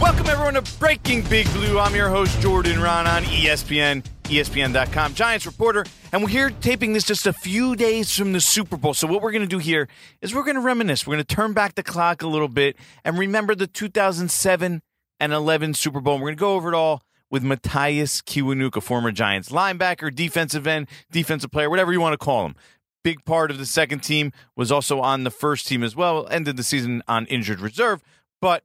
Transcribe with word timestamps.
Welcome, 0.00 0.28
everyone, 0.28 0.54
to 0.54 0.78
Breaking 0.78 1.20
Big 1.24 1.46
Blue. 1.52 1.78
I'm 1.78 1.94
your 1.94 2.08
host, 2.08 2.40
Jordan 2.40 2.76
Raanan 2.78 3.20
ESPN, 3.20 4.02
ESPN.com, 4.24 5.12
Giants 5.12 5.44
reporter. 5.44 5.84
And 6.10 6.22
we're 6.22 6.30
here 6.30 6.48
taping 6.48 6.94
this 6.94 7.04
just 7.04 7.26
a 7.26 7.34
few 7.34 7.76
days 7.76 8.16
from 8.16 8.32
the 8.32 8.40
Super 8.40 8.78
Bowl. 8.78 8.94
So, 8.94 9.06
what 9.06 9.20
we're 9.20 9.30
going 9.30 9.42
to 9.42 9.46
do 9.46 9.58
here 9.58 9.88
is 10.22 10.34
we're 10.34 10.42
going 10.42 10.54
to 10.54 10.62
reminisce. 10.62 11.06
We're 11.06 11.16
going 11.16 11.24
to 11.26 11.34
turn 11.34 11.52
back 11.52 11.74
the 11.74 11.82
clock 11.82 12.22
a 12.22 12.26
little 12.26 12.48
bit 12.48 12.76
and 13.04 13.18
remember 13.18 13.54
the 13.54 13.66
2007 13.66 14.80
and 15.20 15.32
11 15.34 15.74
Super 15.74 16.00
Bowl. 16.00 16.14
And 16.14 16.22
we're 16.22 16.28
going 16.28 16.38
to 16.38 16.40
go 16.40 16.54
over 16.54 16.72
it 16.72 16.74
all 16.74 17.02
with 17.30 17.42
Mathias 17.42 18.22
Kiwanuka, 18.22 18.82
former 18.82 19.12
Giants 19.12 19.50
linebacker, 19.50 20.12
defensive 20.12 20.66
end, 20.66 20.88
defensive 21.10 21.50
player, 21.50 21.68
whatever 21.68 21.92
you 21.92 22.00
want 22.00 22.14
to 22.14 22.24
call 22.24 22.46
him. 22.46 22.56
Big 23.04 23.22
part 23.26 23.50
of 23.50 23.58
the 23.58 23.66
second 23.66 24.00
team 24.00 24.32
was 24.56 24.72
also 24.72 25.00
on 25.00 25.24
the 25.24 25.30
first 25.30 25.66
team 25.66 25.82
as 25.82 25.94
well. 25.94 26.26
Ended 26.30 26.56
the 26.56 26.62
season 26.62 27.02
on 27.06 27.26
injured 27.26 27.60
reserve, 27.60 28.02
but 28.40 28.64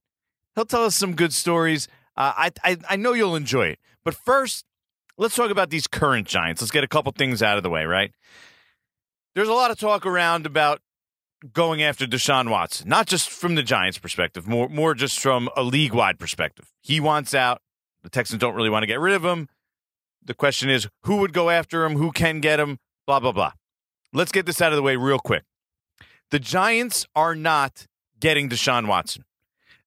he'll 0.56 0.66
tell 0.66 0.86
us 0.86 0.96
some 0.96 1.16
good 1.16 1.34
stories. 1.34 1.88
Uh, 2.18 2.34
I, 2.36 2.52
I 2.64 2.78
I 2.92 2.96
know 2.96 3.14
you'll 3.14 3.36
enjoy 3.36 3.68
it. 3.68 3.80
But 4.04 4.14
first, 4.14 4.66
let's 5.18 5.36
talk 5.36 5.52
about 5.52 5.70
these 5.70 5.88
current 5.88 6.28
Giants. 6.28 6.62
Let's 6.62 6.72
get 6.72 6.84
a 6.84 6.88
couple 6.88 7.12
things 7.12 7.44
out 7.44 7.58
of 7.58 7.64
the 7.64 7.70
way, 7.70 7.86
right? 7.86 8.12
There's 9.34 9.50
a 9.50 9.54
lot 9.54 9.72
of 9.72 9.78
talk 9.78 10.06
around 10.06 10.46
about 10.46 10.80
going 11.52 11.84
after 11.84 12.06
Deshaun 12.06 12.50
Watson, 12.50 12.88
not 12.88 13.08
just 13.08 13.30
from 13.30 13.56
the 13.56 13.64
Giants' 13.64 13.98
perspective, 13.98 14.48
more 14.48 14.70
more 14.70 14.94
just 14.94 15.20
from 15.20 15.50
a 15.56 15.64
league 15.64 15.94
wide 15.94 16.20
perspective. 16.20 16.72
He 16.82 17.00
wants 17.00 17.34
out. 17.34 17.62
The 18.04 18.10
Texans 18.10 18.40
don't 18.40 18.56
really 18.56 18.70
want 18.70 18.84
to 18.84 18.88
get 18.88 19.00
rid 19.00 19.16
of 19.16 19.26
him. 19.26 19.50
The 20.24 20.36
question 20.36 20.70
is, 20.70 20.88
who 21.04 21.18
would 21.18 21.34
go 21.34 21.50
after 21.50 21.86
him? 21.86 21.98
Who 21.98 22.12
can 22.12 22.40
get 22.40 22.60
him? 22.60 22.80
Blah 23.06 23.20
blah 23.20 23.32
blah. 23.32 23.52
Let's 24.14 24.32
get 24.32 24.46
this 24.46 24.62
out 24.62 24.72
of 24.72 24.78
the 24.78 24.82
way 24.84 24.96
real 24.96 25.20
quick. 25.20 25.44
The 26.32 26.40
Giants 26.40 27.06
are 27.16 27.36
not 27.36 27.88
getting 28.20 28.50
Deshaun 28.50 28.88
Watson. 28.88 29.26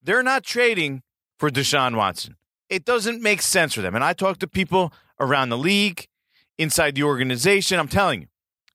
They're 0.03 0.23
not 0.23 0.45
trading 0.45 1.03
for 1.39 1.51
Deshaun 1.51 1.97
Watson. 1.97 2.37
It 2.69 2.85
doesn't 2.85 3.23
make 3.23 3.43
sense 3.43 3.75
for 3.75 3.81
them. 3.81 3.95
And 3.95 4.05
I 4.05 4.13
talk 4.13 4.39
to 4.39 4.47
people 4.47 4.93
around 5.19 5.49
the 5.49 5.59
league, 5.59 6.07
inside 6.59 6.97
the 6.97 7.05
organization. 7.05 7.79
I'm 7.79 7.89
telling 7.89 8.23
you, 8.23 8.27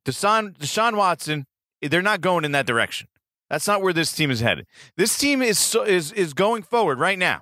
Deshaun, 0.06 0.58
Deshaun 0.58 0.96
Watson, 0.96 1.46
they're 1.82 2.02
not 2.02 2.22
going 2.22 2.46
in 2.46 2.54
that 2.54 2.66
direction. 2.66 3.08
That's 3.50 3.68
not 3.68 3.82
where 3.82 3.94
this 3.94 4.14
team 4.14 4.32
is 4.32 4.40
headed. 4.40 4.66
This 4.98 5.18
team 5.18 5.42
is 5.42 5.60
so, 5.60 5.84
is 5.84 6.12
is 6.14 6.34
going 6.34 6.64
forward 6.64 6.98
right 6.98 7.20
now 7.20 7.42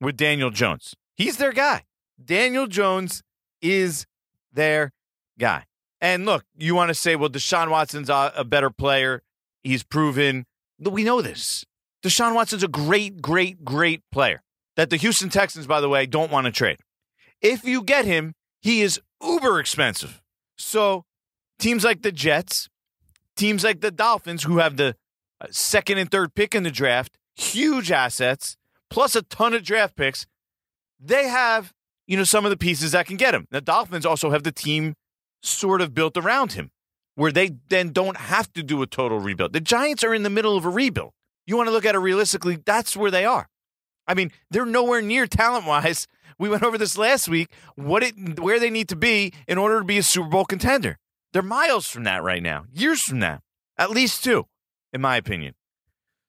with 0.00 0.16
Daniel 0.16 0.50
Jones. 0.50 0.94
He's 1.14 1.36
their 1.36 1.52
guy. 1.52 1.84
Daniel 2.22 2.66
Jones 2.66 3.22
is 3.60 4.06
their 4.52 4.92
guy. 5.38 5.64
And 6.00 6.26
look, 6.26 6.44
you 6.56 6.74
want 6.74 6.88
to 6.88 6.94
say, 6.94 7.16
well, 7.16 7.30
Deshaun 7.30 7.70
Watson's 7.70 8.10
a, 8.10 8.32
a 8.36 8.44
better 8.44 8.70
player. 8.70 9.22
He's 9.62 9.82
proven. 9.82 10.46
We 10.80 11.04
know 11.04 11.22
this. 11.22 11.64
Deshaun 12.06 12.34
Watson's 12.34 12.62
a 12.62 12.68
great, 12.68 13.20
great, 13.20 13.64
great 13.64 14.00
player 14.12 14.40
that 14.76 14.90
the 14.90 14.96
Houston 14.96 15.28
Texans, 15.28 15.66
by 15.66 15.80
the 15.80 15.88
way, 15.88 16.06
don't 16.06 16.30
want 16.30 16.44
to 16.44 16.52
trade. 16.52 16.78
If 17.42 17.64
you 17.64 17.82
get 17.82 18.04
him, 18.04 18.34
he 18.60 18.82
is 18.82 19.00
uber 19.20 19.58
expensive. 19.58 20.22
So 20.56 21.04
teams 21.58 21.82
like 21.82 22.02
the 22.02 22.12
Jets, 22.12 22.68
teams 23.34 23.64
like 23.64 23.80
the 23.80 23.90
Dolphins, 23.90 24.44
who 24.44 24.58
have 24.58 24.76
the 24.76 24.94
uh, 25.40 25.46
second 25.50 25.98
and 25.98 26.08
third 26.08 26.34
pick 26.36 26.54
in 26.54 26.62
the 26.62 26.70
draft, 26.70 27.18
huge 27.34 27.90
assets, 27.90 28.56
plus 28.88 29.16
a 29.16 29.22
ton 29.22 29.52
of 29.52 29.64
draft 29.64 29.96
picks, 29.96 30.28
they 31.00 31.26
have, 31.26 31.72
you 32.06 32.16
know, 32.16 32.22
some 32.22 32.44
of 32.44 32.50
the 32.50 32.56
pieces 32.56 32.92
that 32.92 33.06
can 33.06 33.16
get 33.16 33.34
him. 33.34 33.48
The 33.50 33.60
Dolphins 33.60 34.06
also 34.06 34.30
have 34.30 34.44
the 34.44 34.52
team 34.52 34.94
sort 35.42 35.80
of 35.80 35.92
built 35.92 36.16
around 36.16 36.52
him 36.52 36.70
where 37.16 37.32
they 37.32 37.50
then 37.68 37.90
don't 37.90 38.16
have 38.16 38.52
to 38.52 38.62
do 38.62 38.80
a 38.82 38.86
total 38.86 39.18
rebuild. 39.18 39.52
The 39.52 39.60
Giants 39.60 40.04
are 40.04 40.14
in 40.14 40.22
the 40.22 40.30
middle 40.30 40.56
of 40.56 40.64
a 40.64 40.70
rebuild. 40.70 41.12
You 41.46 41.56
want 41.56 41.68
to 41.68 41.72
look 41.72 41.84
at 41.84 41.94
it 41.94 41.98
realistically, 41.98 42.56
that's 42.64 42.96
where 42.96 43.10
they 43.10 43.24
are. 43.24 43.48
I 44.06 44.14
mean, 44.14 44.32
they're 44.50 44.66
nowhere 44.66 45.02
near 45.02 45.26
talent 45.26 45.66
wise. 45.66 46.06
We 46.38 46.50
went 46.50 46.64
over 46.64 46.76
this 46.76 46.98
last 46.98 47.30
week. 47.30 47.48
What 47.76 48.02
it 48.02 48.38
where 48.38 48.60
they 48.60 48.68
need 48.68 48.90
to 48.90 48.96
be 48.96 49.32
in 49.48 49.56
order 49.56 49.78
to 49.78 49.86
be 49.86 49.96
a 49.96 50.02
Super 50.02 50.28
Bowl 50.28 50.44
contender. 50.44 50.98
They're 51.32 51.40
miles 51.40 51.88
from 51.88 52.04
that 52.04 52.22
right 52.22 52.42
now. 52.42 52.66
Years 52.70 53.00
from 53.00 53.20
that. 53.20 53.40
At 53.78 53.90
least 53.90 54.22
two, 54.22 54.46
in 54.92 55.00
my 55.00 55.16
opinion. 55.16 55.54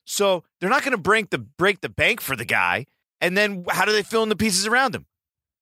So 0.05 0.45
they're 0.61 0.69
not 0.69 0.83
going 0.83 0.93
to 0.93 0.97
break 0.97 1.29
the 1.29 1.39
break 1.39 1.81
the 1.81 1.89
bank 1.89 2.21
for 2.21 2.37
the 2.37 2.45
guy. 2.45 2.85
And 3.19 3.37
then 3.37 3.65
how 3.69 3.83
do 3.83 3.91
they 3.91 4.01
fill 4.01 4.23
in 4.23 4.29
the 4.29 4.37
pieces 4.37 4.65
around 4.65 4.95
him? 4.95 5.07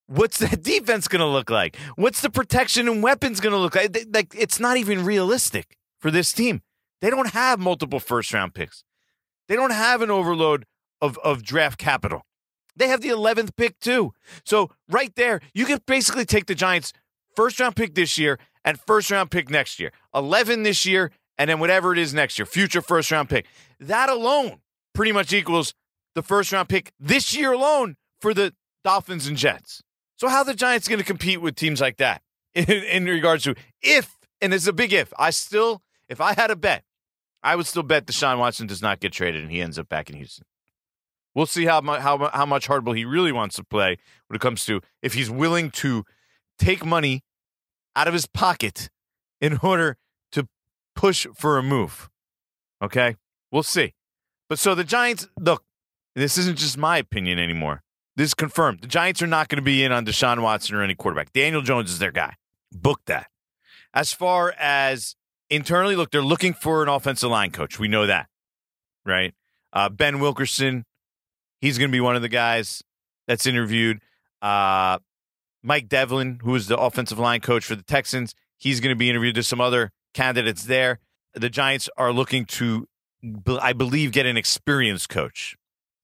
What's 0.05 0.37
that 0.37 0.61
defense 0.63 1.07
going 1.07 1.21
to 1.21 1.25
look 1.25 1.49
like? 1.49 1.75
What's 1.95 2.21
the 2.21 2.29
protection 2.29 2.87
and 2.87 3.01
weapons 3.01 3.39
going 3.39 3.53
to 3.53 3.59
look 3.59 3.75
like? 3.75 3.97
Like 4.13 4.35
it's 4.37 4.59
not 4.59 4.77
even 4.77 5.03
realistic 5.03 5.75
for 5.99 6.11
this 6.11 6.31
team. 6.33 6.61
They 7.01 7.09
don't 7.09 7.31
have 7.31 7.59
multiple 7.59 7.99
first 7.99 8.31
round 8.31 8.53
picks. 8.53 8.83
They 9.47 9.55
don't 9.55 9.71
have 9.71 10.01
an 10.01 10.11
overload 10.11 10.65
of, 11.01 11.17
of 11.19 11.43
draft 11.43 11.77
capital. 11.77 12.23
They 12.75 12.87
have 12.87 13.01
the 13.01 13.09
11th 13.09 13.55
pick 13.55 13.79
too. 13.79 14.13
So 14.43 14.71
right 14.89 15.13
there, 15.15 15.39
you 15.53 15.65
can 15.65 15.79
basically 15.85 16.25
take 16.25 16.45
the 16.45 16.55
Giants 16.55 16.91
first 17.35 17.59
round 17.59 17.75
pick 17.75 17.95
this 17.95 18.17
year 18.17 18.39
and 18.63 18.79
first 18.79 19.11
round 19.11 19.31
pick 19.31 19.49
next 19.49 19.79
year. 19.79 19.91
11 20.13 20.63
this 20.63 20.85
year 20.85 21.11
and 21.37 21.49
then 21.49 21.59
whatever 21.59 21.91
it 21.91 21.99
is 21.99 22.13
next 22.13 22.39
year, 22.39 22.45
future 22.45 22.81
first 22.81 23.11
round 23.11 23.29
pick. 23.29 23.45
That 23.79 24.09
alone 24.09 24.59
pretty 24.93 25.11
much 25.11 25.33
equals 25.33 25.73
the 26.15 26.23
first 26.23 26.51
round 26.51 26.69
pick 26.69 26.91
this 26.99 27.35
year 27.35 27.53
alone 27.53 27.95
for 28.19 28.33
the 28.33 28.53
Dolphins 28.83 29.27
and 29.27 29.37
Jets. 29.37 29.81
So 30.17 30.29
how 30.29 30.43
the 30.43 30.53
Giants 30.53 30.87
going 30.87 30.99
to 30.99 31.05
compete 31.05 31.41
with 31.41 31.55
teams 31.55 31.81
like 31.81 31.97
that 31.97 32.21
in, 32.53 32.65
in 32.65 33.05
regards 33.05 33.43
to 33.43 33.55
if 33.81 34.17
and 34.41 34.53
it's 34.53 34.67
a 34.67 34.73
big 34.73 34.93
if. 34.93 35.13
I 35.17 35.29
still 35.29 35.81
if 36.07 36.21
I 36.21 36.33
had 36.33 36.51
a 36.51 36.55
bet, 36.55 36.83
I 37.45 37.55
would 37.55 37.67
still 37.67 37.83
bet 37.83 38.07
Deshaun 38.07 38.39
Watson 38.39 38.65
does 38.65 38.81
not 38.81 38.99
get 38.99 39.13
traded 39.13 39.43
and 39.43 39.51
he 39.51 39.61
ends 39.61 39.77
up 39.77 39.87
back 39.87 40.09
in 40.09 40.15
Houston. 40.17 40.45
We'll 41.35 41.45
see 41.45 41.65
how 41.65 41.79
much 41.79 42.01
how, 42.01 42.29
how 42.33 42.45
much 42.45 42.67
hardball 42.67 42.97
he 42.97 43.05
really 43.05 43.31
wants 43.31 43.55
to 43.57 43.63
play 43.63 43.97
when 44.27 44.35
it 44.35 44.41
comes 44.41 44.65
to 44.65 44.81
if 45.03 45.13
he's 45.13 45.29
willing 45.29 45.69
to 45.71 46.05
take 46.57 46.83
money 46.83 47.23
out 47.95 48.07
of 48.07 48.13
his 48.13 48.25
pocket 48.25 48.89
in 49.39 49.59
order 49.61 49.97
to 50.31 50.47
push 50.95 51.27
for 51.35 51.59
a 51.59 51.63
move. 51.63 52.09
Okay, 52.81 53.15
we'll 53.51 53.63
see. 53.63 53.93
But 54.49 54.57
so 54.57 54.73
the 54.73 54.83
Giants 54.83 55.27
look. 55.39 55.63
This 56.15 56.37
isn't 56.37 56.57
just 56.57 56.77
my 56.77 56.97
opinion 56.97 57.37
anymore. 57.37 57.83
This 58.15 58.29
is 58.29 58.33
confirmed. 58.33 58.81
The 58.81 58.87
Giants 58.87 59.21
are 59.21 59.27
not 59.27 59.49
going 59.49 59.57
to 59.57 59.61
be 59.61 59.83
in 59.83 59.91
on 59.91 60.05
Deshaun 60.05 60.41
Watson 60.41 60.75
or 60.75 60.81
any 60.81 60.95
quarterback. 60.95 61.33
Daniel 61.33 61.61
Jones 61.61 61.91
is 61.91 61.99
their 61.99 62.13
guy. 62.13 62.35
Book 62.71 63.01
that. 63.05 63.27
As 63.93 64.13
far 64.13 64.53
as 64.57 65.15
internally, 65.49 65.95
look, 65.95 66.11
they're 66.11 66.21
looking 66.21 66.53
for 66.53 66.83
an 66.83 66.89
offensive 66.89 67.29
line 67.29 67.51
coach. 67.51 67.79
We 67.79 67.87
know 67.87 68.05
that, 68.07 68.27
right? 69.05 69.33
Uh, 69.73 69.89
ben 69.89 70.19
Wilkerson, 70.19 70.85
he's 71.61 71.77
going 71.77 71.89
to 71.89 71.95
be 71.95 72.01
one 72.01 72.15
of 72.15 72.21
the 72.21 72.29
guys 72.29 72.83
that's 73.27 73.45
interviewed. 73.45 73.99
Uh, 74.41 74.99
Mike 75.63 75.89
Devlin, 75.89 76.39
who 76.43 76.55
is 76.55 76.67
the 76.67 76.77
offensive 76.77 77.19
line 77.19 77.41
coach 77.41 77.65
for 77.65 77.75
the 77.75 77.83
Texans, 77.83 78.35
he's 78.57 78.79
going 78.79 78.93
to 78.93 78.97
be 78.97 79.09
interviewed. 79.09 79.35
There's 79.35 79.47
some 79.47 79.61
other 79.61 79.91
candidates 80.13 80.63
there. 80.63 80.99
The 81.33 81.49
Giants 81.49 81.89
are 81.97 82.13
looking 82.13 82.45
to, 82.45 82.87
I 83.47 83.73
believe, 83.73 84.11
get 84.11 84.25
an 84.25 84.37
experienced 84.37 85.09
coach. 85.09 85.55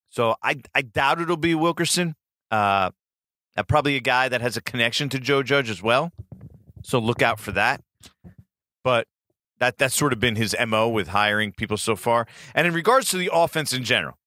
So 0.10 0.36
I, 0.44 0.62
I 0.76 0.82
doubt 0.82 1.22
it'll 1.22 1.38
be 1.38 1.56
Wilkerson. 1.56 2.16
Uh, 2.50 2.92
probably 3.68 3.96
a 3.96 4.02
guy 4.02 4.28
that 4.28 4.42
has 4.42 4.58
a 4.58 4.62
connection 4.62 5.08
to 5.10 5.20
Joe 5.20 5.44
Judge 5.44 5.70
as 5.70 5.82
well. 5.82 6.12
So 6.84 7.00
look 7.00 7.22
out 7.22 7.40
for 7.40 7.52
that. 7.54 7.82
But 8.84 9.08
that 9.62 9.78
that's 9.78 9.96
sort 9.96 10.12
of 10.12 10.20
been 10.20 10.36
his 10.36 10.56
MO 10.68 10.90
with 10.90 11.10
hiring 11.10 11.52
people 11.52 11.78
so 11.78 11.96
far. 11.96 12.26
And 12.56 12.66
in 12.66 12.74
regards 12.74 13.12
to 13.12 13.18
the 13.18 13.30
offense 13.32 13.74
in 13.74 13.84
general, 13.84 14.18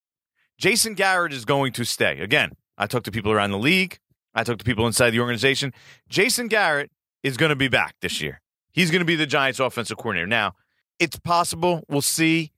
Jason 0.59 0.95
Garrett 0.95 1.33
is 1.33 1.45
going 1.45 1.73
to 1.73 1.85
stay. 1.85 2.21
Again, 2.21 2.53
I 2.79 2.87
talked 2.87 3.05
to 3.07 3.11
people 3.11 3.33
around 3.33 3.51
the 3.51 3.59
league. 3.59 3.99
I 4.33 4.45
talked 4.45 4.61
to 4.61 4.65
people 4.65 4.87
inside 4.87 5.11
the 5.11 5.19
organization. 5.19 5.75
Jason 6.09 6.47
Garrett 6.47 6.93
is 7.25 7.37
going 7.37 7.51
to 7.51 7.57
be 7.57 7.67
back 7.67 7.97
this 8.01 8.23
year. 8.23 8.41
He's 8.71 8.93
going 8.93 9.01
to 9.01 9.05
be 9.05 9.17
the 9.17 9.27
Giants 9.27 9.59
offensive 9.59 9.97
coordinator. 9.97 10.29
Now, 10.29 10.53
it's 11.01 11.19
possible. 11.19 11.83
We'll 11.89 12.01
see 12.01 12.53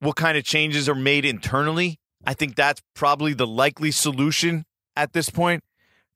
what 0.00 0.16
kind 0.16 0.38
of 0.38 0.44
changes 0.44 0.88
are 0.88 0.94
made 0.94 1.26
internally. 1.26 2.00
I 2.24 2.32
think 2.32 2.56
that's 2.56 2.80
probably 2.94 3.34
the 3.34 3.46
likely 3.46 3.90
solution 3.90 4.64
at 4.96 5.12
this 5.12 5.28
point 5.28 5.64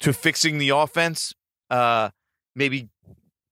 to 0.00 0.14
fixing 0.14 0.56
the 0.56 0.70
offense. 0.70 1.34
Uh, 1.68 2.08
maybe 2.54 2.88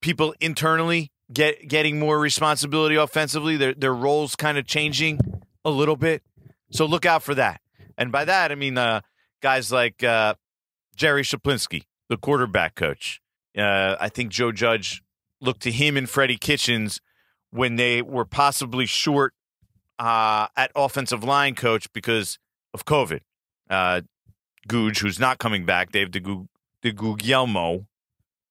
people 0.01 0.33
internally 0.41 1.11
get 1.35 1.67
getting 1.67 1.99
more 1.99 2.19
responsibility 2.19 2.95
offensively. 2.95 3.57
Their 3.57 3.75
their 3.75 3.93
roles 3.93 4.35
kind 4.35 4.57
of 4.57 4.65
changing 4.65 5.19
a 5.63 5.69
little 5.69 5.95
bit. 5.95 6.23
So 6.71 6.85
look 6.85 7.05
out 7.05 7.21
for 7.21 7.35
that. 7.35 7.61
And 7.97 8.11
by 8.11 8.25
that, 8.25 8.51
I 8.51 8.55
mean 8.55 8.77
uh, 8.77 9.01
guys 9.41 9.71
like 9.71 10.03
uh, 10.03 10.33
Jerry 10.95 11.21
Schuplinski, 11.21 11.83
the 12.09 12.17
quarterback 12.17 12.73
coach. 12.75 13.21
Uh, 13.55 13.95
I 13.99 14.09
think 14.09 14.31
Joe 14.31 14.51
Judge 14.51 15.03
looked 15.39 15.61
to 15.61 15.71
him 15.71 15.95
and 15.95 16.09
Freddie 16.09 16.37
Kitchens 16.37 16.99
when 17.51 17.75
they 17.75 18.01
were 18.01 18.25
possibly 18.25 18.85
short 18.85 19.33
uh, 19.99 20.47
at 20.57 20.71
offensive 20.75 21.23
line 21.23 21.55
coach 21.55 21.91
because 21.93 22.39
of 22.73 22.85
COVID. 22.85 23.21
Uh, 23.69 24.01
Googe, 24.67 24.99
who's 24.99 25.19
not 25.19 25.37
coming 25.37 25.65
back, 25.65 25.91
Dave 25.91 26.09
DeGuglielmo 26.83 27.85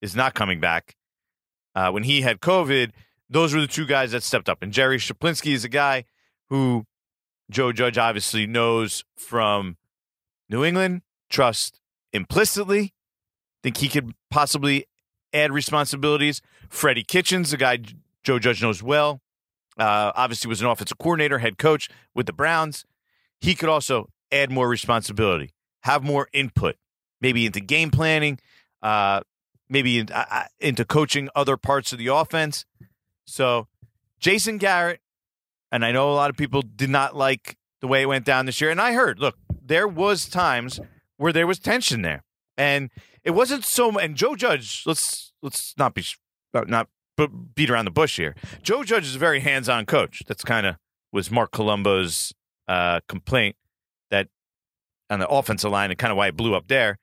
is 0.01 0.15
not 0.15 0.35
coming 0.35 0.61
back. 0.61 0.97
Uh, 1.75 1.91
when 1.91 2.05
he 2.05 2.21
had 2.23 2.41
COVID, 2.41 2.91
those 3.29 3.55
were 3.55 3.61
the 3.61 3.67
two 3.67 3.87
guys 3.87 4.13
that 4.13 4.23
stepped 4.23 4.49
up. 4.49 4.63
And 4.63 4.73
Jerry 4.73 4.99
Schuplinski 4.99 5.53
is 5.53 5.65
a 5.65 5.69
guy 5.69 6.05
who 6.49 6.87
Joe 7.51 7.73
Judge 7.73 7.99
obviously 7.99 8.47
knows 8.47 9.05
from 9.17 9.77
New 10.49 10.65
England, 10.65 11.03
trust 11.31 11.81
implicitly. 12.13 12.95
Think 13.63 13.79
he 13.79 13.89
could 13.89 14.13
possibly 14.31 14.87
add 15.33 15.53
responsibilities. 15.53 16.41
Freddie 16.69 17.05
Kitchens, 17.05 17.53
a 17.53 17.57
guy 17.57 17.79
Joe 18.23 18.39
Judge 18.39 18.63
knows 18.63 18.83
well, 18.83 19.21
uh, 19.79 20.13
obviously 20.15 20.49
was 20.49 20.61
an 20.61 20.67
offensive 20.67 20.99
coordinator, 20.99 21.39
head 21.39 21.59
coach 21.59 21.89
with 22.15 22.27
the 22.27 22.33
Browns. 22.33 22.85
He 23.41 23.55
could 23.55 23.69
also 23.69 24.09
add 24.31 24.51
more 24.51 24.69
responsibility, 24.69 25.51
have 25.83 26.03
more 26.03 26.29
input, 26.33 26.77
maybe 27.21 27.47
into 27.47 27.61
game 27.61 27.91
planning, 27.91 28.39
uh, 28.83 29.21
maybe 29.69 29.99
in, 29.99 30.13
uh, 30.13 30.25
uh 30.31 30.45
into 30.61 30.85
coaching 30.85 31.29
other 31.35 31.57
parts 31.57 31.93
of 31.93 31.99
the 31.99 32.09
offense. 32.09 32.65
So, 33.27 33.69
Jason 34.19 34.59
Garrett, 34.59 35.01
and 35.73 35.85
I 35.85 35.93
know 35.93 36.11
a 36.11 36.15
lot 36.15 36.31
of 36.31 36.37
people 36.37 36.63
did 36.63 36.91
not 36.91 37.17
like 37.17 37.57
the 37.81 37.89
way 37.89 38.03
it 38.03 38.07
went 38.07 38.25
down 38.25 38.47
this 38.47 38.61
year. 38.61 38.71
And 38.71 38.81
I 38.81 38.93
heard, 38.93 39.19
look, 39.19 39.37
there 39.63 39.89
was 39.89 40.29
times 40.29 40.81
where 41.17 41.33
there 41.33 41.47
was 41.47 41.59
tension 41.59 42.03
there, 42.03 42.25
and 42.57 42.91
it 43.23 43.33
wasn't 43.33 43.65
so. 43.65 43.99
And 43.99 44.17
Joe 44.17 44.37
Judge, 44.37 44.83
let's 44.87 45.33
let's 45.43 45.75
not 45.79 45.95
be 45.95 46.05
uh, 46.53 46.65
not 46.67 46.89
beat 47.55 47.71
around 47.71 47.85
the 47.85 47.91
bush 47.91 48.17
here. 48.17 48.35
Joe 48.63 48.85
Judge 48.85 49.07
is 49.07 49.17
a 49.17 49.19
very 49.19 49.41
hands-on 49.41 49.87
coach. 49.87 50.23
That's 50.27 50.45
kind 50.45 50.67
of 50.67 50.77
was 51.13 51.31
Marc 51.31 51.53
Colombo's 51.53 52.35
uh, 52.67 53.01
complaint 53.09 53.57
that 54.11 54.29
on 55.11 55.21
the 55.21 55.29
offensive 55.29 55.71
line 55.71 55.91
and 55.91 55.99
kind 55.99 56.11
of 56.11 56.17
why 56.17 56.29
it 56.29 56.37
blew 56.37 56.55
up 56.55 56.69
there. 56.69 56.99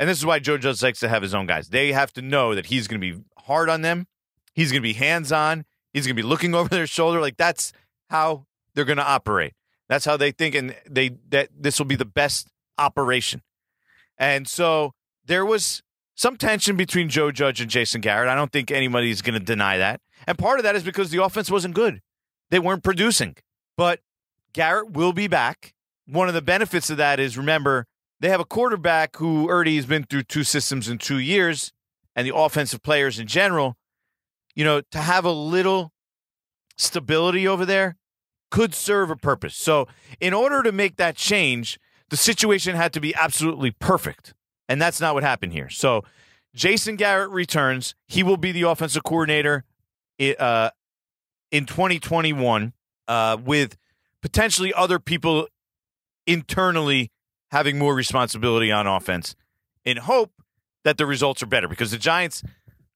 And 0.00 0.08
this 0.08 0.16
is 0.16 0.24
why 0.24 0.38
Joe 0.38 0.56
Judge 0.56 0.82
likes 0.82 0.98
to 1.00 1.10
have 1.10 1.20
his 1.20 1.34
own 1.34 1.44
guys. 1.44 1.68
They 1.68 1.92
have 1.92 2.10
to 2.14 2.22
know 2.22 2.54
that 2.54 2.66
he's 2.66 2.88
going 2.88 3.02
to 3.02 3.14
be 3.14 3.22
hard 3.36 3.68
on 3.68 3.82
them. 3.82 4.06
He's 4.54 4.72
going 4.72 4.80
to 4.80 4.88
be 4.88 4.94
hands-on. 4.94 5.66
He's 5.92 6.06
going 6.06 6.16
to 6.16 6.22
be 6.22 6.26
looking 6.26 6.54
over 6.56 6.70
their 6.70 6.86
shoulder. 6.86 7.20
Like 7.20 7.36
that's 7.36 7.74
how 8.08 8.46
they're 8.74 8.86
going 8.86 8.96
to 8.96 9.06
operate. 9.06 9.52
That's 9.90 10.06
how 10.06 10.16
they 10.16 10.30
think, 10.30 10.54
and 10.54 10.74
they 10.88 11.10
that 11.28 11.50
this 11.54 11.78
will 11.78 11.86
be 11.86 11.96
the 11.96 12.04
best 12.04 12.48
operation. 12.78 13.42
And 14.16 14.48
so 14.48 14.94
there 15.26 15.44
was 15.44 15.82
some 16.14 16.36
tension 16.36 16.76
between 16.76 17.08
Joe 17.08 17.30
Judge 17.30 17.60
and 17.60 17.70
Jason 17.70 18.00
Garrett. 18.00 18.28
I 18.28 18.34
don't 18.34 18.52
think 18.52 18.70
anybody's 18.70 19.20
going 19.20 19.38
to 19.38 19.44
deny 19.44 19.78
that. 19.78 20.00
And 20.26 20.38
part 20.38 20.60
of 20.60 20.64
that 20.64 20.76
is 20.76 20.82
because 20.82 21.10
the 21.10 21.22
offense 21.22 21.50
wasn't 21.50 21.74
good. 21.74 22.00
They 22.50 22.58
weren't 22.58 22.84
producing. 22.84 23.36
But 23.76 24.00
Garrett 24.52 24.92
will 24.92 25.12
be 25.12 25.28
back. 25.28 25.74
One 26.06 26.28
of 26.28 26.34
the 26.34 26.42
benefits 26.42 26.88
of 26.88 26.96
that 26.98 27.18
is 27.20 27.36
remember, 27.36 27.86
they 28.20 28.28
have 28.28 28.40
a 28.40 28.44
quarterback 28.44 29.16
who 29.16 29.48
already 29.48 29.76
has 29.76 29.86
been 29.86 30.04
through 30.04 30.24
two 30.24 30.44
systems 30.44 30.88
in 30.88 30.98
two 30.98 31.18
years, 31.18 31.72
and 32.14 32.26
the 32.26 32.34
offensive 32.34 32.82
players 32.82 33.18
in 33.18 33.26
general, 33.26 33.76
you 34.54 34.64
know, 34.64 34.82
to 34.90 34.98
have 34.98 35.24
a 35.24 35.32
little 35.32 35.92
stability 36.76 37.46
over 37.46 37.64
there 37.64 37.96
could 38.50 38.74
serve 38.74 39.10
a 39.10 39.16
purpose. 39.16 39.56
So, 39.56 39.86
in 40.20 40.34
order 40.34 40.62
to 40.62 40.72
make 40.72 40.96
that 40.96 41.16
change, 41.16 41.78
the 42.10 42.16
situation 42.16 42.76
had 42.76 42.92
to 42.92 43.00
be 43.00 43.14
absolutely 43.14 43.70
perfect. 43.70 44.34
And 44.68 44.80
that's 44.80 45.00
not 45.00 45.14
what 45.14 45.22
happened 45.22 45.52
here. 45.52 45.68
So 45.68 46.04
Jason 46.54 46.96
Garrett 46.96 47.30
returns. 47.30 47.94
He 48.06 48.22
will 48.22 48.36
be 48.36 48.52
the 48.52 48.62
offensive 48.62 49.04
coordinator 49.04 49.64
uh, 50.38 50.70
in 51.50 51.66
2021 51.66 52.72
uh, 53.08 53.36
with 53.42 53.76
potentially 54.20 54.72
other 54.74 54.98
people 54.98 55.48
internally 56.26 57.10
having 57.50 57.78
more 57.78 57.94
responsibility 57.94 58.70
on 58.70 58.86
offense 58.86 59.34
in 59.84 59.96
hope 59.96 60.32
that 60.84 60.96
the 60.98 61.06
results 61.06 61.42
are 61.42 61.46
better 61.46 61.68
because 61.68 61.90
the 61.90 61.98
Giants, 61.98 62.42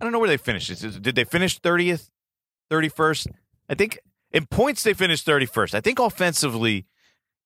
I 0.01 0.05
don't 0.05 0.13
know 0.13 0.19
where 0.19 0.29
they 0.29 0.37
finished. 0.37 0.69
Did 1.03 1.15
they 1.15 1.25
finish 1.25 1.61
30th, 1.61 2.11
31st? 2.71 3.29
I 3.69 3.75
think 3.75 3.99
in 4.31 4.47
points 4.47 4.83
they 4.83 4.95
finished 4.95 5.27
31st. 5.27 5.75
I 5.75 5.81
think 5.81 5.99
offensively 5.99 6.87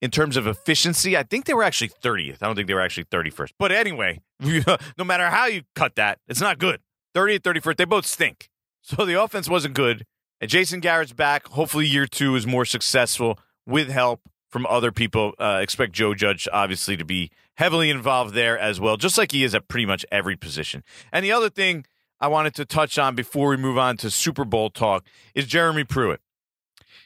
in 0.00 0.10
terms 0.10 0.36
of 0.36 0.46
efficiency, 0.46 1.16
I 1.16 1.22
think 1.22 1.44
they 1.44 1.54
were 1.54 1.64
actually 1.64 1.88
30th. 1.88 2.38
I 2.40 2.46
don't 2.46 2.54
think 2.54 2.68
they 2.68 2.74
were 2.74 2.80
actually 2.80 3.04
31st. 3.04 3.52
But 3.58 3.72
anyway, 3.72 4.20
no 4.40 5.04
matter 5.04 5.28
how 5.28 5.46
you 5.46 5.62
cut 5.74 5.96
that, 5.96 6.18
it's 6.28 6.40
not 6.40 6.58
good. 6.58 6.80
30th, 7.14 7.40
31st, 7.40 7.76
they 7.76 7.84
both 7.84 8.06
stink. 8.06 8.48
So 8.82 9.04
the 9.04 9.20
offense 9.20 9.48
wasn't 9.48 9.74
good. 9.74 10.06
And 10.40 10.48
Jason 10.48 10.80
Garrett's 10.80 11.12
back. 11.12 11.48
Hopefully, 11.48 11.86
year 11.86 12.06
two 12.06 12.36
is 12.36 12.46
more 12.46 12.64
successful 12.64 13.38
with 13.66 13.90
help 13.90 14.20
from 14.48 14.66
other 14.66 14.92
people. 14.92 15.34
Uh, 15.38 15.60
expect 15.62 15.92
Joe 15.92 16.14
Judge, 16.14 16.48
obviously, 16.52 16.96
to 16.96 17.04
be 17.04 17.30
heavily 17.54 17.90
involved 17.90 18.34
there 18.34 18.58
as 18.58 18.80
well, 18.80 18.96
just 18.96 19.18
like 19.18 19.32
he 19.32 19.44
is 19.44 19.54
at 19.54 19.68
pretty 19.68 19.86
much 19.86 20.06
every 20.10 20.36
position. 20.36 20.82
And 21.12 21.24
the 21.24 21.32
other 21.32 21.50
thing 21.50 21.84
I 22.20 22.28
wanted 22.28 22.54
to 22.54 22.64
touch 22.64 22.98
on 22.98 23.14
before 23.14 23.50
we 23.50 23.56
move 23.56 23.78
on 23.78 23.96
to 23.98 24.10
Super 24.10 24.44
Bowl 24.44 24.70
talk 24.70 25.04
is 25.34 25.46
Jeremy 25.46 25.84
Pruitt. 25.84 26.20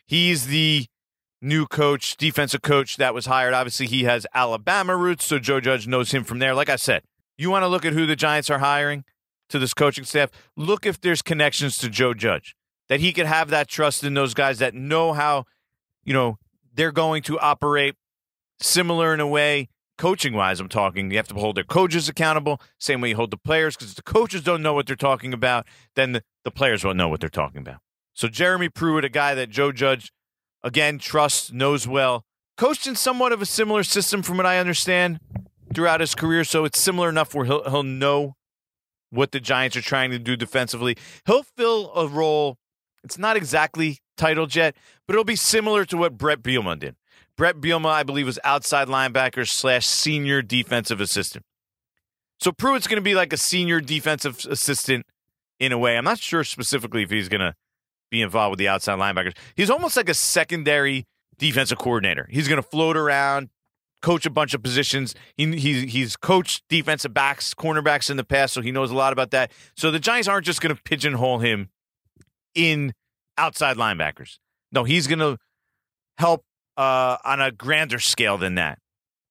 He's 0.04 0.46
the 0.46 0.86
new 1.40 1.66
coach, 1.66 2.16
defensive 2.16 2.62
coach 2.62 2.96
that 2.96 3.14
was 3.14 3.26
hired. 3.26 3.54
Obviously, 3.54 3.86
he 3.86 4.04
has 4.04 4.26
Alabama 4.34 4.96
roots, 4.96 5.24
so 5.24 5.38
Joe 5.38 5.60
Judge 5.60 5.86
knows 5.86 6.12
him 6.12 6.24
from 6.24 6.38
there. 6.38 6.54
Like 6.54 6.68
I 6.68 6.76
said, 6.76 7.02
you 7.36 7.50
want 7.50 7.62
to 7.64 7.68
look 7.68 7.84
at 7.84 7.92
who 7.92 8.06
the 8.06 8.16
Giants 8.16 8.50
are 8.50 8.58
hiring 8.58 9.04
to 9.48 9.58
this 9.58 9.74
coaching 9.74 10.04
staff, 10.04 10.30
look 10.56 10.86
if 10.86 11.00
there's 11.00 11.22
connections 11.22 11.76
to 11.78 11.88
Joe 11.88 12.14
Judge, 12.14 12.56
that 12.88 13.00
he 13.00 13.12
could 13.12 13.26
have 13.26 13.50
that 13.50 13.68
trust 13.68 14.02
in 14.02 14.14
those 14.14 14.34
guys 14.34 14.58
that 14.58 14.74
know 14.74 15.12
how, 15.12 15.44
you 16.04 16.12
know, 16.12 16.38
they're 16.74 16.92
going 16.92 17.22
to 17.24 17.38
operate 17.38 17.94
similar 18.60 19.14
in 19.14 19.20
a 19.20 19.26
way. 19.26 19.68
Coaching 19.98 20.34
wise, 20.34 20.58
I'm 20.58 20.68
talking. 20.68 21.10
You 21.10 21.18
have 21.18 21.28
to 21.28 21.34
hold 21.34 21.56
their 21.56 21.64
coaches 21.64 22.08
accountable, 22.08 22.60
same 22.80 23.00
way 23.00 23.10
you 23.10 23.16
hold 23.16 23.30
the 23.30 23.36
players, 23.36 23.76
because 23.76 23.90
if 23.90 23.96
the 23.96 24.02
coaches 24.02 24.42
don't 24.42 24.62
know 24.62 24.72
what 24.72 24.86
they're 24.86 24.96
talking 24.96 25.32
about, 25.32 25.66
then 25.94 26.12
the, 26.12 26.22
the 26.44 26.50
players 26.50 26.82
won't 26.82 26.96
know 26.96 27.08
what 27.08 27.20
they're 27.20 27.28
talking 27.28 27.60
about. 27.60 27.76
So 28.14 28.26
Jeremy 28.26 28.68
Pruitt, 28.68 29.04
a 29.04 29.08
guy 29.08 29.34
that 29.34 29.50
Joe 29.50 29.70
Judge 29.70 30.12
Again, 30.62 30.98
trusts, 30.98 31.52
knows 31.52 31.88
well. 31.88 32.24
Coached 32.56 32.86
in 32.86 32.94
somewhat 32.94 33.32
of 33.32 33.42
a 33.42 33.46
similar 33.46 33.82
system, 33.82 34.22
from 34.22 34.36
what 34.36 34.46
I 34.46 34.58
understand, 34.58 35.18
throughout 35.74 36.00
his 36.00 36.14
career. 36.14 36.44
So 36.44 36.64
it's 36.64 36.78
similar 36.78 37.08
enough 37.08 37.34
where 37.34 37.44
he'll, 37.44 37.68
he'll 37.68 37.82
know 37.82 38.36
what 39.10 39.32
the 39.32 39.40
Giants 39.40 39.76
are 39.76 39.82
trying 39.82 40.10
to 40.12 40.18
do 40.18 40.36
defensively. 40.36 40.96
He'll 41.26 41.42
fill 41.42 41.92
a 41.94 42.06
role. 42.06 42.58
It's 43.02 43.18
not 43.18 43.36
exactly 43.36 43.98
titled 44.22 44.54
yet, 44.54 44.76
but 45.06 45.14
it'll 45.14 45.24
be 45.24 45.36
similar 45.36 45.84
to 45.84 45.96
what 45.96 46.16
Brett 46.16 46.42
Bielema 46.42 46.78
did. 46.78 46.94
Brett 47.36 47.56
Bielema, 47.56 47.86
I 47.86 48.02
believe, 48.04 48.26
was 48.26 48.38
outside 48.44 48.86
linebacker 48.86 49.48
slash 49.48 49.84
senior 49.84 50.42
defensive 50.42 51.00
assistant. 51.00 51.44
So 52.38 52.52
Pruitt's 52.52 52.86
going 52.86 52.96
to 52.96 53.02
be 53.02 53.14
like 53.14 53.32
a 53.32 53.36
senior 53.36 53.80
defensive 53.80 54.46
assistant 54.48 55.06
in 55.58 55.72
a 55.72 55.78
way. 55.78 55.96
I'm 55.96 56.04
not 56.04 56.18
sure 56.18 56.44
specifically 56.44 57.02
if 57.02 57.10
he's 57.10 57.28
going 57.28 57.40
to 57.40 57.54
be 58.10 58.22
involved 58.22 58.52
with 58.52 58.58
the 58.58 58.68
outside 58.68 58.98
linebackers. 58.98 59.36
He's 59.56 59.70
almost 59.70 59.96
like 59.96 60.08
a 60.08 60.14
secondary 60.14 61.06
defensive 61.38 61.78
coordinator. 61.78 62.28
He's 62.30 62.46
going 62.46 62.62
to 62.62 62.68
float 62.68 62.96
around, 62.96 63.48
coach 64.02 64.24
a 64.24 64.30
bunch 64.30 64.54
of 64.54 64.62
positions. 64.62 65.14
He, 65.36 65.56
he's 65.56 65.92
he's 65.92 66.16
coached 66.16 66.62
defensive 66.68 67.12
backs, 67.12 67.54
cornerbacks 67.54 68.10
in 68.10 68.16
the 68.16 68.24
past, 68.24 68.54
so 68.54 68.60
he 68.60 68.70
knows 68.70 68.90
a 68.90 68.94
lot 68.94 69.12
about 69.12 69.30
that. 69.32 69.50
So 69.76 69.90
the 69.90 69.98
Giants 69.98 70.28
aren't 70.28 70.46
just 70.46 70.60
going 70.60 70.74
to 70.74 70.82
pigeonhole 70.82 71.38
him 71.38 71.70
in 72.54 72.92
outside 73.38 73.76
linebackers. 73.76 74.38
No, 74.70 74.84
he's 74.84 75.06
going 75.06 75.18
to 75.18 75.38
help 76.18 76.44
uh, 76.76 77.16
on 77.24 77.40
a 77.40 77.50
grander 77.50 77.98
scale 77.98 78.38
than 78.38 78.54
that. 78.56 78.78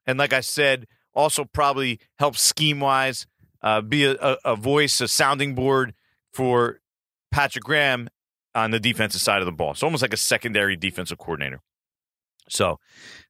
And 0.06 0.20
like 0.20 0.34
I 0.34 0.42
said, 0.42 0.88
also 1.14 1.46
probably 1.46 2.00
help 2.20 2.38
scheme 2.38 2.80
wise, 2.80 3.28
uh, 3.62 3.82
be 3.82 4.06
a, 4.06 4.16
a, 4.46 4.56
voice, 4.56 5.02
a 5.02 5.08
sounding 5.08 5.56
board 5.56 5.94
for 6.34 6.80
Patrick 7.32 7.64
Graham 7.64 8.10
on 8.56 8.72
the 8.72 8.80
defensive 8.80 9.22
side 9.22 9.42
of 9.42 9.46
the 9.46 9.52
ball. 9.52 9.74
So 9.74 9.88
almost 9.88 10.02
like 10.02 10.14
a 10.14 10.18
secondary 10.18 10.76
defensive 10.76 11.18
coordinator. 11.18 11.62
So 12.50 12.80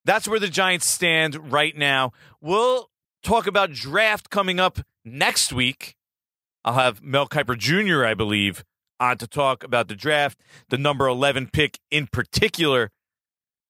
that's 0.05 0.27
where 0.27 0.39
the 0.39 0.47
Giants 0.47 0.85
stand 0.85 1.51
right 1.51 1.77
now. 1.77 2.11
We'll 2.39 2.89
talk 3.23 3.45
about 3.45 3.71
draft 3.71 4.29
coming 4.29 4.59
up 4.59 4.79
next 5.05 5.53
week. 5.53 5.95
I'll 6.63 6.73
have 6.73 7.01
Mel 7.03 7.27
Kiper 7.27 7.57
Jr., 7.57 8.05
I 8.05 8.13
believe, 8.13 8.63
on 9.01 9.17
to 9.17 9.27
talk 9.27 9.63
about 9.63 9.87
the 9.87 9.95
draft, 9.95 10.39
the 10.69 10.77
number 10.77 11.07
11 11.07 11.49
pick 11.51 11.79
in 11.89 12.07
particular 12.07 12.91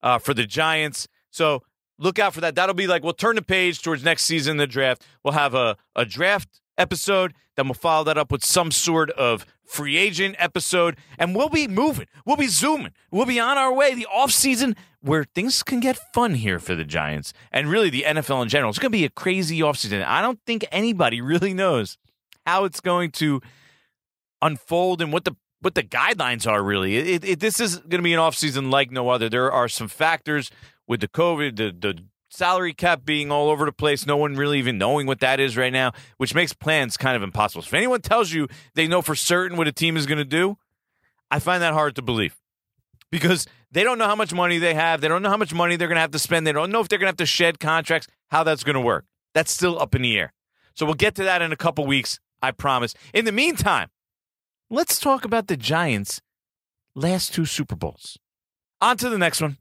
uh, 0.03 0.19
for 0.19 0.33
the 0.33 0.45
Giants. 0.45 1.07
So 1.31 1.63
look 1.97 2.19
out 2.19 2.33
for 2.33 2.41
that. 2.41 2.55
That'll 2.55 2.75
be 2.75 2.87
like 2.87 3.03
we'll 3.03 3.13
turn 3.13 3.37
the 3.37 3.41
page 3.41 3.81
towards 3.81 4.03
next 4.03 4.25
season, 4.25 4.57
the 4.57 4.67
draft. 4.67 5.05
We'll 5.23 5.33
have 5.33 5.55
a, 5.55 5.77
a 5.95 6.05
draft 6.05 6.61
episode. 6.77 7.33
Then 7.55 7.67
we'll 7.67 7.75
follow 7.75 8.03
that 8.05 8.17
up 8.17 8.31
with 8.31 8.43
some 8.43 8.71
sort 8.71 9.09
of 9.11 9.45
free 9.65 9.97
agent 9.97 10.35
episode, 10.37 10.97
and 11.17 11.35
we'll 11.35 11.49
be 11.49 11.67
moving. 11.67 12.07
We'll 12.25 12.37
be 12.37 12.47
zooming. 12.47 12.91
We'll 13.09 13.25
be 13.25 13.39
on 13.39 13.57
our 13.57 13.73
way. 13.73 13.93
The 13.93 14.07
offseason 14.13 14.75
where 15.01 15.23
things 15.23 15.63
can 15.63 15.79
get 15.79 15.97
fun 16.13 16.35
here 16.35 16.59
for 16.59 16.75
the 16.75 16.83
Giants 16.83 17.33
and 17.51 17.69
really 17.69 17.89
the 17.89 18.03
NFL 18.03 18.43
in 18.43 18.49
general. 18.49 18.69
It's 18.69 18.79
going 18.79 18.91
to 18.91 18.97
be 18.97 19.05
a 19.05 19.09
crazy 19.09 19.59
offseason. 19.59 20.05
I 20.05 20.21
don't 20.21 20.39
think 20.45 20.65
anybody 20.71 21.21
really 21.21 21.53
knows 21.53 21.97
how 22.45 22.65
it's 22.65 22.79
going 22.79 23.11
to 23.11 23.41
unfold 24.41 25.01
and 25.01 25.13
what 25.13 25.25
the 25.25 25.35
what 25.61 25.75
the 25.75 25.83
guidelines 25.83 26.49
are 26.49 26.63
really. 26.63 26.97
It, 26.97 27.23
it, 27.23 27.39
this 27.39 27.59
is 27.59 27.77
going 27.77 27.99
to 27.99 28.01
be 28.01 28.13
an 28.13 28.19
offseason 28.19 28.71
like 28.71 28.91
no 28.91 29.09
other. 29.09 29.29
There 29.29 29.51
are 29.51 29.69
some 29.69 29.87
factors 29.87 30.49
with 30.87 31.01
the 31.01 31.07
COVID, 31.07 31.55
the, 31.55 31.71
the 31.71 32.03
salary 32.29 32.73
cap 32.73 33.05
being 33.05 33.31
all 33.31 33.49
over 33.49 33.65
the 33.65 33.71
place, 33.71 34.05
no 34.05 34.17
one 34.17 34.35
really 34.35 34.57
even 34.57 34.77
knowing 34.77 35.05
what 35.05 35.19
that 35.19 35.39
is 35.39 35.55
right 35.55 35.71
now, 35.71 35.91
which 36.17 36.33
makes 36.33 36.53
plans 36.53 36.97
kind 36.97 37.15
of 37.15 37.21
impossible. 37.21 37.61
If 37.61 37.73
anyone 37.73 38.01
tells 38.01 38.31
you 38.31 38.47
they 38.73 38.87
know 38.87 39.01
for 39.01 39.15
certain 39.15 39.57
what 39.57 39.67
a 39.67 39.71
team 39.71 39.97
is 39.97 40.05
going 40.05 40.17
to 40.17 40.25
do, 40.25 40.57
I 41.29 41.39
find 41.39 41.61
that 41.61 41.73
hard 41.73 41.95
to 41.95 42.01
believe 42.01 42.35
because 43.11 43.45
they 43.71 43.83
don't 43.83 43.97
know 43.97 44.07
how 44.07 44.15
much 44.15 44.33
money 44.33 44.57
they 44.57 44.73
have. 44.73 45.01
They 45.01 45.07
don't 45.07 45.21
know 45.21 45.29
how 45.29 45.37
much 45.37 45.53
money 45.53 45.75
they're 45.75 45.87
going 45.87 45.97
to 45.97 46.01
have 46.01 46.11
to 46.11 46.19
spend. 46.19 46.47
They 46.47 46.51
don't 46.51 46.71
know 46.71 46.79
if 46.79 46.89
they're 46.89 46.99
going 46.99 47.07
to 47.07 47.11
have 47.11 47.17
to 47.17 47.25
shed 47.25 47.59
contracts, 47.59 48.07
how 48.29 48.43
that's 48.43 48.63
going 48.63 48.75
to 48.75 48.81
work. 48.81 49.05
That's 49.33 49.51
still 49.51 49.79
up 49.79 49.95
in 49.95 50.01
the 50.01 50.17
air. 50.17 50.33
So 50.73 50.85
we'll 50.85 50.95
get 50.95 51.15
to 51.15 51.23
that 51.23 51.41
in 51.41 51.51
a 51.51 51.57
couple 51.57 51.85
weeks, 51.85 52.19
I 52.41 52.51
promise. 52.51 52.93
In 53.13 53.25
the 53.25 53.31
meantime, 53.31 53.89
let's 54.71 54.99
talk 54.99 55.25
about 55.25 55.47
the 55.47 55.57
Giants' 55.57 56.21
last 56.95 57.33
two 57.33 57.45
Super 57.45 57.75
Bowls. 57.75 58.17
On 58.79 58.97
to 58.97 59.09
the 59.09 59.17
next 59.17 59.41
one. 59.41 59.57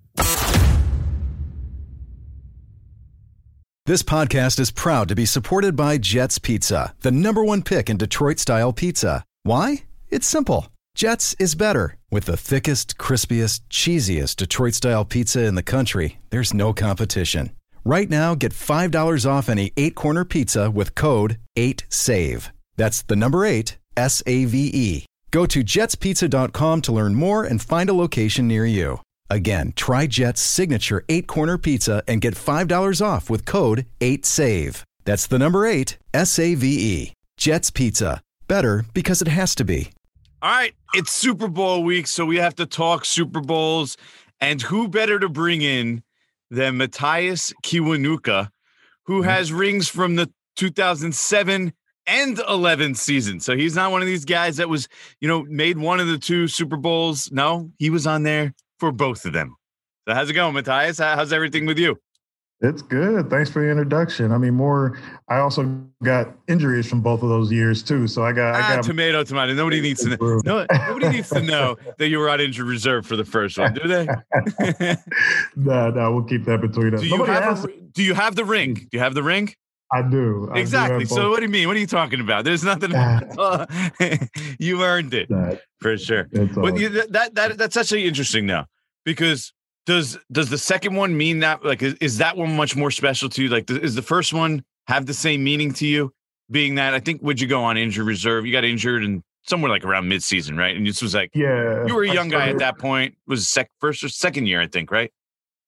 This 3.86 4.02
podcast 4.04 4.60
is 4.60 4.70
proud 4.70 5.08
to 5.08 5.16
be 5.16 5.26
supported 5.26 5.74
by 5.74 5.98
Jets 5.98 6.38
Pizza, 6.38 6.94
the 7.00 7.10
number 7.10 7.44
one 7.44 7.62
pick 7.62 7.90
in 7.90 7.96
Detroit 7.96 8.38
style 8.38 8.72
pizza. 8.72 9.24
Why? 9.42 9.82
It's 10.10 10.28
simple. 10.28 10.68
Jets 10.94 11.34
is 11.38 11.54
better. 11.54 11.96
With 12.10 12.26
the 12.26 12.36
thickest, 12.36 12.98
crispiest, 12.98 13.62
cheesiest 13.68 14.36
Detroit 14.36 14.74
style 14.74 15.04
pizza 15.04 15.44
in 15.44 15.56
the 15.56 15.62
country, 15.62 16.20
there's 16.30 16.54
no 16.54 16.72
competition. 16.72 17.50
Right 17.84 18.08
now, 18.08 18.34
get 18.34 18.52
$5 18.52 19.26
off 19.28 19.48
any 19.48 19.72
eight 19.76 19.94
corner 19.96 20.24
pizza 20.24 20.70
with 20.70 20.94
code 20.94 21.38
8SAVE. 21.56 22.50
That's 22.76 23.02
the 23.02 23.16
number 23.16 23.44
eight, 23.44 23.78
S 23.96 24.22
A 24.26 24.44
V 24.44 24.70
E. 24.72 25.06
Go 25.30 25.46
to 25.46 25.62
jetspizza.com 25.62 26.80
to 26.82 26.92
learn 26.92 27.14
more 27.14 27.44
and 27.44 27.62
find 27.62 27.88
a 27.88 27.94
location 27.94 28.48
near 28.48 28.66
you. 28.66 29.00
Again, 29.28 29.72
try 29.76 30.06
Jet's 30.08 30.40
signature 30.40 31.04
eight 31.08 31.28
corner 31.28 31.56
pizza 31.56 32.02
and 32.08 32.20
get 32.20 32.34
$5 32.34 33.04
off 33.04 33.30
with 33.30 33.46
code 33.46 33.86
8SAVE. 34.00 34.82
That's 35.04 35.26
the 35.28 35.38
number 35.38 35.66
eight, 35.66 35.98
S 36.12 36.38
A 36.38 36.54
V 36.54 36.66
E. 36.66 37.12
Jet's 37.36 37.70
Pizza. 37.70 38.20
Better 38.48 38.84
because 38.92 39.22
it 39.22 39.28
has 39.28 39.54
to 39.54 39.64
be. 39.64 39.92
All 40.42 40.50
right, 40.50 40.74
it's 40.94 41.12
Super 41.12 41.48
Bowl 41.48 41.84
week, 41.84 42.06
so 42.06 42.24
we 42.24 42.36
have 42.38 42.54
to 42.56 42.66
talk 42.66 43.04
Super 43.04 43.40
Bowls. 43.40 43.96
And 44.40 44.60
who 44.60 44.88
better 44.88 45.18
to 45.18 45.28
bring 45.28 45.62
in 45.62 46.02
than 46.50 46.78
Mathias 46.78 47.52
Kiwanuka, 47.62 48.48
who 49.04 49.20
mm-hmm. 49.20 49.30
has 49.30 49.52
rings 49.52 49.88
from 49.88 50.16
the 50.16 50.30
2007 50.56 51.72
and 52.06 52.38
11 52.48 52.94
season. 52.94 53.40
So 53.40 53.56
he's 53.56 53.74
not 53.74 53.92
one 53.92 54.02
of 54.02 54.06
these 54.06 54.24
guys 54.24 54.56
that 54.56 54.68
was, 54.68 54.88
you 55.20 55.28
know, 55.28 55.44
made 55.44 55.78
one 55.78 56.00
of 56.00 56.08
the 56.08 56.18
two 56.18 56.48
Super 56.48 56.76
Bowls. 56.76 57.30
No, 57.32 57.70
he 57.78 57.90
was 57.90 58.06
on 58.06 58.22
there 58.22 58.54
for 58.78 58.92
both 58.92 59.24
of 59.24 59.32
them. 59.32 59.56
So 60.08 60.14
how's 60.14 60.30
it 60.30 60.34
going, 60.34 60.54
Mathias? 60.54 60.98
How's 60.98 61.32
everything 61.32 61.66
with 61.66 61.78
you? 61.78 61.98
It's 62.62 62.82
good. 62.82 63.30
Thanks 63.30 63.48
for 63.48 63.62
the 63.62 63.70
introduction. 63.70 64.32
I 64.32 64.38
mean, 64.38 64.52
more. 64.52 64.98
I 65.28 65.38
also 65.38 65.82
got 66.02 66.28
injuries 66.46 66.86
from 66.86 67.00
both 67.00 67.22
of 67.22 67.30
those 67.30 67.50
years 67.50 67.82
too. 67.82 68.06
So 68.06 68.22
I 68.22 68.32
got, 68.32 68.54
ah, 68.54 68.58
I 68.58 68.76
got 68.76 68.84
tomato, 68.84 69.24
tomato. 69.24 69.54
Nobody 69.54 69.80
needs 69.82 70.02
to 70.04 70.10
know. 70.10 70.40
No, 70.44 70.66
nobody 70.70 71.08
needs 71.08 71.30
to 71.30 71.40
know 71.40 71.78
that 71.98 72.08
you 72.08 72.18
were 72.18 72.28
on 72.28 72.38
injured 72.38 72.66
reserve 72.66 73.06
for 73.06 73.16
the 73.16 73.24
first 73.24 73.56
one, 73.56 73.72
do 73.72 73.88
they? 73.88 74.06
no, 75.56 75.90
no, 75.90 76.12
we'll 76.12 76.24
keep 76.24 76.44
that 76.44 76.60
between 76.60 76.94
us. 76.94 77.00
Do 77.00 77.06
you, 77.06 77.24
have, 77.24 77.64
a, 77.64 77.68
do 77.94 78.02
you 78.02 78.12
have 78.12 78.36
the 78.36 78.44
ring? 78.44 78.74
Do 78.74 78.88
you 78.92 79.00
have 79.00 79.14
the 79.14 79.22
ring? 79.22 79.54
I 79.92 80.02
do. 80.02 80.50
Exactly. 80.54 81.00
Do 81.00 81.06
so 81.06 81.30
what 81.30 81.38
do 81.38 81.42
you 81.42 81.48
mean? 81.48 81.66
What 81.66 81.76
are 81.76 81.80
you 81.80 81.86
talking 81.86 82.20
about? 82.20 82.44
There's 82.44 82.62
nothing. 82.62 82.90
you 84.58 84.82
earned 84.84 85.14
it 85.14 85.28
that, 85.28 85.62
for 85.80 85.96
sure. 85.98 86.28
But 86.32 86.78
you, 86.78 86.88
that 86.88 87.34
that 87.34 87.58
that's 87.58 87.76
actually 87.76 88.06
interesting 88.06 88.46
now 88.46 88.66
because 89.04 89.52
does 89.86 90.18
does 90.30 90.50
the 90.50 90.58
second 90.58 90.94
one 90.94 91.16
mean 91.16 91.40
that 91.40 91.64
like 91.64 91.82
is, 91.82 91.94
is 91.94 92.18
that 92.18 92.36
one 92.36 92.54
much 92.56 92.76
more 92.76 92.90
special 92.90 93.28
to 93.30 93.42
you? 93.42 93.48
Like 93.48 93.68
is 93.70 93.94
the 93.94 94.02
first 94.02 94.32
one 94.32 94.64
have 94.86 95.06
the 95.06 95.14
same 95.14 95.42
meaning 95.42 95.72
to 95.74 95.86
you? 95.86 96.12
Being 96.50 96.76
that 96.76 96.94
I 96.94 97.00
think 97.00 97.22
would 97.22 97.40
you 97.40 97.46
go 97.46 97.62
on 97.62 97.76
injured 97.76 98.06
reserve? 98.06 98.46
You 98.46 98.52
got 98.52 98.64
injured 98.64 99.04
and 99.04 99.22
somewhere 99.42 99.70
like 99.70 99.84
around 99.84 100.04
midseason, 100.04 100.56
right? 100.58 100.76
And 100.76 100.86
this 100.86 101.02
was 101.02 101.14
like 101.14 101.30
yeah, 101.34 101.86
you 101.86 101.94
were 101.94 102.04
a 102.04 102.12
young 102.12 102.28
guy 102.28 102.48
at 102.48 102.58
that 102.58 102.78
point. 102.78 103.12
It 103.14 103.30
was 103.30 103.48
sec 103.48 103.70
first 103.80 104.04
or 104.04 104.08
second 104.08 104.46
year, 104.46 104.60
I 104.60 104.66
think, 104.66 104.90
right? 104.90 105.12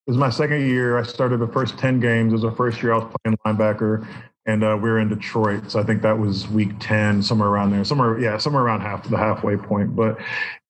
It 0.04 0.10
was 0.10 0.18
my 0.18 0.30
second 0.30 0.66
year. 0.66 0.98
I 0.98 1.04
started 1.04 1.38
the 1.38 1.46
first 1.46 1.78
10 1.78 2.00
games. 2.00 2.32
It 2.32 2.34
was 2.34 2.42
the 2.42 2.50
first 2.50 2.82
year 2.82 2.92
I 2.92 2.96
was 2.98 3.14
playing 3.22 3.38
linebacker, 3.46 4.04
and 4.46 4.64
uh, 4.64 4.76
we 4.82 4.90
were 4.90 4.98
in 4.98 5.08
Detroit. 5.08 5.70
So 5.70 5.78
I 5.78 5.84
think 5.84 6.02
that 6.02 6.18
was 6.18 6.48
week 6.48 6.72
10, 6.80 7.22
somewhere 7.22 7.48
around 7.48 7.70
there, 7.70 7.84
somewhere, 7.84 8.18
yeah, 8.18 8.36
somewhere 8.36 8.64
around 8.64 8.80
half 8.80 9.08
the 9.08 9.16
halfway 9.16 9.56
point. 9.56 9.94
But 9.94 10.18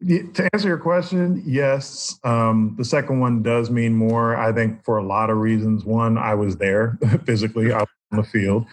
to 0.06 0.50
answer 0.52 0.68
your 0.68 0.76
question, 0.76 1.42
yes, 1.46 2.18
um, 2.24 2.74
the 2.76 2.84
second 2.84 3.20
one 3.20 3.42
does 3.42 3.70
mean 3.70 3.94
more, 3.94 4.36
I 4.36 4.52
think, 4.52 4.84
for 4.84 4.98
a 4.98 5.02
lot 5.02 5.30
of 5.30 5.38
reasons. 5.38 5.82
One, 5.82 6.18
I 6.18 6.34
was 6.34 6.58
there 6.58 6.98
physically, 7.24 7.72
I 7.72 7.78
was 7.78 7.88
on 8.12 8.18
the 8.18 8.24
field. 8.24 8.66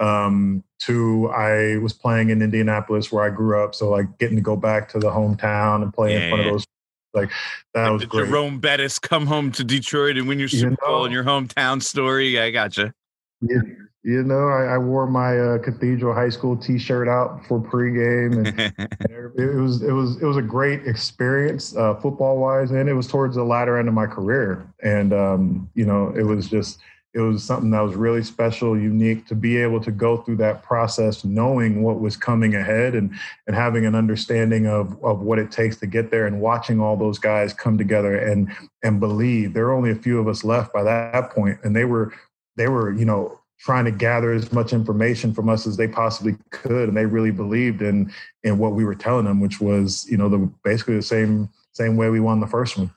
Um, 0.00 0.64
two, 0.80 1.28
I 1.28 1.76
was 1.76 1.92
playing 1.92 2.30
in 2.30 2.42
Indianapolis 2.42 3.12
where 3.12 3.22
I 3.22 3.30
grew 3.30 3.62
up. 3.62 3.76
So, 3.76 3.88
like, 3.88 4.18
getting 4.18 4.34
to 4.34 4.42
go 4.42 4.56
back 4.56 4.88
to 4.88 4.98
the 4.98 5.10
hometown 5.10 5.84
and 5.84 5.94
play 5.94 6.14
yeah, 6.14 6.24
in 6.24 6.30
front 6.30 6.46
of 6.46 6.52
those 6.52 6.66
like 7.14 7.30
that 7.74 7.84
like 7.84 7.92
was 7.92 8.04
great. 8.06 8.26
Jerome 8.26 8.60
Bettis 8.60 8.98
come 8.98 9.26
home 9.26 9.52
to 9.52 9.64
Detroit 9.64 10.16
and 10.16 10.28
win 10.28 10.38
your 10.38 10.48
Super 10.48 10.64
you 10.64 10.70
know, 10.70 10.76
Bowl 10.86 11.04
in 11.04 11.12
your 11.12 11.24
hometown 11.24 11.82
story. 11.82 12.38
I 12.40 12.50
gotcha. 12.50 12.94
Yeah, 13.40 13.60
you 14.02 14.22
know, 14.22 14.48
I, 14.48 14.74
I 14.74 14.78
wore 14.78 15.06
my 15.06 15.38
uh, 15.38 15.58
Cathedral 15.58 16.14
High 16.14 16.28
School 16.30 16.56
T-shirt 16.56 17.08
out 17.08 17.44
for 17.46 17.60
pregame, 17.60 18.46
and, 18.46 18.88
it 19.36 19.56
was 19.56 19.82
it 19.82 19.92
was 19.92 20.16
it 20.22 20.24
was 20.24 20.36
a 20.36 20.42
great 20.42 20.86
experience 20.86 21.76
uh, 21.76 21.94
football 21.96 22.38
wise, 22.38 22.70
and 22.70 22.88
it 22.88 22.94
was 22.94 23.06
towards 23.06 23.36
the 23.36 23.44
latter 23.44 23.78
end 23.78 23.88
of 23.88 23.94
my 23.94 24.06
career, 24.06 24.72
and 24.82 25.12
um, 25.12 25.70
you 25.74 25.84
know, 25.84 26.14
it 26.16 26.22
was 26.22 26.48
just 26.48 26.78
it 27.12 27.20
was 27.20 27.42
something 27.42 27.70
that 27.72 27.80
was 27.80 27.96
really 27.96 28.22
special, 28.22 28.78
unique 28.78 29.26
to 29.26 29.34
be 29.34 29.56
able 29.56 29.80
to 29.80 29.90
go 29.90 30.18
through 30.18 30.36
that 30.36 30.62
process, 30.62 31.24
knowing 31.24 31.82
what 31.82 32.00
was 32.00 32.16
coming 32.16 32.54
ahead 32.54 32.94
and 32.94 33.12
and 33.46 33.56
having 33.56 33.84
an 33.84 33.94
understanding 33.94 34.66
of 34.66 35.02
of 35.02 35.20
what 35.20 35.38
it 35.38 35.50
takes 35.50 35.76
to 35.78 35.86
get 35.86 36.10
there, 36.10 36.26
and 36.26 36.40
watching 36.40 36.80
all 36.80 36.96
those 36.96 37.18
guys 37.18 37.52
come 37.52 37.76
together 37.76 38.16
and 38.16 38.52
and 38.84 39.00
believe. 39.00 39.54
There 39.54 39.66
are 39.66 39.72
only 39.72 39.90
a 39.90 39.96
few 39.96 40.20
of 40.20 40.28
us 40.28 40.44
left 40.44 40.72
by 40.72 40.84
that 40.84 41.30
point, 41.30 41.58
and 41.64 41.74
they 41.74 41.84
were 41.84 42.12
they 42.56 42.68
were 42.68 42.92
you 42.92 43.04
know 43.04 43.38
trying 43.58 43.84
to 43.84 43.90
gather 43.90 44.32
as 44.32 44.52
much 44.52 44.72
information 44.72 45.34
from 45.34 45.48
us 45.48 45.66
as 45.66 45.76
they 45.76 45.88
possibly 45.88 46.36
could, 46.50 46.88
and 46.88 46.96
they 46.96 47.06
really 47.06 47.32
believed 47.32 47.82
in 47.82 48.12
in 48.44 48.56
what 48.58 48.72
we 48.72 48.84
were 48.84 48.94
telling 48.94 49.24
them, 49.24 49.40
which 49.40 49.60
was 49.60 50.06
you 50.08 50.16
know 50.16 50.28
the 50.28 50.38
basically 50.62 50.94
the 50.94 51.02
same 51.02 51.48
same 51.72 51.96
way 51.96 52.08
we 52.08 52.20
won 52.20 52.38
the 52.38 52.46
first 52.46 52.78
one. 52.78 52.90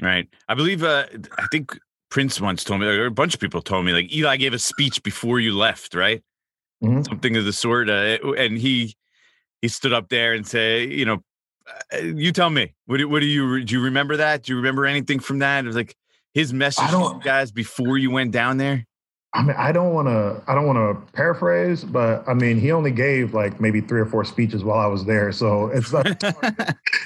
Right. 0.00 0.28
I 0.48 0.54
believe. 0.54 0.82
Uh, 0.82 1.06
I 1.36 1.46
think 1.50 1.76
Prince 2.10 2.40
once 2.40 2.64
told 2.64 2.80
me, 2.80 2.86
or 2.86 3.06
a 3.06 3.10
bunch 3.10 3.34
of 3.34 3.40
people 3.40 3.62
told 3.62 3.86
me, 3.86 3.92
like 3.92 4.12
Eli 4.12 4.36
gave 4.36 4.52
a 4.52 4.58
speech 4.58 5.02
before 5.02 5.40
you 5.40 5.56
left, 5.56 5.94
right? 5.94 6.22
Mm-hmm. 6.82 7.02
Something 7.02 7.36
of 7.36 7.44
the 7.44 7.52
sort. 7.52 7.88
Uh, 7.88 8.18
and 8.36 8.58
he 8.58 8.96
he 9.62 9.68
stood 9.68 9.92
up 9.92 10.08
there 10.08 10.32
and 10.32 10.46
said, 10.46 10.90
you 10.90 11.04
know, 11.04 11.22
uh, 11.92 11.98
you 11.98 12.32
tell 12.32 12.50
me, 12.50 12.74
what 12.86 12.98
do, 12.98 13.08
what 13.08 13.20
do 13.20 13.26
you 13.26 13.64
do? 13.64 13.76
You 13.76 13.82
remember 13.84 14.16
that? 14.16 14.42
Do 14.42 14.52
you 14.52 14.56
remember 14.56 14.86
anything 14.86 15.20
from 15.20 15.38
that? 15.40 15.64
It 15.64 15.66
was 15.66 15.76
like 15.76 15.96
his 16.34 16.52
message 16.52 16.90
to 16.90 16.96
you 16.98 17.20
guys 17.22 17.52
before 17.52 17.98
you 17.98 18.10
went 18.10 18.32
down 18.32 18.56
there. 18.56 18.86
I 19.32 19.42
mean, 19.42 19.54
I 19.56 19.70
don't 19.70 19.94
want 19.94 20.08
to, 20.08 20.42
I 20.48 20.56
don't 20.56 20.66
want 20.66 20.78
to 20.78 21.12
paraphrase, 21.12 21.84
but 21.84 22.28
I 22.28 22.34
mean, 22.34 22.58
he 22.58 22.72
only 22.72 22.90
gave 22.90 23.32
like 23.32 23.60
maybe 23.60 23.80
three 23.80 24.00
or 24.00 24.06
four 24.06 24.24
speeches 24.24 24.64
while 24.64 24.80
I 24.80 24.86
was 24.86 25.04
there, 25.04 25.30
so 25.30 25.66
it's 25.68 25.92
like, 25.92 26.20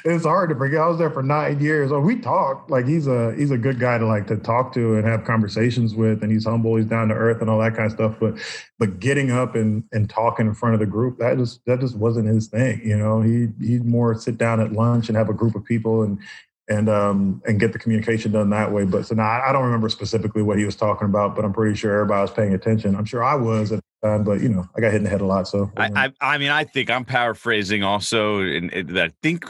it's 0.07 0.25
hard 0.25 0.49
to 0.49 0.55
forget. 0.57 0.81
I 0.81 0.87
was 0.87 0.97
there 0.97 1.11
for 1.11 1.23
nine 1.23 1.61
years. 1.61 1.93
Oh, 1.93 2.01
we 2.01 2.19
talked 2.19 2.71
like 2.71 2.87
he's 2.87 3.07
a 3.07 3.35
he's 3.35 3.51
a 3.51 3.59
good 3.59 3.79
guy 3.79 3.99
to 3.99 4.07
like 4.07 4.27
to 4.29 4.39
talk 4.39 4.73
to 4.73 4.95
and 4.95 5.07
have 5.07 5.25
conversations 5.25 5.95
with, 5.95 6.23
and 6.23 6.33
he's 6.33 6.47
humble, 6.47 6.77
he's 6.77 6.87
down 6.87 7.09
to 7.09 7.15
earth, 7.15 7.43
and 7.43 7.51
all 7.51 7.61
that 7.61 7.75
kind 7.75 7.87
of 7.87 7.93
stuff. 7.93 8.15
But 8.19 8.39
but 8.79 9.01
getting 9.01 9.31
up 9.31 9.55
and 9.55 9.85
and 9.93 10.09
talking 10.09 10.47
in 10.47 10.55
front 10.55 10.73
of 10.73 10.81
the 10.81 10.87
group, 10.87 11.19
that 11.19 11.37
just 11.37 11.63
that 11.67 11.81
just 11.81 11.95
wasn't 11.95 12.29
his 12.29 12.47
thing. 12.47 12.81
You 12.83 12.97
know, 12.97 13.21
he 13.21 13.49
he'd 13.61 13.85
more 13.85 14.15
sit 14.15 14.39
down 14.39 14.61
at 14.61 14.73
lunch 14.73 15.09
and 15.09 15.17
have 15.19 15.29
a 15.29 15.35
group 15.35 15.55
of 15.55 15.65
people 15.67 16.03
and 16.03 16.19
and 16.69 16.89
um 16.89 17.43
and 17.47 17.61
get 17.61 17.73
the 17.73 17.79
communication 17.79 18.33
done 18.33 18.51
that 18.51 18.73
way. 18.73 18.85
But 18.85 19.07
so 19.07 19.15
now 19.15 19.25
I, 19.25 19.51
I, 19.51 19.53
don't 19.53 19.65
remember 19.65 19.89
specifically 19.89 20.43
what 20.43 20.59
he 20.59 20.65
was 20.65 20.77
talking 20.77 21.07
about, 21.07 21.37
but 21.37 21.45
I'm 21.45 21.53
pretty 21.53 21.77
sure 21.77 21.93
everybody 21.93 22.23
was 22.23 22.31
paying 22.31 22.55
attention. 22.55 22.97
I'm 22.97 23.05
sure 23.05 23.23
I 23.23 23.35
was 23.35 23.73
at 23.73 23.81
the 24.01 24.09
time, 24.09 24.25
but 24.25 24.41
you 24.41 24.49
know, 24.49 24.67
I 24.77 24.81
got 24.81 24.91
hit 24.91 24.99
in 24.99 25.05
the 25.05 25.11
head 25.11 25.21
a 25.21 25.27
lot. 25.27 25.47
So 25.47 25.71
I 25.77 25.91
I, 26.07 26.35
I 26.35 26.39
mean, 26.39 26.51
I 26.51 26.65
think 26.65 26.91
I'm 26.91 27.05
paraphrasing 27.05 27.83
also, 27.83 28.41
and 28.41 28.99
I 28.99 29.11
think 29.23 29.45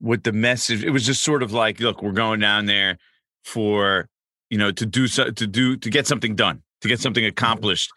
with 0.00 0.24
the 0.24 0.32
message, 0.32 0.84
it 0.84 0.90
was 0.90 1.06
just 1.06 1.22
sort 1.22 1.42
of 1.42 1.52
like, 1.52 1.80
look, 1.80 2.02
we're 2.02 2.12
going 2.12 2.40
down 2.40 2.66
there 2.66 2.98
for 3.44 4.08
you 4.50 4.58
know 4.58 4.70
to 4.72 4.84
do 4.84 5.06
so 5.06 5.30
to 5.30 5.46
do 5.46 5.76
to 5.76 5.90
get 5.90 6.06
something 6.06 6.36
done, 6.36 6.62
to 6.82 6.88
get 6.88 7.00
something 7.00 7.24
accomplished. 7.24 7.90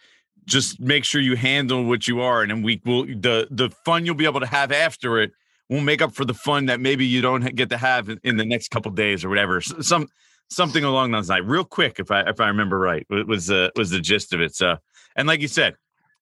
Just 0.46 0.80
make 0.80 1.04
sure 1.04 1.22
you 1.22 1.36
handle 1.36 1.84
what 1.84 2.08
you 2.08 2.22
are, 2.22 2.42
and 2.42 2.50
then 2.50 2.62
we 2.64 2.82
will 2.86 3.04
the 3.04 3.50
the 3.52 3.70
fun 3.84 4.06
you'll 4.06 4.16
be 4.16 4.26
able 4.26 4.40
to 4.40 4.46
have 4.46 4.72
after 4.72 5.20
it 5.20 5.32
we'll 5.70 5.82
make 5.82 6.02
up 6.02 6.14
for 6.14 6.26
the 6.26 6.34
fun 6.34 6.66
that 6.66 6.80
maybe 6.80 7.06
you 7.06 7.22
don't 7.22 7.56
get 7.56 7.70
to 7.70 7.78
have 7.78 8.10
in, 8.10 8.20
in 8.24 8.38
the 8.38 8.46
next 8.46 8.70
couple 8.70 8.92
days 8.92 9.24
or 9.24 9.30
whatever. 9.30 9.62
Some 9.62 10.08
something 10.50 10.84
along 10.84 11.12
those 11.12 11.30
lines. 11.30 11.46
Real 11.46 11.64
quick, 11.64 12.00
if 12.00 12.12
I 12.12 12.22
if 12.22 12.40
I 12.40 12.48
remember 12.48 12.80
right, 12.80 13.06
was 13.10 13.50
uh, 13.50 13.70
was 13.76 13.92
the 13.92 14.00
gist 14.00 14.34
of 14.34 14.42
it. 14.42 14.56
So, 14.56 14.78
and 15.16 15.28
like 15.28 15.42
you 15.42 15.48
said, 15.48 15.76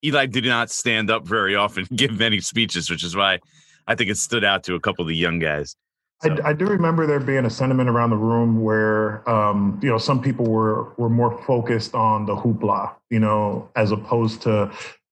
Eli 0.03 0.25
did 0.27 0.45
not 0.45 0.69
stand 0.69 1.09
up 1.09 1.27
very 1.27 1.55
often, 1.55 1.87
give 1.95 2.19
many 2.19 2.39
speeches, 2.39 2.89
which 2.89 3.03
is 3.03 3.15
why 3.15 3.39
I 3.87 3.95
think 3.95 4.09
it 4.09 4.17
stood 4.17 4.43
out 4.43 4.63
to 4.65 4.75
a 4.75 4.79
couple 4.79 5.03
of 5.03 5.09
the 5.09 5.15
young 5.15 5.39
guys. 5.39 5.75
So. 6.23 6.31
I, 6.31 6.49
I, 6.49 6.53
do 6.53 6.65
remember 6.65 7.05
there 7.05 7.19
being 7.19 7.45
a 7.45 7.49
sentiment 7.49 7.89
around 7.89 8.09
the 8.09 8.17
room 8.17 8.59
where, 8.59 9.27
um, 9.29 9.79
you 9.83 9.89
know, 9.89 9.99
some 9.99 10.19
people 10.19 10.45
were 10.47 10.91
were 10.97 11.09
more 11.09 11.39
focused 11.43 11.93
on 11.93 12.25
the 12.25 12.35
hoopla, 12.35 12.95
you 13.11 13.19
know, 13.19 13.69
as 13.75 13.91
opposed 13.91 14.41
to 14.41 14.71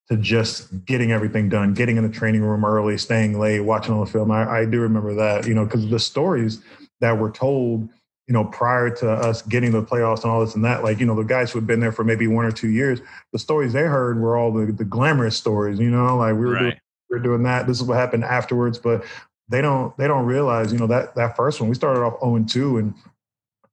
to 0.09 0.17
just 0.17 0.85
getting 0.85 1.11
everything 1.11 1.49
done, 1.49 1.73
getting 1.73 1.97
in 1.97 2.03
the 2.03 2.13
training 2.13 2.41
room 2.41 2.63
early, 2.63 2.97
staying 2.97 3.39
late, 3.39 3.61
watching 3.61 3.93
all 3.93 4.05
the 4.05 4.11
film. 4.11 4.29
I, 4.29 4.59
I 4.61 4.65
do 4.65 4.79
remember 4.79 5.15
that, 5.15 5.47
you 5.47 5.53
know, 5.53 5.65
because 5.65 5.89
the 5.89 5.99
stories 5.99 6.61
that 6.99 7.17
were 7.17 7.31
told, 7.31 7.89
you 8.27 8.33
know, 8.33 8.45
prior 8.45 8.89
to 8.89 9.09
us 9.09 9.41
getting 9.41 9.71
the 9.71 9.81
playoffs 9.81 10.23
and 10.23 10.31
all 10.31 10.45
this 10.45 10.55
and 10.55 10.63
that, 10.63 10.83
like, 10.83 10.99
you 10.99 11.05
know, 11.05 11.15
the 11.15 11.23
guys 11.23 11.51
who 11.51 11.59
had 11.59 11.67
been 11.67 11.79
there 11.79 11.91
for 11.91 12.03
maybe 12.03 12.27
one 12.27 12.45
or 12.45 12.51
two 12.51 12.69
years, 12.69 12.99
the 13.33 13.39
stories 13.39 13.73
they 13.73 13.81
heard 13.81 14.19
were 14.19 14.37
all 14.37 14.51
the, 14.51 14.71
the 14.71 14.85
glamorous 14.85 15.37
stories, 15.37 15.79
you 15.79 15.89
know, 15.89 16.17
like 16.17 16.33
we 16.33 16.45
were 16.45 16.53
right. 16.53 16.59
doing 16.59 16.79
we 17.09 17.17
are 17.17 17.21
doing 17.21 17.43
that. 17.43 17.67
This 17.67 17.77
is 17.77 17.83
what 17.83 17.97
happened 17.97 18.23
afterwards. 18.23 18.77
But 18.77 19.05
they 19.47 19.61
don't 19.61 19.95
they 19.97 20.07
don't 20.07 20.25
realize, 20.25 20.71
you 20.71 20.79
know, 20.79 20.87
that 20.87 21.15
that 21.15 21.35
first 21.35 21.59
one 21.59 21.69
we 21.69 21.75
started 21.75 22.01
off 22.01 22.19
0 22.19 22.35
and 22.35 22.49
2 22.49 22.77
and 22.77 22.93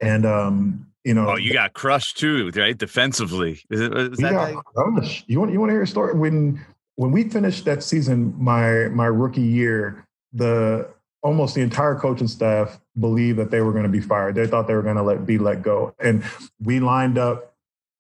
and 0.01 0.27
um, 0.27 0.87
you 1.05 1.15
know 1.15 1.31
Oh, 1.31 1.37
you 1.37 1.53
got 1.53 1.73
crushed 1.73 2.19
too, 2.19 2.51
right? 2.55 2.77
Defensively. 2.77 3.61
Is 3.71 3.81
it 3.81 3.97
is 3.97 4.19
that 4.19 4.55
crushed. 4.75 5.25
You 5.29 5.41
want 5.41 5.53
you 5.53 5.61
want 5.61 5.71
to 5.71 5.75
hear 5.75 5.83
a 5.83 5.87
story? 5.87 6.15
When 6.15 6.65
when 6.97 7.11
we 7.11 7.29
finished 7.29 7.65
that 7.65 7.83
season, 7.83 8.35
my 8.39 8.89
my 8.89 9.07
rookie 9.07 9.41
year, 9.41 10.07
the 10.33 10.89
almost 11.23 11.55
the 11.55 11.61
entire 11.61 11.95
coaching 11.95 12.29
staff 12.29 12.81
believed 12.99 13.39
that 13.39 13.51
they 13.51 13.61
were 13.61 13.73
going 13.73 13.85
to 13.85 13.89
be 13.89 14.01
fired. 14.01 14.35
They 14.35 14.47
thought 14.47 14.67
they 14.67 14.75
were 14.75 14.83
going 14.83 14.97
to 14.97 15.03
let 15.03 15.25
be 15.25 15.39
let 15.39 15.63
go. 15.63 15.95
And 15.99 16.25
we 16.61 16.81
lined 16.81 17.19
up 17.19 17.52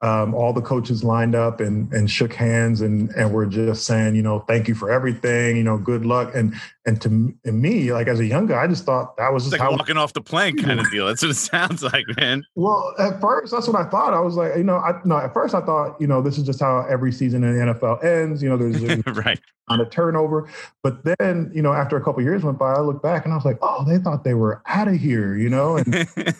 um, 0.02 0.34
all 0.34 0.52
the 0.52 0.60
coaches 0.60 1.04
lined 1.04 1.36
up 1.36 1.60
and 1.60 1.92
and 1.92 2.10
shook 2.10 2.34
hands 2.34 2.80
and 2.80 3.10
and 3.10 3.32
were 3.32 3.46
just 3.46 3.86
saying, 3.86 4.16
you 4.16 4.22
know, 4.22 4.40
thank 4.40 4.66
you 4.66 4.74
for 4.74 4.90
everything, 4.90 5.56
you 5.56 5.62
know, 5.62 5.78
good 5.78 6.04
luck. 6.04 6.34
And 6.34 6.54
and 6.84 7.00
to 7.02 7.08
and 7.44 7.62
me, 7.62 7.92
like 7.92 8.08
as 8.08 8.18
a 8.18 8.26
young 8.26 8.46
guy, 8.46 8.64
I 8.64 8.66
just 8.66 8.84
thought 8.84 9.16
that 9.16 9.32
was 9.32 9.44
just 9.44 9.58
like 9.58 9.70
walking 9.70 9.96
off 9.96 10.12
the 10.12 10.20
plane 10.20 10.58
kind 10.62 10.80
of 10.80 10.90
deal. 10.90 11.06
That's 11.06 11.22
what 11.22 11.30
it 11.30 11.34
sounds 11.34 11.82
like, 11.92 12.04
man. 12.16 12.44
Well, 12.56 12.94
at 12.98 13.20
first, 13.20 13.52
that's 13.52 13.68
what 13.68 13.76
I 13.76 13.88
thought. 13.88 14.12
I 14.12 14.20
was 14.20 14.34
like, 14.34 14.56
you 14.56 14.64
know, 14.64 14.76
I 14.76 15.00
no, 15.04 15.18
at 15.18 15.32
first 15.32 15.54
I 15.54 15.60
thought, 15.60 16.00
you 16.00 16.08
know, 16.08 16.20
this 16.20 16.36
is 16.36 16.44
just 16.44 16.58
how 16.58 16.84
every 16.90 17.12
season 17.12 17.44
in 17.44 17.56
the 17.56 17.72
NFL 17.72 18.04
ends. 18.04 18.42
You 18.42 18.48
know, 18.48 18.56
there's 18.56 18.82
right 19.24 19.40
on 19.68 19.80
a 19.80 19.88
turnover. 19.88 20.48
But 20.82 21.04
then, 21.04 21.52
you 21.54 21.62
know, 21.62 21.72
after 21.72 21.96
a 21.96 22.02
couple 22.02 22.22
years 22.22 22.42
went 22.42 22.58
by, 22.58 22.72
I 22.72 22.80
looked 22.80 23.04
back 23.04 23.24
and 23.24 23.32
I 23.32 23.36
was 23.36 23.44
like, 23.44 23.58
oh, 23.62 23.84
they 23.84 23.98
thought 23.98 24.24
they 24.24 24.34
were 24.34 24.60
out 24.66 24.88
of 24.88 24.96
here, 24.96 25.36
you 25.36 25.48
know, 25.48 25.76
and, 25.76 25.94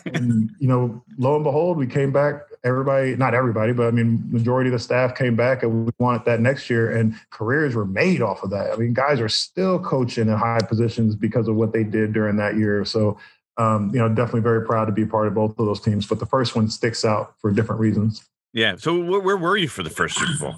and 0.05 0.51
you 0.59 0.67
know, 0.67 1.01
lo 1.17 1.35
and 1.35 1.45
behold, 1.45 1.77
we 1.77 1.87
came 1.87 2.11
back 2.11 2.41
everybody, 2.63 3.15
not 3.15 3.33
everybody, 3.33 3.73
but 3.73 3.87
I 3.87 3.91
mean, 3.91 4.23
majority 4.29 4.69
of 4.69 4.73
the 4.73 4.79
staff 4.79 5.15
came 5.15 5.35
back 5.35 5.63
and 5.63 5.85
we 5.85 5.91
wanted 5.99 6.25
that 6.25 6.39
next 6.39 6.69
year 6.69 6.95
and 6.95 7.15
careers 7.29 7.75
were 7.75 7.85
made 7.85 8.21
off 8.21 8.43
of 8.43 8.49
that. 8.51 8.71
I 8.71 8.75
mean, 8.77 8.93
guys 8.93 9.19
are 9.19 9.29
still 9.29 9.79
coaching 9.79 10.29
in 10.29 10.37
high 10.37 10.61
positions 10.61 11.15
because 11.15 11.47
of 11.47 11.55
what 11.55 11.73
they 11.73 11.83
did 11.83 12.13
during 12.13 12.37
that 12.37 12.55
year. 12.55 12.85
So, 12.85 13.17
um, 13.57 13.91
you 13.93 13.99
know, 13.99 14.07
definitely 14.07 14.41
very 14.41 14.65
proud 14.65 14.85
to 14.85 14.91
be 14.91 15.03
a 15.03 15.07
part 15.07 15.27
of 15.27 15.33
both 15.33 15.51
of 15.51 15.65
those 15.65 15.81
teams, 15.81 16.07
but 16.07 16.19
the 16.19 16.25
first 16.25 16.55
one 16.55 16.69
sticks 16.69 17.03
out 17.03 17.35
for 17.39 17.51
different 17.51 17.81
reasons. 17.81 18.23
Yeah. 18.53 18.75
So 18.77 18.97
where, 18.99 19.19
where 19.19 19.37
were 19.37 19.57
you 19.57 19.67
for 19.67 19.83
the 19.83 19.89
first 19.89 20.17
Super 20.17 20.39
Bowl? 20.39 20.55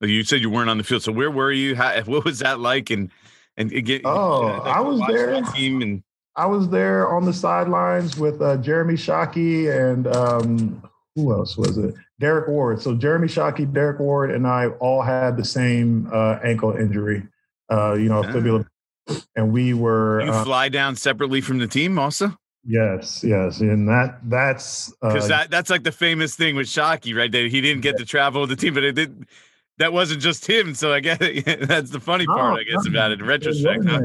You 0.00 0.22
said 0.22 0.40
you 0.40 0.50
weren't 0.50 0.70
on 0.70 0.78
the 0.78 0.84
field. 0.84 1.02
So 1.02 1.10
where 1.10 1.30
were 1.30 1.50
you? 1.50 1.74
How, 1.74 2.00
what 2.02 2.24
was 2.24 2.38
that 2.38 2.60
like? 2.60 2.90
And, 2.90 3.10
and 3.56 3.70
get, 3.84 4.02
oh, 4.04 4.44
I 4.46 4.80
was 4.80 5.02
there. 5.08 5.42
Team 5.42 5.82
and 5.82 6.04
I 6.36 6.46
was 6.46 6.68
there 6.68 7.08
on 7.08 7.24
the 7.24 7.32
sidelines 7.32 8.16
with 8.16 8.40
uh, 8.40 8.58
Jeremy 8.58 8.94
Shockey 8.94 9.68
and 9.76 10.06
um, 10.06 10.87
who 11.18 11.32
else 11.32 11.56
was 11.56 11.76
it? 11.78 11.94
Derrick 12.20 12.48
Ward. 12.48 12.80
So 12.80 12.94
Jeremy 12.94 13.26
Shockey, 13.26 13.72
Derrick 13.72 13.98
Ward, 13.98 14.30
and 14.30 14.46
I 14.46 14.68
all 14.78 15.02
had 15.02 15.36
the 15.36 15.44
same 15.44 16.08
uh, 16.12 16.38
ankle 16.44 16.76
injury. 16.76 17.26
Uh, 17.70 17.94
you 17.94 18.08
know, 18.08 18.22
fibula, 18.22 18.64
and 19.36 19.52
we 19.52 19.74
were. 19.74 20.22
You 20.22 20.30
uh, 20.30 20.44
fly 20.44 20.68
down 20.68 20.96
separately 20.96 21.40
from 21.40 21.58
the 21.58 21.66
team, 21.66 21.98
also. 21.98 22.36
Yes, 22.64 23.22
yes, 23.24 23.60
and 23.60 23.88
that 23.88 24.18
that's 24.24 24.92
because 25.02 25.24
uh, 25.24 25.28
that 25.28 25.50
that's 25.50 25.70
like 25.70 25.82
the 25.82 25.92
famous 25.92 26.34
thing 26.34 26.56
with 26.56 26.66
Shockey, 26.66 27.16
right? 27.16 27.30
That 27.30 27.50
he 27.50 27.60
didn't 27.60 27.82
get 27.82 27.94
yeah. 27.94 27.98
to 27.98 28.04
travel 28.06 28.42
with 28.42 28.50
the 28.50 28.56
team, 28.56 28.74
but 28.74 28.84
it 28.84 28.92
did. 28.92 29.26
That 29.78 29.92
wasn't 29.92 30.20
just 30.20 30.46
him, 30.46 30.74
so 30.74 30.92
I 30.92 31.00
guess 31.00 31.18
that's 31.62 31.90
the 31.90 32.00
funny 32.00 32.26
part, 32.26 32.60
I 32.60 32.64
guess, 32.64 32.86
about 32.86 33.12
it 33.12 33.20
in 33.20 33.26
retrospect. 33.26 33.84
It, 33.84 33.88
huh? 33.88 34.00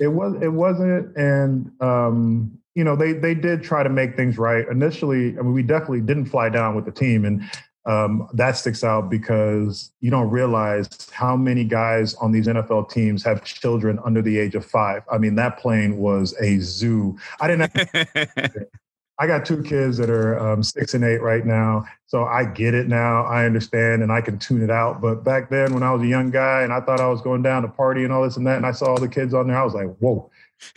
it 0.00 0.08
was. 0.08 0.34
It 0.42 0.52
wasn't, 0.52 1.16
and 1.16 1.70
um, 1.80 2.59
you 2.74 2.84
know, 2.84 2.96
they 2.96 3.12
they 3.12 3.34
did 3.34 3.62
try 3.62 3.82
to 3.82 3.88
make 3.88 4.16
things 4.16 4.38
right. 4.38 4.66
Initially, 4.68 5.38
I 5.38 5.42
mean, 5.42 5.52
we 5.52 5.62
definitely 5.62 6.02
didn't 6.02 6.26
fly 6.26 6.48
down 6.48 6.76
with 6.76 6.84
the 6.84 6.92
team, 6.92 7.24
and 7.24 7.42
um, 7.86 8.28
that 8.34 8.56
sticks 8.56 8.84
out 8.84 9.10
because 9.10 9.90
you 10.00 10.10
don't 10.10 10.30
realize 10.30 11.08
how 11.12 11.36
many 11.36 11.64
guys 11.64 12.14
on 12.14 12.30
these 12.30 12.46
NFL 12.46 12.90
teams 12.90 13.24
have 13.24 13.42
children 13.42 13.98
under 14.04 14.22
the 14.22 14.38
age 14.38 14.54
of 14.54 14.64
five. 14.64 15.02
I 15.10 15.18
mean, 15.18 15.34
that 15.36 15.58
plane 15.58 15.96
was 15.96 16.34
a 16.40 16.58
zoo. 16.60 17.18
I 17.40 17.48
didn't. 17.48 17.72
Have, 17.74 18.56
I 19.18 19.26
got 19.26 19.44
two 19.44 19.62
kids 19.62 19.98
that 19.98 20.08
are 20.08 20.38
um, 20.38 20.62
six 20.62 20.94
and 20.94 21.04
eight 21.04 21.20
right 21.20 21.44
now, 21.44 21.84
so 22.06 22.24
I 22.24 22.44
get 22.46 22.72
it 22.72 22.88
now. 22.88 23.24
I 23.24 23.44
understand 23.44 24.02
and 24.02 24.10
I 24.10 24.22
can 24.22 24.38
tune 24.38 24.62
it 24.62 24.70
out. 24.70 25.02
But 25.02 25.24
back 25.24 25.50
then, 25.50 25.74
when 25.74 25.82
I 25.82 25.92
was 25.92 26.00
a 26.02 26.06
young 26.06 26.30
guy 26.30 26.62
and 26.62 26.72
I 26.72 26.80
thought 26.80 27.00
I 27.00 27.08
was 27.08 27.20
going 27.20 27.42
down 27.42 27.62
to 27.62 27.68
party 27.68 28.04
and 28.04 28.12
all 28.14 28.22
this 28.22 28.38
and 28.38 28.46
that, 28.46 28.56
and 28.56 28.64
I 28.64 28.72
saw 28.72 28.86
all 28.86 29.00
the 29.00 29.08
kids 29.08 29.34
on 29.34 29.48
there, 29.48 29.58
I 29.58 29.64
was 29.64 29.74
like, 29.74 29.94
"Whoa!" 29.98 30.30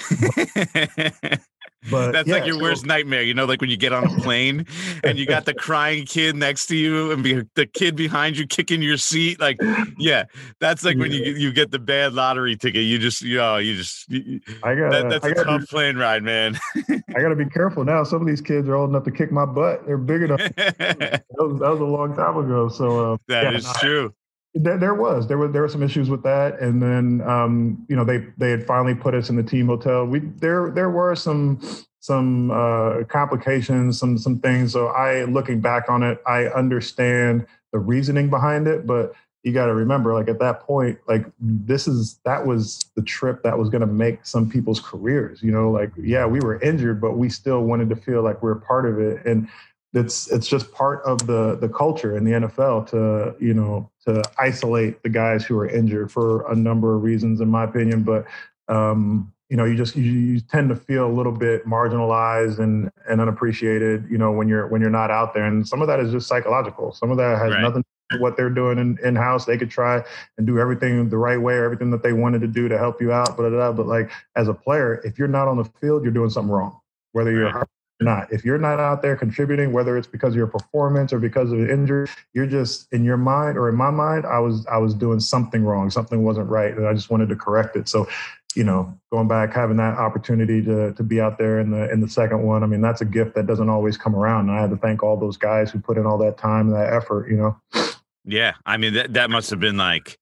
But 1.89 2.11
that's 2.11 2.27
yeah, 2.27 2.35
like 2.35 2.45
your 2.45 2.59
worst 2.59 2.85
nightmare, 2.85 3.23
you 3.23 3.33
know, 3.33 3.45
like 3.45 3.61
when 3.61 3.69
you 3.69 3.77
get 3.77 3.93
on 3.93 4.05
a 4.05 4.21
plane 4.21 4.65
and 5.03 5.17
you 5.17 5.25
got 5.25 5.45
the 5.45 5.53
crying 5.53 6.05
kid 6.05 6.35
next 6.35 6.67
to 6.67 6.75
you 6.75 7.11
and 7.11 7.23
be, 7.23 7.43
the 7.55 7.65
kid 7.65 7.95
behind 7.95 8.37
you 8.37 8.47
kicking 8.47 8.81
your 8.81 8.97
seat. 8.97 9.39
Like, 9.39 9.59
yeah, 9.97 10.25
that's 10.59 10.83
like 10.83 10.95
yeah. 10.95 11.01
when 11.01 11.11
you 11.11 11.23
you 11.23 11.51
get 11.51 11.71
the 11.71 11.79
bad 11.79 12.13
lottery 12.13 12.55
ticket. 12.55 12.83
You 12.83 12.99
just, 12.99 13.21
you 13.21 13.37
know, 13.37 13.57
you 13.57 13.75
just, 13.75 14.09
you, 14.09 14.39
I 14.63 14.75
got 14.75 14.91
that, 14.91 15.09
that's 15.09 15.25
I 15.25 15.29
a 15.29 15.43
tough 15.43 15.61
be, 15.61 15.67
plane 15.67 15.97
ride, 15.97 16.23
man. 16.23 16.57
I 17.15 17.21
got 17.21 17.29
to 17.29 17.35
be 17.35 17.45
careful 17.45 17.83
now. 17.83 18.03
Some 18.03 18.21
of 18.21 18.27
these 18.27 18.41
kids 18.41 18.67
are 18.67 18.75
old 18.75 18.89
enough 18.89 19.03
to 19.03 19.11
kick 19.11 19.31
my 19.31 19.45
butt. 19.45 19.85
They're 19.85 19.97
big 19.97 20.23
enough. 20.23 20.39
that, 20.55 21.23
was, 21.37 21.59
that 21.59 21.69
was 21.69 21.79
a 21.79 21.85
long 21.85 22.15
time 22.15 22.37
ago. 22.37 22.69
So 22.69 23.13
uh, 23.13 23.17
that 23.27 23.43
yeah, 23.43 23.57
is 23.57 23.71
true. 23.79 24.13
There, 24.55 24.77
there, 24.77 24.93
was 24.93 25.27
there 25.27 25.37
were 25.37 25.47
there 25.47 25.63
were 25.63 25.67
some 25.67 25.81
issues 25.81 26.09
with 26.09 26.21
that, 26.23 26.59
and 26.59 26.81
then 26.81 27.27
um, 27.27 27.85
you 27.89 27.95
know 27.95 28.03
they 28.03 28.27
they 28.37 28.51
had 28.51 28.65
finally 28.65 28.93
put 28.93 29.15
us 29.15 29.29
in 29.29 29.35
the 29.35 29.43
team 29.43 29.65
hotel. 29.67 30.05
We 30.05 30.19
there 30.19 30.69
there 30.69 30.91
were 30.91 31.15
some 31.15 31.59
some 31.99 32.51
uh, 32.51 33.03
complications, 33.07 33.97
some 33.97 34.17
some 34.17 34.39
things. 34.39 34.73
So 34.73 34.87
I 34.87 35.23
looking 35.23 35.59
back 35.59 35.89
on 35.89 36.03
it, 36.03 36.21
I 36.27 36.47
understand 36.47 37.47
the 37.71 37.79
reasoning 37.79 38.29
behind 38.29 38.67
it, 38.67 38.85
but 38.85 39.13
you 39.43 39.51
got 39.51 39.65
to 39.65 39.73
remember, 39.73 40.13
like 40.13 40.29
at 40.29 40.39
that 40.39 40.61
point, 40.61 40.97
like 41.07 41.25
this 41.39 41.87
is 41.87 42.19
that 42.23 42.45
was 42.45 42.85
the 42.95 43.01
trip 43.01 43.43
that 43.43 43.57
was 43.57 43.69
going 43.69 43.81
to 43.81 43.87
make 43.87 44.25
some 44.25 44.49
people's 44.49 44.79
careers. 44.79 45.43
You 45.43 45.51
know, 45.51 45.69
like 45.69 45.91
yeah, 45.97 46.25
we 46.25 46.39
were 46.39 46.61
injured, 46.61 47.01
but 47.01 47.17
we 47.17 47.29
still 47.29 47.61
wanted 47.63 47.89
to 47.89 47.95
feel 47.95 48.23
like 48.23 48.41
we 48.41 48.49
are 48.49 48.55
part 48.55 48.85
of 48.85 48.99
it, 48.99 49.25
and 49.25 49.49
it's 49.93 50.31
it's 50.31 50.47
just 50.47 50.71
part 50.71 51.03
of 51.03 51.27
the 51.27 51.55
the 51.55 51.69
culture 51.69 52.17
in 52.17 52.23
the 52.23 52.31
NFL 52.31 52.89
to 52.89 53.35
you 53.43 53.53
know 53.53 53.89
to 54.05 54.23
isolate 54.39 55.03
the 55.03 55.09
guys 55.09 55.45
who 55.45 55.57
are 55.57 55.67
injured 55.67 56.11
for 56.11 56.49
a 56.51 56.55
number 56.55 56.95
of 56.95 57.03
reasons, 57.03 57.41
in 57.41 57.49
my 57.49 57.63
opinion. 57.63 58.03
But 58.03 58.25
um, 58.67 59.31
you 59.49 59.57
know, 59.57 59.65
you 59.65 59.75
just 59.75 59.95
you, 59.95 60.03
you 60.03 60.39
tend 60.39 60.69
to 60.69 60.75
feel 60.75 61.05
a 61.05 61.13
little 61.13 61.31
bit 61.31 61.65
marginalized 61.67 62.57
and 62.57 62.89
and 63.07 63.21
unappreciated. 63.21 64.07
You 64.09 64.17
know, 64.17 64.31
when 64.31 64.47
you're 64.47 64.67
when 64.67 64.81
you're 64.81 64.89
not 64.89 65.11
out 65.11 65.35
there, 65.35 65.45
and 65.45 65.67
some 65.67 65.81
of 65.81 65.87
that 65.87 65.99
is 65.99 66.11
just 66.11 66.27
psychological. 66.27 66.91
Some 66.91 67.11
of 67.11 67.17
that 67.17 67.37
has 67.37 67.51
right. 67.51 67.61
nothing 67.61 67.83
to 67.83 67.89
do 68.09 68.15
with 68.15 68.21
what 68.21 68.37
they're 68.37 68.49
doing 68.49 68.79
in, 68.79 68.97
in 69.03 69.15
house. 69.15 69.45
They 69.45 69.59
could 69.59 69.69
try 69.69 70.03
and 70.39 70.47
do 70.47 70.57
everything 70.57 71.07
the 71.07 71.17
right 71.17 71.39
way, 71.39 71.53
or 71.53 71.65
everything 71.65 71.91
that 71.91 72.01
they 72.01 72.13
wanted 72.13 72.41
to 72.41 72.47
do 72.47 72.67
to 72.67 72.79
help 72.79 72.99
you 72.99 73.11
out. 73.11 73.37
But 73.37 73.51
but 73.73 73.85
like 73.85 74.09
as 74.35 74.47
a 74.47 74.55
player, 74.55 75.01
if 75.05 75.19
you're 75.19 75.27
not 75.27 75.47
on 75.47 75.57
the 75.57 75.65
field, 75.65 76.01
you're 76.01 76.11
doing 76.11 76.31
something 76.31 76.51
wrong. 76.51 76.79
Whether 77.11 77.31
you're 77.31 77.51
right 77.53 77.67
not. 78.03 78.31
If 78.31 78.45
you're 78.45 78.57
not 78.57 78.79
out 78.79 79.01
there 79.01 79.15
contributing, 79.15 79.71
whether 79.71 79.97
it's 79.97 80.07
because 80.07 80.33
of 80.33 80.37
your 80.37 80.47
performance 80.47 81.11
or 81.11 81.19
because 81.19 81.51
of 81.51 81.59
an 81.59 81.69
injury, 81.69 82.07
you're 82.33 82.47
just 82.47 82.91
in 82.91 83.03
your 83.03 83.17
mind 83.17 83.57
or 83.57 83.69
in 83.69 83.75
my 83.75 83.89
mind, 83.89 84.25
I 84.25 84.39
was 84.39 84.65
I 84.67 84.77
was 84.77 84.93
doing 84.93 85.19
something 85.19 85.63
wrong. 85.63 85.89
Something 85.89 86.23
wasn't 86.23 86.49
right, 86.49 86.75
and 86.75 86.87
I 86.87 86.93
just 86.93 87.09
wanted 87.09 87.29
to 87.29 87.35
correct 87.35 87.75
it. 87.75 87.87
So, 87.87 88.07
you 88.55 88.63
know, 88.63 88.97
going 89.11 89.27
back, 89.27 89.53
having 89.53 89.77
that 89.77 89.97
opportunity 89.97 90.61
to 90.63 90.93
to 90.93 91.03
be 91.03 91.19
out 91.19 91.37
there 91.37 91.59
in 91.59 91.71
the 91.71 91.91
in 91.91 92.01
the 92.01 92.09
second 92.09 92.43
one, 92.43 92.63
I 92.63 92.67
mean, 92.67 92.81
that's 92.81 93.01
a 93.01 93.05
gift 93.05 93.35
that 93.35 93.47
doesn't 93.47 93.69
always 93.69 93.97
come 93.97 94.15
around. 94.15 94.49
And 94.49 94.57
I 94.57 94.61
had 94.61 94.69
to 94.69 94.77
thank 94.77 95.01
all 95.01 95.17
those 95.17 95.37
guys 95.37 95.71
who 95.71 95.79
put 95.79 95.97
in 95.97 96.05
all 96.05 96.17
that 96.19 96.37
time 96.37 96.67
and 96.67 96.75
that 96.75 96.93
effort. 96.93 97.29
You 97.29 97.37
know. 97.37 97.57
Yeah, 98.25 98.53
I 98.65 98.77
mean 98.77 98.93
that 98.93 99.13
that 99.13 99.29
must 99.29 99.49
have 99.49 99.59
been 99.59 99.77
like 99.77 100.17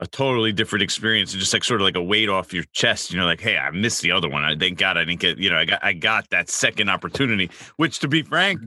a 0.00 0.06
totally 0.06 0.52
different 0.52 0.82
experience 0.82 1.32
and 1.32 1.40
just 1.40 1.52
like 1.52 1.64
sort 1.64 1.80
of 1.80 1.84
like 1.84 1.96
a 1.96 2.02
weight 2.02 2.28
off 2.28 2.52
your 2.52 2.64
chest. 2.72 3.10
You 3.10 3.18
know, 3.18 3.24
like, 3.24 3.40
hey, 3.40 3.56
I 3.56 3.70
missed 3.70 4.02
the 4.02 4.12
other 4.12 4.28
one. 4.28 4.44
I 4.44 4.54
thank 4.54 4.78
God 4.78 4.96
I 4.98 5.04
didn't 5.04 5.20
get, 5.20 5.38
you 5.38 5.50
know, 5.50 5.56
I 5.56 5.64
got 5.64 5.84
I 5.84 5.92
got 5.92 6.28
that 6.30 6.50
second 6.50 6.90
opportunity, 6.90 7.50
which 7.76 7.98
to 8.00 8.08
be 8.08 8.22
frank, 8.22 8.60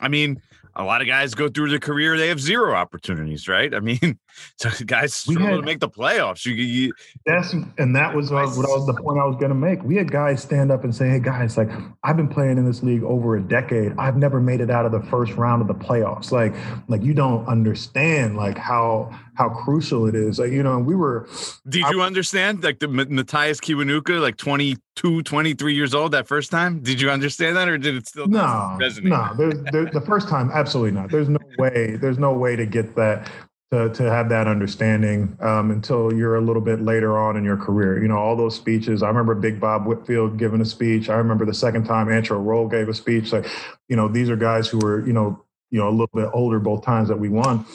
I 0.00 0.08
mean, 0.08 0.40
a 0.76 0.84
lot 0.84 1.00
of 1.00 1.06
guys 1.06 1.34
go 1.34 1.48
through 1.48 1.70
their 1.70 1.80
career, 1.80 2.16
they 2.16 2.28
have 2.28 2.40
zero 2.40 2.74
opportunities, 2.74 3.48
right? 3.48 3.74
I 3.74 3.80
mean, 3.80 4.18
so 4.56 4.70
guys 4.84 5.14
struggle 5.14 5.46
had, 5.46 5.56
to 5.56 5.62
make 5.62 5.80
the 5.80 5.88
playoffs. 5.88 6.44
You, 6.44 6.54
you, 6.54 6.92
that's 7.24 7.52
and 7.52 7.94
that 7.94 8.14
was 8.14 8.30
what, 8.30 8.46
what 8.56 8.68
was 8.68 8.86
the 8.86 8.94
point 8.94 9.18
I 9.18 9.24
was 9.24 9.36
going 9.36 9.50
to 9.50 9.54
make. 9.54 9.82
We 9.82 9.96
had 9.96 10.10
guys 10.10 10.42
stand 10.42 10.70
up 10.70 10.84
and 10.84 10.94
say, 10.94 11.08
"Hey, 11.08 11.20
guys, 11.20 11.56
like 11.56 11.70
I've 12.02 12.16
been 12.16 12.28
playing 12.28 12.58
in 12.58 12.64
this 12.64 12.82
league 12.82 13.02
over 13.02 13.36
a 13.36 13.42
decade. 13.42 13.92
I've 13.98 14.16
never 14.16 14.40
made 14.40 14.60
it 14.60 14.70
out 14.70 14.86
of 14.86 14.92
the 14.92 15.02
first 15.10 15.32
round 15.34 15.62
of 15.62 15.68
the 15.68 15.74
playoffs. 15.74 16.32
Like, 16.32 16.54
like 16.88 17.02
you 17.02 17.14
don't 17.14 17.46
understand 17.46 18.36
like 18.36 18.58
how 18.58 19.10
how 19.36 19.50
crucial 19.50 20.06
it 20.06 20.14
is. 20.14 20.38
Like, 20.38 20.50
you 20.50 20.62
know, 20.62 20.78
we 20.78 20.94
were. 20.94 21.28
Did 21.68 21.84
I, 21.84 21.90
you 21.90 22.02
understand 22.02 22.64
like 22.64 22.80
the 22.80 22.88
Mathias 22.88 23.60
Kiwanuka, 23.60 24.20
like 24.20 24.36
22, 24.36 25.22
23 25.22 25.74
years 25.74 25.94
old 25.94 26.12
that 26.12 26.26
first 26.26 26.50
time? 26.50 26.80
Did 26.80 27.00
you 27.00 27.10
understand 27.10 27.56
that, 27.56 27.68
or 27.68 27.78
did 27.78 27.94
it 27.94 28.08
still 28.08 28.26
no, 28.26 28.76
resonate? 28.80 29.04
No, 29.04 29.32
there's, 29.36 29.62
there's, 29.72 29.90
the 29.92 30.00
first 30.00 30.28
time, 30.28 30.50
absolutely 30.52 30.92
not. 30.92 31.10
There's 31.10 31.28
no 31.28 31.38
way. 31.58 31.96
There's 31.96 32.18
no 32.18 32.32
way 32.32 32.56
to 32.56 32.66
get 32.66 32.96
that 32.96 33.30
to, 33.72 33.88
to 33.90 34.04
have 34.04 34.28
that 34.28 34.46
understanding 34.46 35.36
um, 35.40 35.70
until 35.72 36.12
you're 36.12 36.36
a 36.36 36.40
little 36.40 36.62
bit 36.62 36.82
later 36.82 37.18
on 37.18 37.36
in 37.36 37.44
your 37.44 37.56
career. 37.56 38.00
You 38.00 38.06
know, 38.06 38.16
all 38.16 38.36
those 38.36 38.54
speeches. 38.54 39.02
I 39.02 39.08
remember 39.08 39.34
Big 39.34 39.58
Bob 39.58 39.86
Whitfield 39.86 40.38
giving 40.38 40.60
a 40.60 40.64
speech. 40.64 41.08
I 41.08 41.16
remember 41.16 41.44
the 41.44 41.54
second 41.54 41.84
time 41.84 42.06
Antrel 42.06 42.44
Rolle 42.44 42.68
gave 42.68 42.88
a 42.88 42.94
speech. 42.94 43.32
Like, 43.32 43.48
you 43.88 43.96
know, 43.96 44.06
these 44.06 44.30
are 44.30 44.36
guys 44.36 44.68
who 44.68 44.78
were, 44.78 45.04
you 45.04 45.12
know, 45.12 45.42
you 45.70 45.80
know, 45.80 45.88
a 45.88 45.90
little 45.90 46.10
bit 46.14 46.28
older 46.32 46.60
both 46.60 46.84
times 46.84 47.08
that 47.08 47.18
we 47.18 47.28
won. 47.28 47.66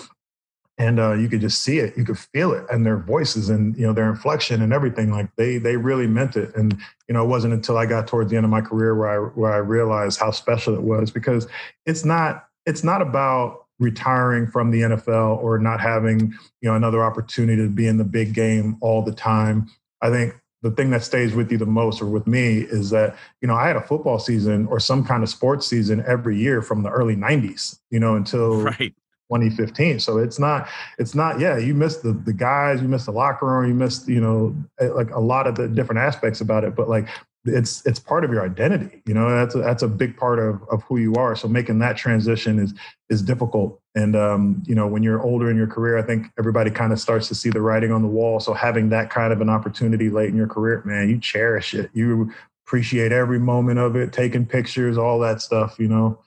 And 0.78 1.00
uh, 1.00 1.14
you 1.14 1.28
could 1.28 1.42
just 1.42 1.62
see 1.62 1.78
it, 1.78 1.96
you 1.98 2.06
could 2.06 2.18
feel 2.18 2.54
it, 2.54 2.66
and 2.72 2.84
their 2.84 2.98
voices 2.98 3.50
and 3.50 3.78
you 3.78 3.86
know 3.86 3.94
their 3.94 4.10
inflection 4.10 4.64
and 4.64 4.74
everything. 4.74 5.12
Like 5.12 5.30
they 5.36 5.60
they 5.60 5.78
really 5.78 6.08
meant 6.08 6.36
it. 6.36 6.56
And 6.56 6.76
you 7.08 7.14
know, 7.14 7.24
it 7.24 7.28
wasn't 7.28 7.54
until 7.54 7.78
I 7.78 7.86
got 7.86 8.08
towards 8.08 8.32
the 8.32 8.38
end 8.38 8.46
of 8.46 8.50
my 8.50 8.62
career 8.62 8.96
where 8.96 9.10
I 9.10 9.18
where 9.18 9.52
I 9.52 9.58
realized 9.58 10.20
how 10.20 10.32
special 10.32 10.74
it 10.74 10.82
was 10.82 11.12
because 11.12 11.48
it's 11.86 12.04
not 12.04 12.48
it's 12.66 12.84
not 12.84 13.04
about 13.04 13.61
retiring 13.82 14.48
from 14.48 14.72
the 14.72 14.82
NFL 14.82 15.44
or 15.44 15.60
not 15.60 15.82
having 15.82 16.34
you 16.62 16.70
know 16.70 16.76
another 16.76 17.04
opportunity 17.04 17.62
to 17.62 17.70
be 17.70 17.88
in 17.88 17.98
the 17.98 18.04
big 18.06 18.34
game 18.34 18.78
all 18.80 19.02
the 19.02 19.12
time. 19.12 19.70
I 20.02 20.10
think 20.10 20.36
the 20.62 20.72
thing 20.72 20.92
that 20.92 21.04
stays 21.04 21.34
with 21.34 21.52
you 21.52 21.58
the 21.58 21.66
most 21.66 22.02
or 22.02 22.06
with 22.06 22.28
me 22.28 22.60
is 22.60 22.92
that 22.92 23.18
you 23.42 23.48
know 23.48 23.56
I 23.56 23.68
had 23.68 23.76
a 23.76 23.82
football 23.82 24.20
season 24.20 24.68
or 24.68 24.80
some 24.80 25.04
kind 25.04 25.24
of 25.24 25.30
sports 25.30 25.68
season 25.68 26.04
every 26.08 26.38
year 26.38 26.62
from 26.62 26.84
the 26.84 26.90
early 26.90 27.16
90s 27.16 27.80
you 27.90 28.00
know 28.00 28.16
until 28.16 28.62
right. 28.62 28.94
2015 29.32 30.00
so 30.00 30.18
it's 30.18 30.40
not 30.40 30.68
it's 30.98 31.16
not 31.16 31.40
yeah 31.40 31.58
you 31.58 31.74
missed 31.74 32.04
the 32.04 32.12
the 32.12 32.34
guys 32.34 32.82
you 32.82 32.88
missed 32.88 33.06
the 33.06 33.12
locker 33.12 33.46
room 33.46 33.70
you 33.70 33.74
missed 33.74 34.08
you 34.08 34.20
know 34.20 34.54
eh, 34.80 34.90
like 34.90 35.10
a 35.12 35.20
lot 35.20 35.48
of 35.48 35.56
the 35.56 35.70
different 35.70 36.00
aspects 36.00 36.42
about 36.42 36.66
it 36.66 36.76
but 36.76 36.90
like 36.90 37.08
it's 37.46 37.86
it's 37.86 37.98
part 37.98 38.24
of 38.24 38.32
your 38.32 38.44
identity 38.44 39.02
you 39.08 39.16
know 39.16 39.28
that's 39.30 39.56
a, 39.56 39.58
that's 39.60 39.82
a 39.82 39.88
big 39.88 40.16
part 40.16 40.38
of 40.38 40.62
of 40.70 40.84
who 40.84 40.98
you 40.98 41.16
are. 41.16 41.36
So 41.36 41.48
making 41.48 41.80
that 41.80 41.98
transition 41.98 42.60
is 42.60 42.74
is 43.10 43.22
difficult. 43.22 43.80
And 43.96 44.16
um, 44.16 44.64
you 44.66 44.76
know 44.76 44.88
when 44.88 45.02
you're 45.04 45.22
older 45.22 45.50
in 45.50 45.58
your 45.58 45.68
career 45.68 45.98
i 45.98 46.02
think 46.02 46.28
everybody 46.38 46.70
kind 46.70 46.94
of 46.94 47.00
starts 47.00 47.28
to 47.30 47.36
see 47.36 47.50
the 47.50 47.62
writing 47.62 47.92
on 47.92 48.02
the 48.02 48.08
wall. 48.08 48.40
So 48.40 48.54
having 48.54 48.90
that 48.90 49.10
kind 49.10 49.34
of 49.34 49.42
an 49.42 49.50
opportunity 49.50 50.10
late 50.10 50.30
in 50.30 50.36
your 50.36 50.48
career 50.48 50.82
man 50.86 51.10
you 51.10 51.20
cherish 51.20 51.74
it. 51.74 51.90
You 51.94 52.32
appreciate 52.66 53.12
every 53.12 53.40
moment 53.40 53.80
of 53.80 53.96
it 53.96 54.14
taking 54.14 54.46
pictures 54.46 54.98
all 54.98 55.20
that 55.20 55.42
stuff 55.42 55.78
you 55.80 55.88
know? 55.88 56.20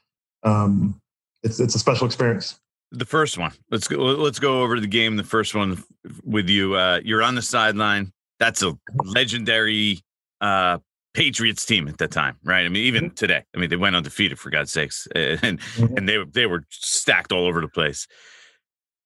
Um, 0.42 1.00
it's 1.42 1.60
it's 1.60 1.74
a 1.74 1.78
special 1.78 2.06
experience. 2.06 2.58
The 2.90 3.04
first 3.04 3.38
one. 3.38 3.52
Let's 3.70 3.88
go 3.88 3.98
let's 3.98 4.38
go 4.38 4.62
over 4.62 4.80
the 4.80 4.86
game 4.86 5.16
the 5.16 5.24
first 5.24 5.54
one 5.54 5.82
with 6.24 6.48
you. 6.48 6.74
Uh, 6.74 7.00
you're 7.04 7.22
on 7.22 7.34
the 7.34 7.42
sideline. 7.42 8.12
That's 8.38 8.62
a 8.62 8.76
legendary 9.04 10.00
uh, 10.40 10.78
Patriots 11.14 11.64
team 11.64 11.88
at 11.88 11.98
that 11.98 12.10
time, 12.10 12.36
right? 12.44 12.66
I 12.66 12.68
mean, 12.68 12.84
even 12.84 13.04
mm-hmm. 13.04 13.14
today, 13.14 13.44
I 13.54 13.58
mean, 13.58 13.70
they 13.70 13.76
went 13.76 13.96
undefeated 13.96 14.38
for 14.38 14.50
God's 14.50 14.72
sakes, 14.72 15.06
and 15.14 15.40
mm-hmm. 15.60 15.96
and 15.96 16.08
they 16.08 16.22
they 16.32 16.46
were 16.46 16.64
stacked 16.70 17.32
all 17.32 17.46
over 17.46 17.60
the 17.60 17.68
place. 17.68 18.06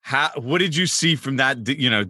How 0.01 0.31
what 0.37 0.59
did 0.59 0.75
you 0.75 0.87
see 0.87 1.17
from 1.17 1.37
that? 1.37 1.69
You 1.69 1.91
know, 1.91 2.05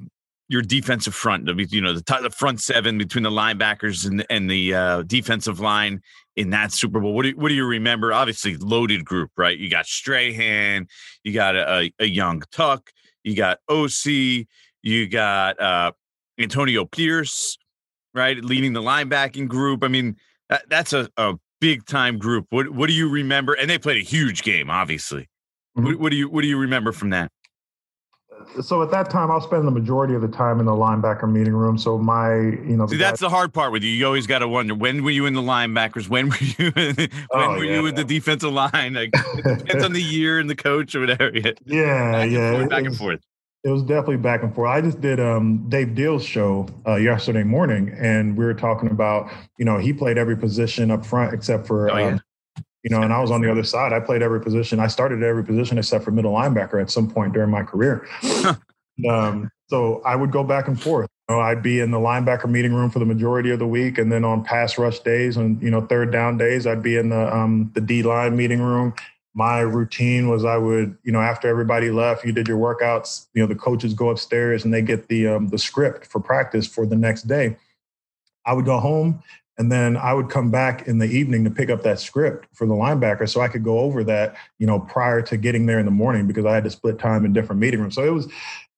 your 0.48 0.62
defensive 0.62 1.14
front, 1.14 1.46
you 1.70 1.80
know, 1.80 1.92
the, 1.92 2.18
the 2.22 2.30
front 2.30 2.60
seven 2.60 2.96
between 2.96 3.24
the 3.24 3.30
linebackers 3.30 4.06
and 4.06 4.24
and 4.30 4.48
the 4.48 4.74
uh, 4.74 5.02
defensive 5.02 5.60
line 5.60 6.00
in 6.36 6.50
that 6.50 6.72
Super 6.72 7.00
Bowl. 7.00 7.12
What 7.12 7.24
do 7.24 7.30
you, 7.30 7.36
what 7.36 7.48
do 7.48 7.54
you 7.54 7.66
remember? 7.66 8.12
Obviously, 8.12 8.56
loaded 8.56 9.04
group, 9.04 9.32
right? 9.36 9.58
You 9.58 9.68
got 9.68 9.86
Strahan, 9.86 10.86
you 11.24 11.32
got 11.32 11.56
a, 11.56 11.92
a 11.98 12.06
young 12.06 12.42
Tuck, 12.52 12.90
you 13.24 13.34
got 13.34 13.58
Osi, 13.68 14.46
you 14.82 15.08
got 15.08 15.60
uh, 15.60 15.90
Antonio 16.38 16.84
Pierce 16.84 17.58
right? 18.18 18.42
Leading 18.44 18.72
the 18.72 18.82
linebacking 18.82 19.48
group. 19.48 19.82
I 19.82 19.88
mean, 19.88 20.16
that, 20.48 20.68
that's 20.68 20.92
a, 20.92 21.08
a 21.16 21.34
big 21.60 21.86
time 21.86 22.18
group. 22.18 22.46
What 22.50 22.70
what 22.70 22.88
do 22.88 22.92
you 22.92 23.08
remember? 23.08 23.54
And 23.54 23.70
they 23.70 23.78
played 23.78 23.98
a 23.98 24.06
huge 24.06 24.42
game, 24.42 24.70
obviously. 24.70 25.28
Mm-hmm. 25.76 25.84
What, 25.84 26.00
what, 26.00 26.10
do 26.10 26.16
you 26.16 26.28
what 26.28 26.42
do 26.42 26.48
you 26.48 26.58
remember 26.58 26.92
from 26.92 27.10
that? 27.10 27.30
So 28.62 28.82
at 28.82 28.90
that 28.90 29.10
time, 29.10 29.30
I'll 29.30 29.40
spend 29.40 29.66
the 29.66 29.70
majority 29.70 30.14
of 30.14 30.22
the 30.22 30.28
time 30.28 30.60
in 30.60 30.66
the 30.66 30.72
linebacker 30.72 31.30
meeting 31.30 31.54
room. 31.54 31.76
So 31.76 31.98
my, 31.98 32.34
you 32.34 32.76
know, 32.76 32.86
See, 32.86 32.96
that's 32.96 33.20
the 33.20 33.28
hard 33.28 33.52
part 33.52 33.72
with 33.72 33.82
you. 33.82 33.90
You 33.90 34.06
always 34.06 34.26
got 34.26 34.40
to 34.40 34.48
wonder 34.48 34.74
when 34.74 35.02
were 35.04 35.10
you 35.10 35.26
in 35.26 35.34
the 35.34 35.42
linebackers? 35.42 36.08
When 36.08 36.28
were 36.28 36.36
you? 36.38 36.70
when 36.74 37.08
oh, 37.32 37.50
were 37.50 37.64
yeah, 37.64 37.76
you 37.76 37.82
with 37.82 37.96
the 37.96 38.04
defensive 38.04 38.52
line? 38.52 38.94
Like, 38.94 39.10
it 39.12 39.58
depends 39.58 39.84
on 39.84 39.92
the 39.92 40.02
year 40.02 40.38
and 40.38 40.48
the 40.48 40.56
coach 40.56 40.94
or 40.94 41.00
whatever. 41.00 41.30
Yeah, 41.66 42.12
back 42.12 42.30
yeah, 42.30 42.52
forth, 42.52 42.70
back 42.70 42.84
and 42.84 42.96
forth. 42.96 43.20
It 43.64 43.70
was 43.70 43.82
definitely 43.82 44.18
back 44.18 44.44
and 44.44 44.54
forth. 44.54 44.70
I 44.70 44.80
just 44.80 45.00
did 45.00 45.18
um, 45.18 45.68
Dave 45.68 45.88
Diehl's 45.88 46.24
show 46.24 46.68
uh, 46.86 46.94
yesterday 46.94 47.42
morning, 47.42 47.92
and 47.98 48.36
we 48.36 48.44
were 48.44 48.54
talking 48.54 48.88
about, 48.90 49.30
you 49.58 49.64
know, 49.64 49.78
he 49.78 49.92
played 49.92 50.16
every 50.16 50.36
position 50.36 50.92
up 50.92 51.04
front 51.04 51.34
except 51.34 51.66
for, 51.66 51.90
oh, 51.90 51.96
yeah. 51.96 52.06
um, 52.06 52.20
you 52.84 52.90
know, 52.90 53.02
and 53.02 53.12
I 53.12 53.20
was 53.20 53.32
on 53.32 53.42
the 53.42 53.50
other 53.50 53.64
side. 53.64 53.92
I 53.92 53.98
played 53.98 54.22
every 54.22 54.40
position. 54.40 54.78
I 54.78 54.86
started 54.86 55.24
every 55.24 55.44
position 55.44 55.76
except 55.76 56.04
for 56.04 56.12
middle 56.12 56.32
linebacker 56.32 56.80
at 56.80 56.88
some 56.88 57.10
point 57.10 57.32
during 57.32 57.50
my 57.50 57.64
career. 57.64 58.06
um, 59.10 59.50
so 59.66 60.02
I 60.04 60.14
would 60.14 60.30
go 60.30 60.44
back 60.44 60.68
and 60.68 60.80
forth. 60.80 61.10
You 61.28 61.34
know, 61.34 61.42
I'd 61.42 61.62
be 61.62 61.80
in 61.80 61.90
the 61.90 61.98
linebacker 61.98 62.48
meeting 62.48 62.72
room 62.72 62.90
for 62.90 63.00
the 63.00 63.04
majority 63.04 63.50
of 63.50 63.58
the 63.58 63.66
week, 63.66 63.98
and 63.98 64.10
then 64.10 64.24
on 64.24 64.44
pass 64.44 64.78
rush 64.78 65.00
days 65.00 65.36
and 65.36 65.60
you 65.60 65.70
know 65.70 65.84
third 65.84 66.12
down 66.12 66.38
days, 66.38 66.66
I'd 66.66 66.82
be 66.82 66.96
in 66.96 67.08
the 67.08 67.36
um, 67.36 67.72
the 67.74 67.80
D 67.80 68.04
line 68.04 68.36
meeting 68.36 68.62
room 68.62 68.94
my 69.38 69.60
routine 69.60 70.28
was 70.28 70.44
I 70.44 70.56
would, 70.56 70.98
you 71.04 71.12
know, 71.12 71.20
after 71.20 71.46
everybody 71.46 71.92
left, 71.92 72.24
you 72.24 72.32
did 72.32 72.48
your 72.48 72.58
workouts, 72.58 73.28
you 73.34 73.40
know, 73.40 73.46
the 73.46 73.54
coaches 73.54 73.94
go 73.94 74.10
upstairs 74.10 74.64
and 74.64 74.74
they 74.74 74.82
get 74.82 75.06
the 75.06 75.28
um, 75.28 75.46
the 75.46 75.58
script 75.58 76.06
for 76.06 76.18
practice 76.18 76.66
for 76.66 76.84
the 76.84 76.96
next 76.96 77.28
day. 77.28 77.56
I 78.44 78.52
would 78.52 78.64
go 78.64 78.80
home 78.80 79.22
and 79.56 79.70
then 79.70 79.96
I 79.96 80.12
would 80.12 80.28
come 80.28 80.50
back 80.50 80.88
in 80.88 80.98
the 80.98 81.06
evening 81.06 81.44
to 81.44 81.50
pick 81.50 81.70
up 81.70 81.84
that 81.84 82.00
script 82.00 82.48
for 82.52 82.66
the 82.66 82.74
linebacker 82.74 83.28
so 83.28 83.40
I 83.40 83.46
could 83.46 83.62
go 83.62 83.78
over 83.78 84.02
that, 84.04 84.34
you 84.58 84.66
know, 84.66 84.80
prior 84.80 85.22
to 85.22 85.36
getting 85.36 85.66
there 85.66 85.78
in 85.78 85.84
the 85.84 85.92
morning 85.92 86.26
because 86.26 86.44
I 86.44 86.54
had 86.54 86.64
to 86.64 86.70
split 86.70 86.98
time 86.98 87.24
in 87.24 87.32
different 87.32 87.60
meeting 87.60 87.78
rooms. 87.80 87.94
So 87.94 88.02
it 88.02 88.12
was 88.12 88.26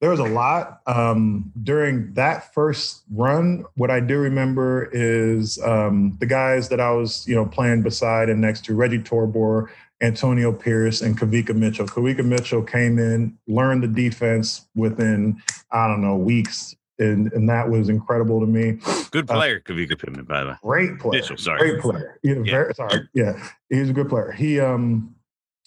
there 0.03 0.11
was 0.11 0.21
a 0.21 0.25
lot 0.25 0.81
um, 0.87 1.51
during 1.63 2.13
that 2.15 2.53
first 2.53 3.05
run. 3.11 3.65
What 3.77 3.91
I 3.91 4.01
do 4.01 4.19
remember 4.19 4.91
is 4.93 5.59
um, 5.63 6.19
the 6.21 6.27
guys 6.27 6.69
that 6.69 6.81
I 6.81 6.91
was, 6.91 7.27
you 7.27 7.35
know, 7.35 7.47
playing 7.47 7.83
beside 7.83 8.29
and 8.29 8.43
next 8.43 8.67
to 8.67 8.75
Reggie 8.75 8.99
Torbor, 8.99 9.69
Antonio 10.03 10.53
Pierce 10.53 11.03
and 11.03 11.19
Kawika 11.19 11.55
Mitchell. 11.55 11.87
Kawika 11.87 12.25
Mitchell 12.25 12.63
came 12.63 12.99
in, 12.99 13.37
learned 13.47 13.83
the 13.83 13.89
defense 13.89 14.67
within, 14.75 15.41
I 15.71 15.87
don't 15.87 16.01
know, 16.01 16.17
weeks. 16.17 16.75
And, 16.99 17.33
and 17.33 17.49
that 17.49 17.69
was 17.69 17.89
incredible 17.89 18.41
to 18.41 18.47
me. 18.47 18.79
Good 19.11 19.31
uh, 19.31 19.35
player, 19.35 19.63
uh, 19.67 19.73
Kavika 19.73 19.99
Pittman, 19.99 20.25
by 20.25 20.45
the 20.45 20.51
way. 20.51 20.57
Great 20.63 20.99
player. 20.99 21.21
Mitchell, 21.21 21.37
sorry. 21.37 21.71
Great 21.71 21.81
player. 21.81 22.19
yeah. 22.23 22.43
Very, 22.45 22.75
sorry. 22.75 23.09
Yeah. 23.15 23.43
He's 23.71 23.89
a 23.91 23.93
good 23.93 24.09
player. 24.09 24.33
He 24.33 24.61
um 24.61 25.15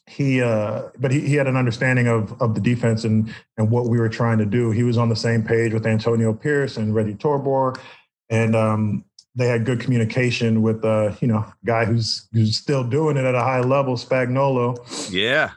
he 0.06 0.41
uh 0.41 0.89
but 1.00 1.12
he, 1.12 1.22
he 1.22 1.36
had 1.36 1.48
an 1.48 1.56
understanding 1.56 2.08
of 2.08 2.39
of 2.41 2.54
the 2.54 2.62
defense 2.62 3.04
and 3.04 3.34
and 3.58 3.72
what 3.72 3.86
we 3.88 4.00
were 4.00 4.10
trying 4.10 4.38
to 4.39 4.46
do. 4.46 4.69
He 4.72 4.84
was 4.84 4.98
on 4.98 5.10
the 5.10 5.15
same 5.15 5.43
page 5.43 5.74
with 5.74 5.88
Antonio 5.88 6.34
Pierce 6.34 6.78
and 6.78 6.93
Reggie 6.93 7.15
Torbor. 7.15 7.80
And 8.30 8.56
um 8.56 9.06
they 9.36 9.48
had 9.48 9.65
good 9.65 9.80
communication 9.80 10.62
with 10.62 10.84
uh, 10.86 11.15
you 11.19 11.28
know, 11.28 11.46
guy 11.65 11.86
who's 11.86 12.28
who's 12.34 12.58
still 12.58 12.84
doing 12.84 13.17
it 13.17 13.26
at 13.26 13.36
a 13.36 13.41
high 13.41 13.62
level, 13.62 13.96
Spagnuolo. 13.96 15.12
Yeah. 15.12 15.52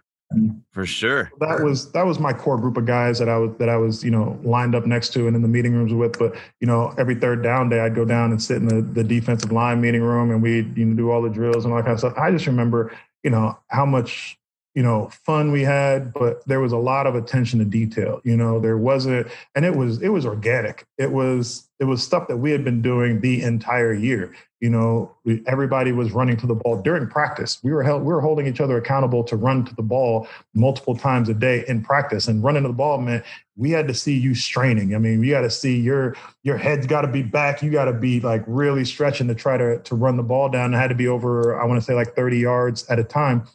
For 0.72 0.84
sure. 0.84 1.30
That 1.38 1.62
was 1.62 1.92
that 1.92 2.04
was 2.04 2.18
my 2.18 2.32
core 2.32 2.58
group 2.58 2.76
of 2.76 2.84
guys 2.84 3.18
that 3.20 3.28
I 3.28 3.38
was 3.38 3.56
that 3.58 3.68
I 3.68 3.76
was, 3.76 4.02
you 4.02 4.10
know, 4.10 4.38
lined 4.42 4.74
up 4.74 4.84
next 4.84 5.12
to 5.12 5.28
and 5.28 5.36
in 5.36 5.42
the 5.42 5.48
meeting 5.48 5.72
rooms 5.72 5.92
with. 5.94 6.18
But, 6.18 6.34
you 6.60 6.66
know, 6.66 6.92
every 6.98 7.14
third 7.14 7.42
down 7.42 7.68
day 7.68 7.80
I'd 7.80 7.94
go 7.94 8.04
down 8.04 8.32
and 8.32 8.42
sit 8.42 8.56
in 8.56 8.66
the, 8.66 8.82
the 8.82 9.04
defensive 9.04 9.52
line 9.52 9.80
meeting 9.80 10.02
room 10.02 10.32
and 10.32 10.42
we'd, 10.42 10.76
you 10.76 10.84
know, 10.84 10.96
do 10.96 11.10
all 11.10 11.22
the 11.22 11.30
drills 11.30 11.64
and 11.64 11.72
all 11.72 11.78
that 11.78 11.84
kind 11.84 11.92
of 11.92 12.00
stuff. 12.00 12.14
I 12.18 12.32
just 12.32 12.46
remember, 12.46 12.92
you 13.22 13.30
know, 13.30 13.56
how 13.68 13.86
much 13.86 14.36
you 14.76 14.82
know 14.82 15.08
fun 15.24 15.50
we 15.50 15.62
had 15.62 16.12
but 16.12 16.46
there 16.46 16.60
was 16.60 16.70
a 16.70 16.76
lot 16.76 17.06
of 17.06 17.16
attention 17.16 17.58
to 17.58 17.64
detail 17.64 18.20
you 18.22 18.36
know 18.36 18.60
there 18.60 18.76
wasn't 18.76 19.26
and 19.54 19.64
it 19.64 19.74
was 19.74 20.00
it 20.02 20.10
was 20.10 20.26
organic. 20.26 20.86
It 20.98 21.10
was 21.10 21.68
it 21.80 21.84
was 21.84 22.02
stuff 22.02 22.28
that 22.28 22.38
we 22.38 22.52
had 22.52 22.64
been 22.64 22.80
doing 22.82 23.20
the 23.20 23.42
entire 23.42 23.92
year 23.92 24.34
you 24.60 24.70
know 24.70 25.14
we, 25.24 25.42
everybody 25.46 25.92
was 25.92 26.12
running 26.12 26.36
to 26.36 26.46
the 26.46 26.54
ball 26.54 26.80
during 26.80 27.08
practice. 27.08 27.58
We 27.62 27.72
were 27.72 27.82
held, 27.82 28.02
we 28.02 28.12
were 28.12 28.20
holding 28.20 28.46
each 28.46 28.60
other 28.60 28.76
accountable 28.76 29.24
to 29.24 29.36
run 29.36 29.64
to 29.64 29.74
the 29.74 29.82
ball 29.82 30.28
multiple 30.54 30.96
times 30.96 31.28
a 31.28 31.34
day 31.34 31.64
in 31.68 31.82
practice 31.82 32.28
and 32.28 32.42
running 32.42 32.62
to 32.62 32.68
the 32.68 32.74
ball 32.74 32.98
meant 32.98 33.24
we 33.56 33.70
had 33.70 33.88
to 33.88 33.94
see 33.94 34.16
you 34.16 34.34
straining. 34.34 34.94
I 34.94 34.98
mean 34.98 35.22
you 35.22 35.30
got 35.30 35.42
to 35.42 35.50
see 35.50 35.80
your 35.80 36.16
your 36.42 36.58
head's 36.58 36.86
got 36.86 37.02
to 37.02 37.08
be 37.08 37.22
back. 37.22 37.62
You 37.62 37.70
got 37.70 37.86
to 37.86 37.94
be 37.94 38.20
like 38.20 38.44
really 38.46 38.84
stretching 38.84 39.28
to 39.28 39.34
try 39.34 39.56
to 39.56 39.78
to 39.78 39.94
run 39.94 40.16
the 40.16 40.22
ball 40.22 40.50
down. 40.50 40.74
It 40.74 40.76
had 40.76 40.88
to 40.88 40.94
be 40.94 41.08
over 41.08 41.58
i 41.60 41.64
want 41.64 41.80
to 41.80 41.84
say 41.84 41.94
like 41.94 42.14
30 42.14 42.38
yards 42.38 42.86
at 42.88 42.98
a 42.98 43.04
time 43.04 43.46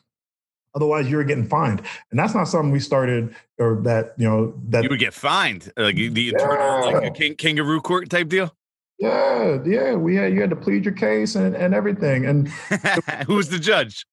Otherwise, 0.74 1.10
you 1.10 1.18
were 1.18 1.24
getting 1.24 1.48
fined, 1.48 1.82
and 2.12 2.20
that's 2.20 2.34
not 2.34 2.46
something 2.46 2.72
we 2.72 2.80
started 2.80 3.36
or 3.58 3.82
that 3.84 4.14
you 4.18 4.28
know 4.28 4.54
that 4.70 4.84
you 4.84 4.90
would 4.90 5.00
get 5.00 5.14
fined, 5.14 5.72
like 5.78 5.96
the 5.96 6.30
eternal, 6.30 6.90
yeah. 6.90 6.98
like 6.98 7.08
a 7.08 7.12
king, 7.12 7.36
kangaroo 7.36 7.82
court 7.82 8.10
type 8.10 8.30
deal. 8.30 8.56
Yeah, 9.02 9.58
yeah, 9.66 9.96
we 9.96 10.16
had 10.16 10.32
you 10.32 10.42
had 10.42 10.52
to 10.52 10.56
plead 10.56 10.86
your 10.86 10.94
case 10.94 11.36
and, 11.36 11.56
and 11.56 11.74
everything. 11.74 12.26
And 12.26 12.48
who 13.28 13.36
was 13.36 13.50
the 13.50 13.58
judge? 13.58 14.06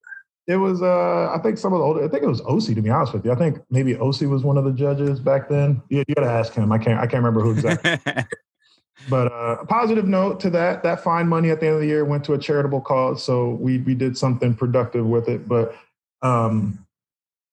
It 0.46 0.56
was 0.56 0.80
uh 0.80 1.30
I 1.30 1.38
think 1.42 1.58
some 1.58 1.74
of 1.74 1.78
the 1.78 1.84
older 1.84 2.02
I 2.02 2.08
think 2.08 2.22
it 2.22 2.28
was 2.28 2.40
Osi 2.40 2.74
to 2.74 2.80
be 2.80 2.88
honest 2.88 3.12
with 3.12 3.22
you. 3.24 3.30
I 3.30 3.34
think 3.34 3.58
maybe 3.70 3.94
Osi 3.94 4.26
was 4.28 4.44
one 4.44 4.56
of 4.56 4.64
the 4.64 4.72
judges 4.72 5.20
back 5.20 5.50
then. 5.50 5.82
Yeah, 5.90 6.04
you 6.08 6.14
gotta 6.14 6.30
ask 6.30 6.54
him. 6.54 6.72
I 6.72 6.78
can't 6.78 6.98
I 6.98 7.02
can't 7.02 7.22
remember 7.22 7.42
who 7.42 7.50
exactly. 7.50 7.98
but 9.10 9.30
uh, 9.30 9.58
a 9.60 9.66
positive 9.66 10.08
note 10.08 10.40
to 10.40 10.50
that, 10.50 10.82
that 10.82 11.04
fine 11.04 11.28
money 11.28 11.50
at 11.50 11.60
the 11.60 11.66
end 11.66 11.74
of 11.74 11.80
the 11.82 11.86
year 11.86 12.06
went 12.06 12.24
to 12.24 12.32
a 12.32 12.38
charitable 12.38 12.80
cause. 12.80 13.22
So 13.22 13.50
we 13.60 13.78
we 13.78 13.94
did 13.94 14.16
something 14.16 14.54
productive 14.54 15.04
with 15.04 15.28
it. 15.28 15.46
But 15.46 15.76
um 16.22 16.84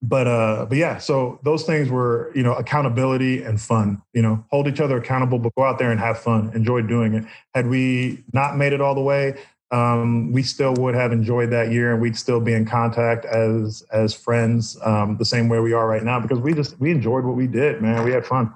but 0.01 0.27
uh 0.27 0.65
but 0.67 0.77
yeah 0.77 0.97
so 0.97 1.39
those 1.43 1.63
things 1.63 1.89
were 1.89 2.31
you 2.35 2.43
know 2.43 2.53
accountability 2.53 3.41
and 3.41 3.59
fun 3.59 4.01
you 4.13 4.21
know 4.21 4.43
hold 4.51 4.67
each 4.67 4.79
other 4.79 4.97
accountable 4.97 5.39
but 5.39 5.53
go 5.55 5.63
out 5.63 5.79
there 5.79 5.91
and 5.91 5.99
have 5.99 6.19
fun 6.19 6.51
enjoy 6.53 6.81
doing 6.81 7.13
it. 7.13 7.25
Had 7.53 7.67
we 7.67 8.23
not 8.33 8.57
made 8.57 8.73
it 8.73 8.81
all 8.81 8.95
the 8.95 9.01
way 9.01 9.35
um, 9.71 10.31
we 10.31 10.43
still 10.43 10.73
would 10.75 10.95
have 10.95 11.11
enjoyed 11.11 11.49
that 11.49 11.71
year 11.71 11.91
and 11.91 12.01
we'd 12.01 12.15
still 12.15 12.39
be 12.39 12.53
in 12.53 12.65
contact 12.65 13.25
as 13.25 13.83
as 13.91 14.13
friends 14.13 14.77
um, 14.83 15.17
the 15.17 15.25
same 15.25 15.49
way 15.49 15.59
we 15.59 15.73
are 15.73 15.87
right 15.87 16.03
now 16.03 16.19
because 16.19 16.39
we 16.39 16.53
just 16.53 16.79
we 16.79 16.91
enjoyed 16.91 17.25
what 17.25 17.35
we 17.35 17.47
did 17.47 17.81
man. 17.81 18.03
We 18.03 18.11
had 18.11 18.25
fun. 18.25 18.53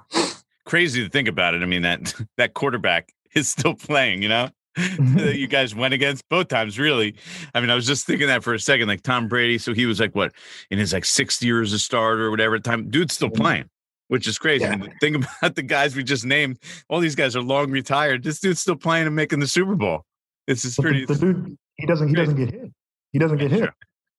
Crazy 0.64 1.02
to 1.02 1.10
think 1.10 1.26
about 1.26 1.54
it. 1.54 1.62
I 1.62 1.66
mean 1.66 1.82
that 1.82 2.14
that 2.36 2.54
quarterback 2.54 3.12
is 3.34 3.48
still 3.48 3.74
playing 3.74 4.22
you 4.22 4.28
know. 4.28 4.50
That 4.76 5.36
you 5.36 5.46
guys 5.48 5.74
went 5.74 5.94
against 5.94 6.28
both 6.28 6.48
times 6.48 6.78
really. 6.78 7.16
I 7.54 7.60
mean 7.60 7.70
i 7.70 7.74
was 7.74 7.86
just 7.86 8.06
thinking 8.06 8.28
that 8.28 8.44
for 8.44 8.54
a 8.54 8.60
second 8.60 8.88
like 8.88 9.02
tom 9.02 9.28
brady 9.28 9.58
so 9.58 9.74
he 9.74 9.86
was 9.86 9.98
like 10.00 10.14
what 10.14 10.32
in 10.70 10.78
his 10.78 10.92
like 10.92 11.04
sixth 11.04 11.42
year 11.42 11.60
as 11.62 11.72
a 11.72 11.78
starter 11.78 12.26
or 12.26 12.30
whatever 12.30 12.58
time 12.58 12.88
dude's 12.90 13.14
still 13.14 13.28
Mm-hmm. 13.28 13.42
playing 13.42 13.64
which 14.08 14.26
is 14.26 14.38
crazy. 14.38 14.64
Yeah. 14.64 14.72
And 14.72 14.92
think 15.00 15.24
about 15.38 15.54
the 15.54 15.62
guys 15.62 15.94
we 15.94 16.02
just 16.02 16.24
named 16.24 16.58
all 16.88 16.98
these 16.98 17.14
guys 17.14 17.36
are 17.36 17.42
long 17.42 17.70
retired 17.70 18.24
this 18.24 18.40
dude's 18.40 18.60
still 18.60 18.74
playing 18.76 19.06
and 19.06 19.14
making 19.14 19.38
the 19.38 19.46
super 19.46 19.76
bowl. 19.76 20.04
This 20.48 20.64
is 20.64 20.74
pretty 20.76 21.04
the, 21.06 21.14
the 21.14 21.20
dude 21.20 21.56
he 21.76 21.86
doesn't 21.86 22.08
he 22.08 22.14
doesn't 22.16 22.34
get 22.36 22.50
hit. 22.50 22.72
He 23.12 23.18
doesn't 23.20 23.38
get 23.38 23.50
hit 23.52 23.70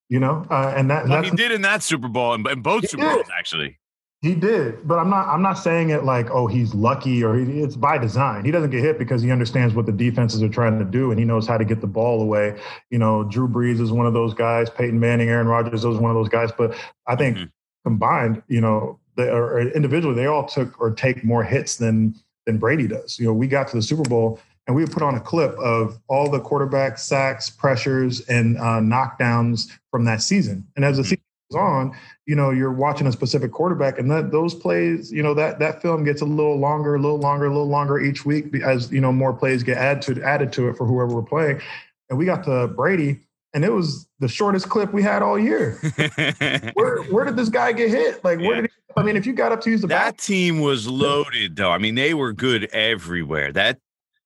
you 0.09 0.19
know 0.19 0.45
uh, 0.49 0.73
and 0.75 0.89
that 0.89 1.07
well, 1.07 1.23
he 1.23 1.31
did 1.31 1.51
in 1.51 1.61
that 1.63 1.83
super 1.83 2.07
bowl 2.07 2.33
and, 2.33 2.45
and 2.47 2.63
both 2.63 2.87
super 2.89 3.03
did. 3.03 3.13
bowls 3.15 3.27
actually 3.37 3.79
He 4.21 4.35
did, 4.35 4.87
but 4.87 4.99
I'm 4.99 5.09
not. 5.09 5.27
I'm 5.29 5.41
not 5.41 5.53
saying 5.53 5.89
it 5.89 6.03
like, 6.03 6.29
oh, 6.29 6.45
he's 6.45 6.75
lucky 6.75 7.23
or 7.23 7.35
he, 7.35 7.63
it's 7.63 7.75
by 7.75 7.97
design. 7.97 8.45
He 8.45 8.51
doesn't 8.51 8.69
get 8.69 8.81
hit 8.83 8.99
because 8.99 9.23
he 9.23 9.31
understands 9.31 9.73
what 9.73 9.87
the 9.87 9.91
defenses 9.91 10.43
are 10.43 10.49
trying 10.49 10.77
to 10.77 10.85
do 10.85 11.09
and 11.09 11.19
he 11.19 11.25
knows 11.25 11.47
how 11.47 11.57
to 11.57 11.65
get 11.65 11.81
the 11.81 11.87
ball 11.87 12.21
away. 12.21 12.59
You 12.91 12.99
know, 12.99 13.23
Drew 13.23 13.47
Brees 13.47 13.81
is 13.81 13.91
one 13.91 14.05
of 14.05 14.13
those 14.13 14.35
guys. 14.35 14.69
Peyton 14.69 14.99
Manning, 14.99 15.29
Aaron 15.29 15.47
Rodgers 15.47 15.83
is 15.83 15.97
one 15.97 16.11
of 16.11 16.15
those 16.15 16.29
guys. 16.29 16.51
But 16.55 16.75
I 17.07 17.15
think 17.15 17.37
Mhm. 17.37 17.51
combined, 17.83 18.43
you 18.47 18.61
know, 18.61 18.99
they, 19.15 19.27
or, 19.27 19.59
individually, 19.59 20.13
they 20.13 20.27
all 20.27 20.45
took 20.45 20.79
or 20.79 20.91
take 20.91 21.23
more 21.23 21.43
hits 21.43 21.77
than 21.77 22.13
than 22.45 22.59
Brady 22.59 22.87
does. 22.87 23.17
You 23.17 23.25
know, 23.25 23.33
we 23.33 23.47
got 23.47 23.69
to 23.69 23.75
the 23.75 23.81
Super 23.81 24.07
Bowl 24.07 24.39
and 24.67 24.75
we 24.75 24.85
put 24.85 25.01
on 25.01 25.15
a 25.15 25.19
clip 25.19 25.57
of 25.57 25.97
all 26.07 26.29
the 26.29 26.39
quarterback 26.39 26.99
sacks, 26.99 27.49
pressures, 27.49 28.21
and 28.27 28.57
uh, 28.59 28.79
knockdowns 28.81 29.71
from 29.89 30.05
that 30.05 30.21
season. 30.21 30.67
And 30.75 30.85
as 30.85 30.97
the 30.97 31.03
Mhm. 31.03 31.20
On, 31.55 31.95
you 32.25 32.35
know, 32.35 32.51
you're 32.51 32.71
watching 32.73 33.07
a 33.07 33.11
specific 33.11 33.51
quarterback, 33.51 33.99
and 33.99 34.09
that 34.11 34.31
those 34.31 34.53
plays, 34.55 35.11
you 35.11 35.21
know, 35.23 35.33
that 35.33 35.59
that 35.59 35.81
film 35.81 36.03
gets 36.03 36.21
a 36.21 36.25
little 36.25 36.57
longer, 36.57 36.95
a 36.95 36.99
little 36.99 37.19
longer, 37.19 37.45
a 37.45 37.49
little 37.49 37.67
longer 37.69 37.99
each 37.99 38.25
week 38.25 38.53
as 38.63 38.91
you 38.91 39.01
know 39.01 39.11
more 39.11 39.33
plays 39.33 39.63
get 39.63 39.77
added 39.77 40.01
to 40.03 40.23
added 40.23 40.51
to 40.53 40.69
it 40.69 40.77
for 40.77 40.85
whoever 40.85 41.13
we're 41.15 41.21
playing. 41.21 41.61
And 42.09 42.17
we 42.17 42.25
got 42.25 42.43
to 42.45 42.67
Brady, 42.67 43.19
and 43.53 43.63
it 43.65 43.71
was 43.71 44.07
the 44.19 44.27
shortest 44.27 44.69
clip 44.69 44.93
we 44.93 45.01
had 45.03 45.21
all 45.21 45.39
year. 45.39 45.79
Where 46.73 47.03
where 47.03 47.25
did 47.25 47.35
this 47.35 47.49
guy 47.49 47.71
get 47.73 47.89
hit? 47.89 48.23
Like 48.23 48.39
where 48.39 48.55
Yeah. 48.55 48.61
did 48.61 48.71
he? 48.71 48.93
I 48.97 49.03
mean, 49.03 49.15
if 49.15 49.25
you 49.25 49.31
got 49.33 49.51
up 49.53 49.61
to 49.61 49.69
use 49.71 49.81
the 49.81 49.87
that 49.87 50.05
back, 50.05 50.17
team 50.17 50.59
was 50.59 50.85
loaded 50.85 51.55
though 51.55 51.71
i 51.71 51.77
mean 51.77 51.95
they 51.95 52.13
were 52.13 52.33
good 52.33 52.65
everywhere 52.73 53.51
that 53.53 53.77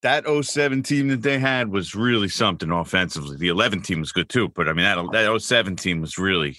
that 0.01 0.25
07 0.25 0.81
team 0.83 1.07
that 1.09 1.21
they 1.21 1.37
had 1.37 1.69
was 1.69 1.93
really 1.93 2.27
something 2.27 2.71
offensively 2.71 3.37
the 3.37 3.47
11 3.47 3.81
team 3.83 3.99
was 3.99 4.11
good 4.11 4.27
too 4.27 4.49
but 4.49 4.67
i 4.67 4.73
mean 4.73 4.83
that 4.83 4.97
that 5.11 5.39
07 5.39 5.75
team 5.75 6.01
was 6.01 6.17
really 6.17 6.57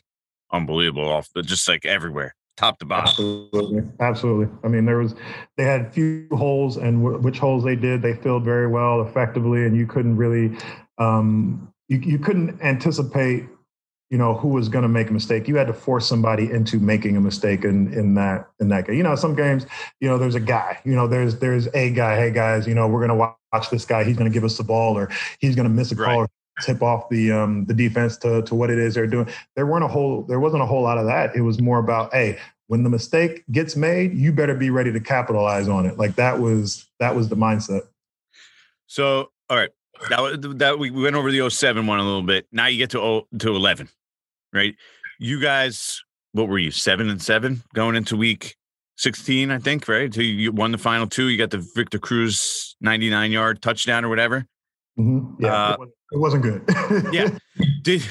unbelievable 0.52 1.08
off 1.08 1.28
but 1.34 1.44
just 1.44 1.68
like 1.68 1.84
everywhere 1.84 2.34
top 2.56 2.78
to 2.78 2.84
bottom 2.86 3.04
Absolutely, 3.06 3.82
absolutely. 4.00 4.48
I 4.64 4.68
mean, 4.68 4.86
there 4.86 4.96
was 4.96 5.14
they 5.58 5.64
had 5.64 5.92
few 5.92 6.26
holes, 6.32 6.78
and 6.78 7.02
w- 7.02 7.20
which 7.20 7.38
holes 7.38 7.62
they 7.64 7.76
did, 7.76 8.00
they 8.00 8.14
filled 8.14 8.44
very 8.44 8.66
well, 8.66 9.02
effectively, 9.02 9.64
and 9.66 9.76
you 9.76 9.86
couldn't 9.86 10.16
really, 10.16 10.56
um, 10.96 11.70
you 11.88 11.98
you 11.98 12.18
couldn't 12.18 12.58
anticipate, 12.62 13.44
you 14.08 14.16
know, 14.16 14.32
who 14.34 14.48
was 14.48 14.70
going 14.70 14.82
to 14.84 14.88
make 14.88 15.10
a 15.10 15.12
mistake. 15.12 15.46
You 15.48 15.56
had 15.56 15.66
to 15.66 15.74
force 15.74 16.08
somebody 16.08 16.50
into 16.50 16.78
making 16.78 17.16
a 17.18 17.20
mistake 17.20 17.64
in 17.64 17.92
in 17.92 18.14
that 18.14 18.48
in 18.60 18.68
that 18.68 18.86
game. 18.86 18.96
You 18.96 19.02
know, 19.02 19.14
some 19.16 19.34
games, 19.34 19.66
you 20.00 20.08
know, 20.08 20.16
there's 20.16 20.34
a 20.34 20.40
guy, 20.40 20.78
you 20.84 20.94
know, 20.94 21.06
there's 21.06 21.38
there's 21.38 21.68
a 21.74 21.90
guy. 21.90 22.16
Hey 22.16 22.30
guys, 22.30 22.66
you 22.66 22.74
know, 22.74 22.88
we're 22.88 23.06
going 23.06 23.18
to 23.18 23.36
watch 23.52 23.70
this 23.70 23.84
guy. 23.84 24.04
He's 24.04 24.16
going 24.16 24.30
to 24.30 24.34
give 24.34 24.44
us 24.44 24.56
the 24.56 24.64
ball, 24.64 24.96
or 24.96 25.10
he's 25.38 25.54
going 25.54 25.68
to 25.68 25.74
miss 25.74 25.92
a 25.92 25.96
Right. 25.96 26.06
call. 26.06 26.20
Or, 26.20 26.28
tip 26.62 26.82
off 26.82 27.08
the 27.10 27.30
um 27.32 27.64
the 27.66 27.74
defense 27.74 28.16
to 28.18 28.42
to 28.42 28.54
what 28.54 28.70
it 28.70 28.78
is 28.78 28.94
they're 28.94 29.06
doing. 29.06 29.28
There 29.54 29.66
weren't 29.66 29.84
a 29.84 29.88
whole 29.88 30.22
there 30.22 30.40
wasn't 30.40 30.62
a 30.62 30.66
whole 30.66 30.82
lot 30.82 30.98
of 30.98 31.06
that. 31.06 31.36
It 31.36 31.42
was 31.42 31.60
more 31.60 31.78
about 31.78 32.12
hey 32.12 32.38
when 32.68 32.82
the 32.82 32.90
mistake 32.90 33.44
gets 33.52 33.76
made, 33.76 34.14
you 34.14 34.32
better 34.32 34.54
be 34.54 34.70
ready 34.70 34.92
to 34.92 34.98
capitalize 35.00 35.68
on 35.68 35.86
it. 35.86 35.98
Like 35.98 36.16
that 36.16 36.40
was 36.40 36.86
that 36.98 37.14
was 37.14 37.28
the 37.28 37.36
mindset. 37.36 37.82
so 38.86 39.30
all 39.48 39.56
right. 39.56 39.70
That 40.10 40.20
was 40.20 40.38
that 40.56 40.78
we 40.78 40.90
we 40.90 41.02
went 41.02 41.16
over 41.16 41.30
the 41.30 41.48
07 41.48 41.86
one 41.86 41.98
a 41.98 42.04
little 42.04 42.22
bit. 42.22 42.46
Now 42.52 42.66
you 42.66 42.78
get 42.78 42.90
to 42.90 43.00
oh, 43.00 43.26
to 43.38 43.54
11 43.54 43.88
right? 44.52 44.74
You 45.18 45.40
guys 45.40 46.02
what 46.32 46.48
were 46.48 46.58
you 46.58 46.70
seven 46.70 47.08
and 47.08 47.22
seven 47.22 47.62
going 47.74 47.96
into 47.96 48.14
week 48.16 48.56
16 48.98 49.50
i 49.50 49.58
think 49.58 49.88
right? 49.88 50.12
So 50.12 50.20
you 50.20 50.52
won 50.52 50.72
the 50.72 50.78
final 50.78 51.06
two. 51.06 51.28
You 51.28 51.38
got 51.38 51.50
the 51.50 51.66
victor 51.74 51.98
cruz 51.98 52.76
99 52.80 53.30
yard 53.30 53.62
touchdown 53.62 54.04
or 54.04 54.08
whatever. 54.08 54.46
Mhm. 54.98 55.36
Yeah, 55.38 55.54
Uh, 55.54 55.76
it, 56.12 56.18
wasn't, 56.18 56.42
good. 56.42 56.62
yeah. 57.12 57.30
did 57.82 58.02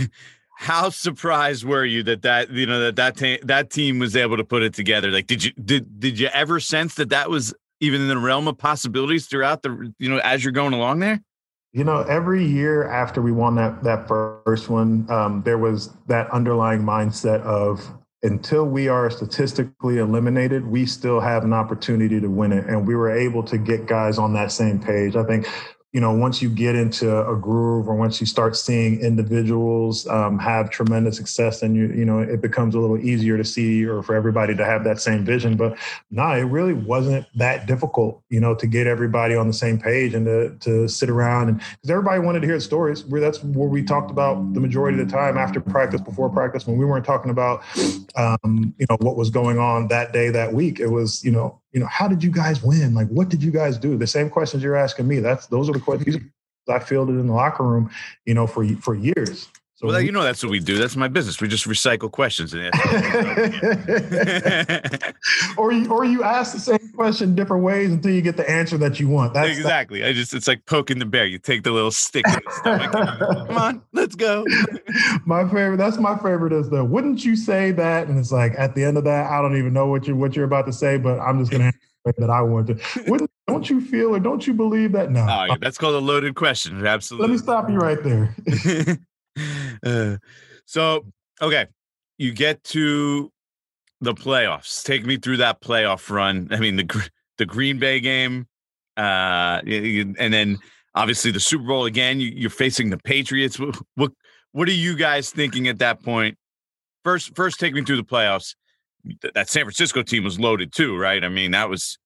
how 0.57 0.89
surprised 0.89 1.65
were 1.65 1.85
you 1.85 2.01
that 2.03 2.21
that 2.21 2.49
you 2.49 2.65
know 2.65 2.79
that 2.79 2.95
that 2.95 3.17
ta- 3.17 3.45
that 3.45 3.69
team 3.69 3.99
was 3.99 4.15
able 4.15 4.37
to 4.37 4.43
put 4.43 4.63
it 4.63 4.73
together 4.73 5.11
like 5.11 5.27
did 5.27 5.43
you 5.43 5.51
did 5.63 5.99
did 5.99 6.17
you 6.17 6.27
ever 6.27 6.61
sense 6.61 6.95
that 6.95 7.09
that 7.09 7.29
was 7.29 7.53
even 7.81 7.99
in 7.99 8.07
the 8.07 8.17
realm 8.17 8.47
of 8.47 8.57
possibilities 8.57 9.27
throughout 9.27 9.63
the 9.63 9.93
you 9.99 10.09
know 10.09 10.17
as 10.23 10.43
you're 10.45 10.53
going 10.53 10.73
along 10.73 10.99
there 10.99 11.21
You 11.75 11.83
know, 11.83 12.03
every 12.03 12.45
year 12.45 12.87
after 12.87 13.21
we 13.21 13.33
won 13.33 13.55
that 13.55 13.83
that 13.83 14.07
first 14.07 14.69
one, 14.69 15.05
um, 15.11 15.43
there 15.43 15.57
was 15.57 15.89
that 16.07 16.31
underlying 16.31 16.81
mindset 16.81 17.41
of 17.41 17.85
until 18.23 18.63
we 18.63 18.87
are 18.87 19.09
statistically 19.09 19.97
eliminated, 19.97 20.65
we 20.65 20.85
still 20.85 21.19
have 21.19 21.43
an 21.43 21.51
opportunity 21.51 22.21
to 22.21 22.29
win 22.29 22.53
it, 22.53 22.65
and 22.67 22.87
we 22.87 22.95
were 22.95 23.11
able 23.11 23.43
to 23.43 23.57
get 23.57 23.87
guys 23.87 24.17
on 24.17 24.31
that 24.35 24.53
same 24.53 24.79
page. 24.79 25.17
I 25.17 25.25
think. 25.25 25.47
You 25.95 26.01
know, 26.01 26.11
once 26.11 26.41
you 26.41 26.49
get 26.49 26.75
into 26.75 27.07
a 27.25 27.37
groove, 27.37 27.87
or 27.87 27.95
once 27.95 28.19
you 28.19 28.27
start 28.27 28.57
seeing 28.57 28.99
individuals 28.99 30.05
um, 30.07 30.37
have 30.39 30.69
tremendous 30.69 31.15
success, 31.15 31.61
then 31.61 31.73
you 31.73 31.87
you 31.87 32.03
know 32.03 32.19
it 32.19 32.41
becomes 32.41 32.75
a 32.75 32.79
little 32.79 32.97
easier 32.97 33.37
to 33.37 33.45
see, 33.45 33.85
or 33.85 34.03
for 34.03 34.13
everybody 34.13 34.53
to 34.57 34.65
have 34.65 34.83
that 34.83 34.99
same 34.99 35.23
vision. 35.23 35.55
But 35.55 35.77
no, 36.11 36.27
it 36.31 36.41
really 36.57 36.73
wasn't 36.73 37.25
that 37.35 37.65
difficult, 37.65 38.21
you 38.29 38.41
know, 38.41 38.53
to 38.55 38.67
get 38.67 38.87
everybody 38.87 39.35
on 39.35 39.47
the 39.47 39.53
same 39.53 39.79
page 39.79 40.13
and 40.13 40.25
to 40.25 40.57
to 40.69 40.89
sit 40.89 41.09
around 41.09 41.47
and 41.47 41.59
because 41.59 41.89
everybody 41.89 42.19
wanted 42.19 42.41
to 42.41 42.47
hear 42.47 42.57
the 42.57 42.61
stories. 42.61 43.05
Where 43.05 43.21
that's 43.21 43.41
where 43.41 43.69
we 43.69 43.81
talked 43.81 44.11
about 44.11 44.53
the 44.53 44.59
majority 44.59 44.99
of 44.99 45.07
the 45.07 45.13
time 45.13 45.37
after 45.37 45.61
practice, 45.61 46.01
before 46.01 46.29
practice, 46.29 46.67
when 46.67 46.77
we 46.77 46.83
weren't 46.83 47.05
talking 47.05 47.31
about, 47.31 47.63
um, 48.17 48.75
you 48.77 48.85
know, 48.89 48.97
what 48.99 49.15
was 49.15 49.29
going 49.29 49.59
on 49.59 49.87
that 49.87 50.11
day, 50.11 50.29
that 50.29 50.51
week. 50.51 50.81
It 50.81 50.87
was, 50.89 51.23
you 51.23 51.31
know, 51.31 51.61
you 51.75 51.81
know, 51.81 51.87
how 51.87 52.07
did 52.07 52.23
you 52.23 52.31
guys 52.31 52.63
win? 52.63 52.93
Like, 52.93 53.09
what 53.09 53.27
did 53.27 53.43
you 53.43 53.51
guys 53.51 53.77
do? 53.77 53.97
The 53.97 54.07
same 54.07 54.29
questions 54.29 54.63
you're 54.63 54.77
asking 54.77 55.09
me. 55.09 55.19
That's 55.19 55.47
those 55.47 55.69
are 55.69 55.73
the 55.73 55.81
questions 55.81 56.15
mm-hmm. 56.15 56.71
I 56.71 56.79
fielded 56.79 57.19
in 57.19 57.27
the 57.27 57.33
locker 57.33 57.63
room, 57.63 57.91
you 58.25 58.33
know, 58.33 58.47
for 58.47 58.65
for 58.77 58.95
years. 58.95 59.49
So 59.75 59.87
well 59.87 60.01
you 60.01 60.11
know 60.11 60.23
that's 60.23 60.41
what 60.41 60.51
we 60.51 60.59
do 60.59 60.77
that's 60.77 60.95
my 60.95 61.09
business 61.09 61.41
we 61.41 61.49
just 61.49 61.65
recycle 61.65 62.09
questions 62.09 62.53
and 62.53 62.71
answer. 62.73 62.89
or 65.57 65.73
you 65.73 65.91
or 65.91 66.05
you 66.05 66.23
ask 66.23 66.53
the 66.53 66.59
same 66.59 66.91
question 66.95 67.35
different 67.35 67.63
ways 67.63 67.91
until 67.91 68.11
you 68.11 68.21
get 68.21 68.37
the 68.37 68.49
answer 68.49 68.77
that 68.77 68.99
you 68.99 69.09
want. 69.09 69.33
That's 69.33 69.49
exactly 69.49 70.03
i 70.03 70.13
just 70.13 70.33
it's 70.33 70.47
like 70.47 70.65
poking 70.65 70.99
the 70.99 71.05
bear 71.05 71.25
you 71.25 71.39
take 71.39 71.63
the 71.63 71.71
little 71.71 71.91
stick 71.91 72.25
in 72.27 72.33
the 72.33 73.45
come 73.47 73.57
on 73.57 73.81
let's 73.91 74.15
go 74.15 74.45
my 75.25 75.43
favorite. 75.43 75.77
That's 75.77 75.97
my 75.97 76.15
favorite. 76.17 76.53
Is 76.53 76.69
the 76.69 76.83
wouldn't 76.83 77.23
you 77.23 77.35
say 77.35 77.71
that? 77.71 78.07
And 78.07 78.17
it's 78.17 78.31
like 78.31 78.53
at 78.57 78.75
the 78.75 78.83
end 78.83 78.97
of 78.97 79.03
that, 79.05 79.29
I 79.31 79.41
don't 79.41 79.57
even 79.57 79.73
know 79.73 79.87
what 79.87 80.07
you 80.07 80.15
what 80.15 80.35
you're 80.35 80.45
about 80.45 80.65
to 80.67 80.73
say, 80.73 80.97
but 80.97 81.19
I'm 81.19 81.39
just 81.39 81.51
gonna 81.51 81.71
say 82.05 82.13
that 82.17 82.29
I 82.29 82.41
want 82.41 82.67
to. 82.67 83.03
Wouldn't 83.07 83.29
don't 83.47 83.69
you 83.69 83.79
feel 83.79 84.15
or 84.15 84.19
don't 84.19 84.45
you 84.45 84.53
believe 84.53 84.91
that? 84.93 85.11
No. 85.11 85.21
oh, 85.21 85.45
yeah, 85.45 85.55
that's 85.59 85.77
called 85.77 85.95
a 85.95 85.99
loaded 85.99 86.35
question 86.35 86.85
Absolutely. 86.85 87.27
Let 87.27 87.31
me 87.31 87.37
stop 87.37 87.69
you 87.69 87.77
right 87.77 88.01
there. 88.03 88.35
uh, 89.85 90.17
so 90.65 91.05
okay, 91.41 91.67
you 92.17 92.33
get 92.33 92.63
to 92.65 93.31
the 94.01 94.13
playoffs. 94.13 94.83
Take 94.83 95.05
me 95.05 95.17
through 95.17 95.37
that 95.37 95.61
playoff 95.61 96.09
run. 96.09 96.47
I 96.51 96.59
mean 96.59 96.75
the 96.75 97.09
the 97.37 97.45
Green 97.45 97.79
Bay 97.79 97.99
game, 97.99 98.47
uh, 98.97 99.61
and 99.65 100.33
then 100.33 100.57
obviously 100.93 101.31
the 101.31 101.39
Super 101.39 101.65
Bowl 101.65 101.85
again. 101.85 102.19
You, 102.19 102.31
you're 102.35 102.49
facing 102.49 102.89
the 102.89 102.97
Patriots. 102.97 103.59
What, 103.59 103.75
what 103.95 104.11
what 104.51 104.67
are 104.67 104.73
you 104.73 104.95
guys 104.95 105.31
thinking 105.31 105.67
at 105.67 105.79
that 105.79 106.01
point? 106.01 106.05
point 106.05 106.37
first 107.05 107.35
first 107.35 107.59
take 107.59 107.73
me 107.73 107.83
through 107.83 107.97
the 107.97 108.03
playoffs. 108.03 108.55
That 109.35 109.47
San 109.47 109.63
Francisco 109.63 110.01
team 110.01 110.23
was 110.23 110.39
loaded 110.39 110.73
too, 110.73 110.97
right? 110.97 111.23
I 111.23 111.29
mean, 111.29 111.51
that 111.51 111.69
was 111.69 111.97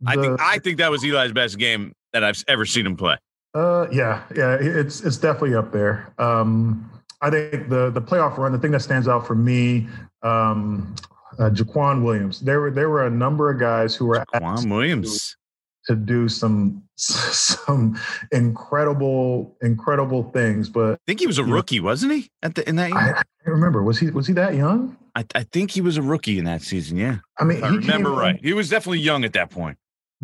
the, 0.00 0.10
I 0.10 0.16
think 0.16 0.40
I 0.40 0.58
think 0.58 0.78
that 0.78 0.90
was 0.90 1.04
Eli's 1.04 1.32
best 1.32 1.58
game 1.58 1.92
that 2.12 2.24
I've 2.24 2.42
ever 2.48 2.64
seen 2.64 2.86
him 2.86 2.96
play. 2.96 3.18
Uh, 3.56 3.88
yeah, 3.90 4.22
yeah, 4.36 4.58
it's 4.60 5.00
it's 5.00 5.16
definitely 5.16 5.54
up 5.54 5.72
there. 5.72 6.12
Um, 6.18 6.90
I 7.22 7.30
think 7.30 7.70
the 7.70 7.88
the 7.88 8.02
playoff 8.02 8.36
run, 8.36 8.52
the 8.52 8.58
thing 8.58 8.72
that 8.72 8.80
stands 8.80 9.08
out 9.08 9.26
for 9.26 9.34
me, 9.34 9.88
um, 10.22 10.94
uh, 11.38 11.48
Jacquian 11.48 12.04
Williams. 12.04 12.40
There 12.40 12.60
were 12.60 12.70
there 12.70 12.90
were 12.90 13.06
a 13.06 13.10
number 13.10 13.50
of 13.50 13.58
guys 13.58 13.96
who 13.96 14.04
were 14.04 14.22
Jacquian 14.34 14.70
Williams 14.70 15.38
to 15.86 15.96
do 15.96 16.28
some 16.28 16.82
some 16.96 17.98
incredible 18.30 19.56
incredible 19.62 20.24
things. 20.34 20.68
But 20.68 20.92
I 20.92 20.98
think 21.06 21.20
he 21.20 21.26
was 21.26 21.38
a 21.38 21.44
rookie, 21.44 21.80
know, 21.80 21.86
wasn't 21.86 22.12
he? 22.12 22.30
At 22.42 22.56
the 22.56 22.68
in 22.68 22.76
that 22.76 22.90
year, 22.90 22.98
I, 22.98 23.22
I 23.46 23.50
remember. 23.50 23.82
Was 23.82 23.98
he 23.98 24.10
was 24.10 24.26
he 24.26 24.34
that 24.34 24.54
young? 24.54 24.98
I, 25.14 25.24
I 25.34 25.44
think 25.44 25.70
he 25.70 25.80
was 25.80 25.96
a 25.96 26.02
rookie 26.02 26.38
in 26.38 26.44
that 26.44 26.60
season. 26.60 26.98
Yeah, 26.98 27.20
I 27.38 27.44
mean, 27.44 27.64
I 27.64 27.68
remember 27.68 28.10
right. 28.10 28.38
He 28.42 28.52
was 28.52 28.68
definitely 28.68 29.00
young 29.00 29.24
at 29.24 29.32
that 29.32 29.48
point. 29.48 29.78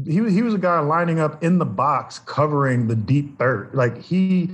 He 0.05 0.31
he 0.31 0.43
was 0.43 0.55
a 0.55 0.59
guy 0.59 0.81
lining 0.81 1.21
up 1.21 1.43
in 1.43 1.59
the 1.59 1.67
box, 1.67 2.19
covering 2.21 2.89
the 2.89 2.97
deep 2.97 3.39
third. 3.39 3.71
Like 3.75 4.01
he 4.01 4.51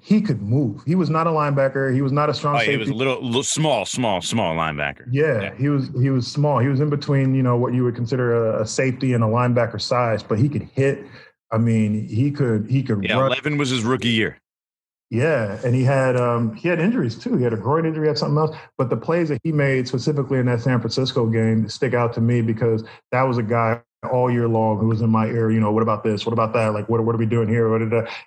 he 0.00 0.20
could 0.20 0.42
move. 0.42 0.82
He 0.86 0.94
was 0.94 1.10
not 1.10 1.26
a 1.26 1.30
linebacker. 1.30 1.92
He 1.92 2.02
was 2.02 2.12
not 2.12 2.28
a 2.28 2.34
strong. 2.34 2.56
Oh, 2.56 2.58
he 2.58 2.76
was 2.76 2.88
a 2.88 2.94
little, 2.94 3.20
little, 3.22 3.42
small, 3.42 3.84
small, 3.84 4.20
small 4.20 4.54
linebacker. 4.54 5.06
Yeah, 5.10 5.40
yeah, 5.40 5.54
he 5.56 5.68
was. 5.68 5.88
He 6.00 6.10
was 6.10 6.30
small. 6.30 6.58
He 6.58 6.68
was 6.68 6.80
in 6.80 6.90
between, 6.90 7.34
you 7.34 7.42
know, 7.42 7.56
what 7.56 7.74
you 7.74 7.84
would 7.84 7.96
consider 7.96 8.56
a, 8.56 8.62
a, 8.62 8.66
safety 8.66 9.12
and 9.12 9.24
a 9.24 9.26
linebacker 9.26 9.80
size, 9.80 10.22
but 10.22 10.38
he 10.38 10.48
could 10.48 10.68
hit. 10.74 11.04
I 11.50 11.58
mean, 11.58 12.06
he 12.06 12.30
could. 12.30 12.70
He 12.70 12.82
could. 12.82 13.02
Yeah, 13.02 13.18
run. 13.18 13.26
eleven 13.26 13.58
was 13.58 13.70
his 13.70 13.82
rookie 13.82 14.08
year. 14.08 14.38
Yeah, 15.10 15.58
and 15.64 15.74
he 15.74 15.82
had 15.82 16.16
um, 16.16 16.54
he 16.54 16.68
had 16.68 16.78
injuries 16.78 17.18
too. 17.18 17.36
He 17.36 17.44
had 17.44 17.52
a 17.52 17.58
groin 17.58 17.84
injury, 17.84 18.06
had 18.06 18.18
something 18.18 18.38
else. 18.38 18.56
But 18.78 18.88
the 18.88 18.96
plays 18.96 19.28
that 19.30 19.40
he 19.42 19.52
made 19.52 19.88
specifically 19.88 20.38
in 20.38 20.46
that 20.46 20.60
San 20.60 20.80
Francisco 20.80 21.26
game 21.26 21.68
stick 21.68 21.92
out 21.92 22.12
to 22.14 22.20
me 22.20 22.40
because 22.40 22.84
that 23.10 23.22
was 23.22 23.36
a 23.36 23.42
guy 23.42 23.80
all 24.10 24.30
year 24.30 24.48
long 24.48 24.78
who 24.78 24.88
was 24.88 25.00
in 25.00 25.10
my 25.10 25.26
ear, 25.26 25.50
you 25.50 25.60
know, 25.60 25.70
what 25.70 25.82
about 25.82 26.02
this? 26.02 26.26
What 26.26 26.32
about 26.32 26.52
that? 26.54 26.74
Like, 26.74 26.88
what, 26.88 27.04
what 27.04 27.14
are 27.14 27.18
we 27.18 27.26
doing 27.26 27.48
here? 27.48 27.72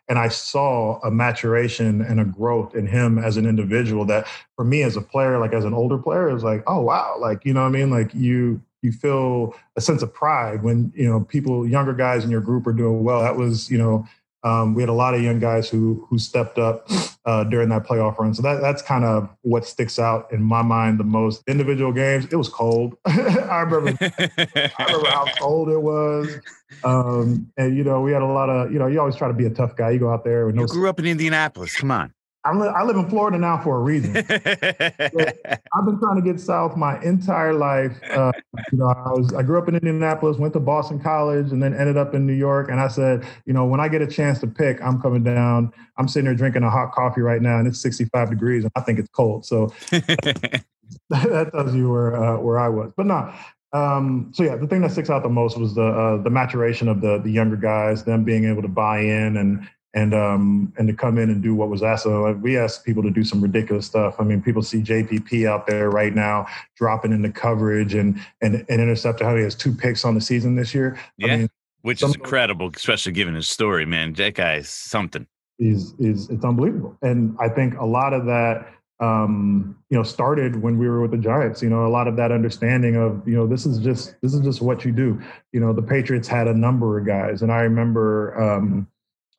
And 0.08 0.18
I 0.18 0.30
saw 0.30 1.00
a 1.02 1.12
maturation 1.12 2.02
and 2.02 2.20
a 2.20 2.26
growth 2.26 2.76
in 2.76 2.88
him 2.88 3.18
as 3.18 3.38
an 3.38 3.46
individual 3.46 4.06
that 4.06 4.28
for 4.56 4.64
me 4.64 4.84
as 4.84 4.96
a 4.96 5.02
player, 5.02 5.38
like 5.38 5.54
as 5.54 5.66
an 5.66 5.74
older 5.74 5.98
player, 5.98 6.30
it 6.30 6.34
was 6.34 6.44
like, 6.44 6.64
oh, 6.68 6.82
wow. 6.82 7.18
Like, 7.20 7.44
you 7.46 7.54
know 7.54 7.62
what 7.62 7.68
I 7.68 7.72
mean? 7.72 7.90
Like 7.90 8.14
you, 8.14 8.62
you 8.82 8.92
feel 8.92 9.54
a 9.76 9.82
sense 9.82 10.02
of 10.02 10.14
pride 10.14 10.64
when, 10.64 10.94
you 10.96 11.10
know, 11.10 11.22
people, 11.22 11.68
younger 11.68 11.94
guys 11.94 12.24
in 12.24 12.32
your 12.32 12.42
group 12.42 12.66
are 12.68 12.74
doing 12.74 13.04
well. 13.04 13.22
That 13.22 13.36
was, 13.36 13.70
you 13.70 13.78
know, 13.78 14.08
um, 14.44 14.76
we 14.76 14.82
had 14.82 14.90
a 14.90 14.94
lot 14.94 15.16
of 15.16 15.24
young 15.24 15.40
guys 15.40 15.68
who 15.68 16.06
who 16.08 16.20
stepped 16.20 16.60
up 16.60 16.88
uh, 17.26 17.44
during 17.44 17.70
that 17.70 17.84
playoff 17.84 18.18
run. 18.18 18.34
So 18.34 18.42
that 18.44 18.62
that's 18.62 18.82
kind 18.82 19.04
of 19.04 19.30
what 19.42 19.66
sticks 19.66 19.98
out 19.98 20.32
in 20.32 20.44
my 20.44 20.62
mind 20.62 21.00
the 21.00 21.04
most. 21.04 21.44
Individual 21.48 21.92
games, 21.92 22.26
it 22.32 22.36
was 22.36 22.50
cold. 22.50 22.96
I 23.06 23.62
remember 23.62 23.98
I 24.02 24.86
remember 24.86 25.10
how 25.10 25.26
cold 25.40 25.70
it 25.70 25.82
was. 25.82 26.40
Um, 26.84 27.52
and 27.58 27.76
you 27.76 27.84
know, 27.84 28.02
we 28.02 28.12
had 28.12 28.22
a 28.22 28.28
lot 28.28 28.50
of 28.50 28.72
you 28.72 28.80
know, 28.80 28.88
you 28.88 29.00
always 29.00 29.16
try 29.16 29.28
to 29.28 29.34
be 29.34 29.46
a 29.46 29.50
tough 29.50 29.76
guy. 29.76 29.92
You 29.92 30.00
go 30.00 30.12
out 30.12 30.24
there. 30.24 30.46
With 30.46 30.56
you 30.56 30.62
no 30.62 30.68
grew 30.68 30.90
up 30.90 31.00
in 31.00 31.06
Indianapolis. 31.06 31.76
Come 31.76 31.92
on. 31.92 32.14
I'm, 32.45 32.62
I 32.62 32.84
live 32.84 32.95
in 32.95 33.10
Florida 33.10 33.39
now 33.39 33.58
for 33.58 33.77
a 33.77 33.79
reason. 33.79 34.15
I've 34.29 35.86
been 35.86 35.99
trying 35.99 36.15
to 36.15 36.21
get 36.23 36.39
south 36.39 36.77
my 36.77 37.01
entire 37.01 37.53
life. 37.53 37.99
Uh, 38.12 38.31
you 38.71 38.77
know, 38.77 38.86
I 38.86 39.10
was 39.10 39.34
I 39.34 39.41
grew 39.41 39.58
up 39.58 39.67
in 39.67 39.75
Indianapolis, 39.75 40.38
went 40.38 40.53
to 40.53 40.60
Boston 40.60 40.99
College, 40.99 41.51
and 41.51 41.62
then 41.62 41.73
ended 41.73 41.97
up 41.97 42.13
in 42.13 42.27
New 42.27 42.34
York. 42.34 42.69
And 42.69 42.79
I 42.79 42.88
said, 42.88 43.25
you 43.45 43.53
know, 43.53 43.65
when 43.65 43.79
I 43.79 43.88
get 43.88 44.03
a 44.03 44.08
chance 44.08 44.39
to 44.39 44.47
pick, 44.47 44.79
I'm 44.81 45.01
coming 45.01 45.23
down. 45.23 45.73
I'm 45.97 46.08
sitting 46.08 46.27
here 46.27 46.36
drinking 46.36 46.63
a 46.63 46.69
hot 46.69 46.91
coffee 46.91 47.21
right 47.21 47.41
now, 47.41 47.58
and 47.58 47.67
it's 47.67 47.81
65 47.81 48.29
degrees, 48.29 48.63
and 48.63 48.71
I 48.75 48.81
think 48.81 48.99
it's 48.99 49.10
cold. 49.10 49.45
So 49.45 49.73
that 49.89 51.49
tells 51.51 51.73
you 51.73 51.89
where 51.89 52.15
uh, 52.15 52.38
where 52.38 52.60
I 52.60 52.69
was. 52.69 52.91
But 52.95 53.08
no, 53.08 53.34
um, 53.73 54.31
so 54.34 54.43
yeah, 54.43 54.55
the 54.55 54.67
thing 54.67 54.81
that 54.81 54.91
sticks 54.91 55.10
out 55.10 55.23
the 55.23 55.29
most 55.29 55.58
was 55.58 55.73
the 55.73 55.88
uh, 55.88 56.21
the 56.21 56.29
maturation 56.29 56.88
of 56.88 57.01
the 57.01 57.17
the 57.17 57.31
younger 57.31 57.58
guys, 57.58 58.03
them 58.03 58.23
being 58.23 58.45
able 58.45 58.62
to 58.62 58.67
buy 58.67 58.99
in 58.99 59.38
and 59.38 59.67
and 59.95 60.13
um, 60.13 60.71
and 60.77 60.88
to 60.88 60.93
come 60.93 61.17
in 61.17 61.29
and 61.29 61.41
do 61.41 61.55
what 61.55 61.69
was 61.69 61.81
asked. 61.81 62.03
So 62.03 62.34
we 62.34 62.58
asked 62.58 62.86
people 62.86 63.01
to 63.01 63.10
do 63.10 63.23
some 63.23 63.41
ridiculous 63.41 63.86
stuff. 63.86 64.15
I 64.19 64.23
mean, 64.23 64.41
people 64.41 64.62
see 64.62 64.81
JPP 64.81 65.47
out 65.47 65.65
there 65.65 65.89
right 65.89 66.13
now 66.13 66.45
dropping 66.75 67.13
into 67.13 67.31
coverage 67.31 67.95
and 67.95 68.19
and 68.41 68.65
and 68.69 68.81
interceptor. 68.81 69.23
How 69.23 69.36
he 69.36 69.43
has 69.43 69.55
two 69.55 69.73
picks 69.73 70.05
on 70.05 70.13
the 70.13 70.21
season 70.21 70.55
this 70.55 70.75
year. 70.75 70.99
Yeah, 71.17 71.27
I 71.27 71.38
mean, 71.38 71.49
which 71.81 72.03
is 72.03 72.13
incredible, 72.13 72.69
especially 72.75 73.13
given 73.13 73.34
his 73.34 73.49
story. 73.49 73.86
Man, 73.86 74.13
that 74.13 74.36
guy 74.36 74.55
is 74.55 74.69
something. 74.69 75.25
Is 75.58 75.93
is 75.97 76.29
it's 76.29 76.43
unbelievable, 76.43 76.97
and 77.01 77.36
I 77.39 77.47
think 77.47 77.79
a 77.79 77.86
lot 77.86 78.13
of 78.13 78.25
that 78.25 78.67
um, 78.99 79.77
you 79.89 79.97
know, 79.97 80.03
started 80.03 80.62
when 80.62 80.77
we 80.77 80.88
were 80.88 81.01
with 81.01 81.12
the 81.12 81.17
Giants. 81.17 81.62
You 81.62 81.69
know, 81.69 81.86
a 81.86 81.89
lot 81.89 82.08
of 82.08 82.15
that 82.17 82.31
understanding 82.31 82.95
of, 82.95 83.27
you 83.27 83.36
know, 83.36 83.47
this 83.47 83.65
is 83.65 83.79
just 83.79 84.15
this 84.21 84.34
is 84.34 84.41
just 84.41 84.62
what 84.62 84.84
you 84.86 84.91
do. 84.91 85.21
You 85.53 85.60
know, 85.62 85.73
the 85.73 85.81
Patriots 85.81 86.27
had 86.27 86.47
a 86.47 86.53
number 86.53 86.99
of 86.99 87.05
guys, 87.05 87.41
and 87.41 87.51
I 87.51 87.62
remember 87.62 88.41
um, 88.41 88.88